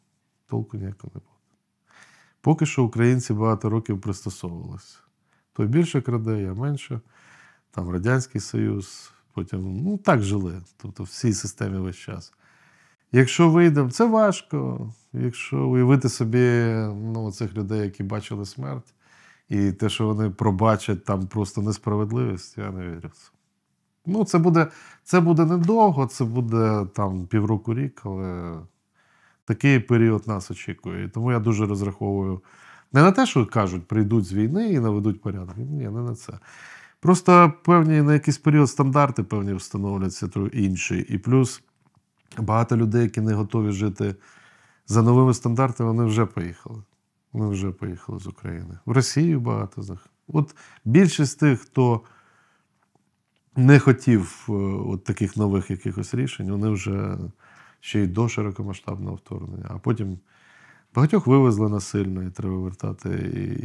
[0.48, 1.26] толку ніякого не буде.
[2.42, 4.98] Поки що українці багато років пристосовувалися.
[5.54, 7.02] Той більше краде, я менше.
[7.72, 10.62] Там Радянський Союз, потім ну, так жили.
[10.78, 12.34] Тобто в цій системі весь час.
[13.12, 14.94] Якщо вийдемо, це важко.
[15.14, 18.94] Якщо уявити собі ну, цих людей, які бачили смерть,
[19.50, 23.10] і те, що вони пробачать там просто несправедливість, я не вірю.
[24.06, 24.68] Ну, це буде,
[25.04, 28.54] це буде недовго, це буде там півроку рік, але
[29.46, 31.06] такий період нас очікує.
[31.06, 32.42] І тому я дуже розраховую
[32.94, 35.58] не на те, що кажуть, прийдуть з війни і наведуть порядок.
[35.58, 36.34] Ні, не на це.
[37.00, 41.06] Просто певні на якийсь період стандарти певні встановляться трохи інші.
[41.10, 41.62] І плюс
[42.38, 44.16] багато людей, які не готові жити
[44.90, 46.84] за новими стандартами, вони вже поїхали.
[47.34, 48.80] Вони вже поїхали з України.
[48.86, 50.08] В Росію багато з них.
[50.28, 50.56] От
[50.86, 52.02] більшість тих, хто
[53.56, 54.52] не хотів е,
[54.88, 57.18] от таких нових якихось рішень, вони вже
[57.80, 59.66] ще й до широкомасштабного вторгнення.
[59.70, 60.20] А потім
[60.96, 63.10] багатьох вивезли насильно і треба вертати.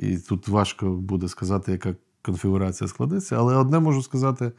[0.03, 3.37] І, і тут важко буде сказати, яка конфігурація складеться.
[3.37, 4.53] Але одне можу сказати,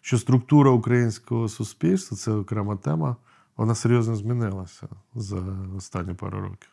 [0.00, 3.16] що структура українського суспільства це окрема тема,
[3.60, 5.38] вона серйозно змінилася за
[5.76, 6.70] останні пару років.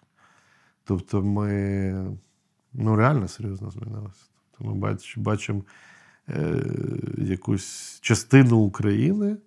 [0.83, 2.17] Тобто ми
[2.73, 4.25] ну, реально серйозно змінилися.
[4.51, 5.63] Тобто ми бач, бачимо
[6.29, 6.63] е,
[7.17, 9.37] якусь частину України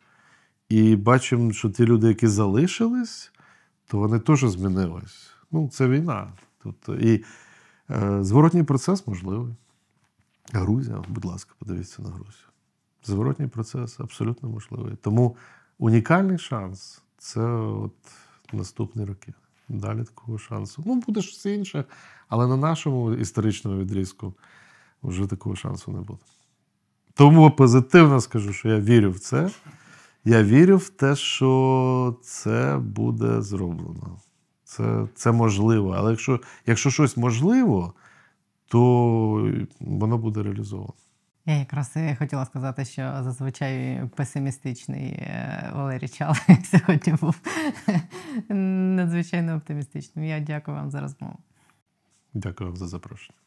[0.69, 3.33] і бачимо, що ті люди, які залишились,
[3.87, 5.31] то вони теж змінились.
[5.51, 6.33] Ну, це війна.
[6.63, 7.25] Тобто, і
[7.91, 9.55] е, зворотній процес можливий.
[10.53, 12.49] Грузія, будь ласка, подивіться на Грузію.
[13.05, 14.97] Зворотній процес абсолютно можливий.
[14.97, 15.37] Тому
[15.79, 17.93] унікальний шанс це от
[18.53, 19.33] наступні роки.
[19.69, 20.83] Далі такого шансу.
[20.87, 21.85] Ну, буде щось інше,
[22.29, 24.35] але на нашому історичному відрізку
[25.03, 26.19] вже такого шансу не буде.
[27.15, 29.51] Тому позитивно скажу, що я вірю в це.
[30.25, 34.19] Я вірю в те, що це буде зроблено.
[34.65, 35.91] Це, це можливо.
[35.91, 37.95] Але якщо, якщо щось можливо,
[38.67, 38.81] то
[39.81, 40.93] воно буде реалізовано.
[41.47, 46.35] Я якраз хотіла сказати, що зазвичай песимістичний е, Валерій Чал
[46.65, 47.41] сьогодні був
[48.49, 50.25] надзвичайно оптимістичним.
[50.25, 51.37] Я дякую вам за розмову.
[52.35, 53.39] Дякую вам за запрошення.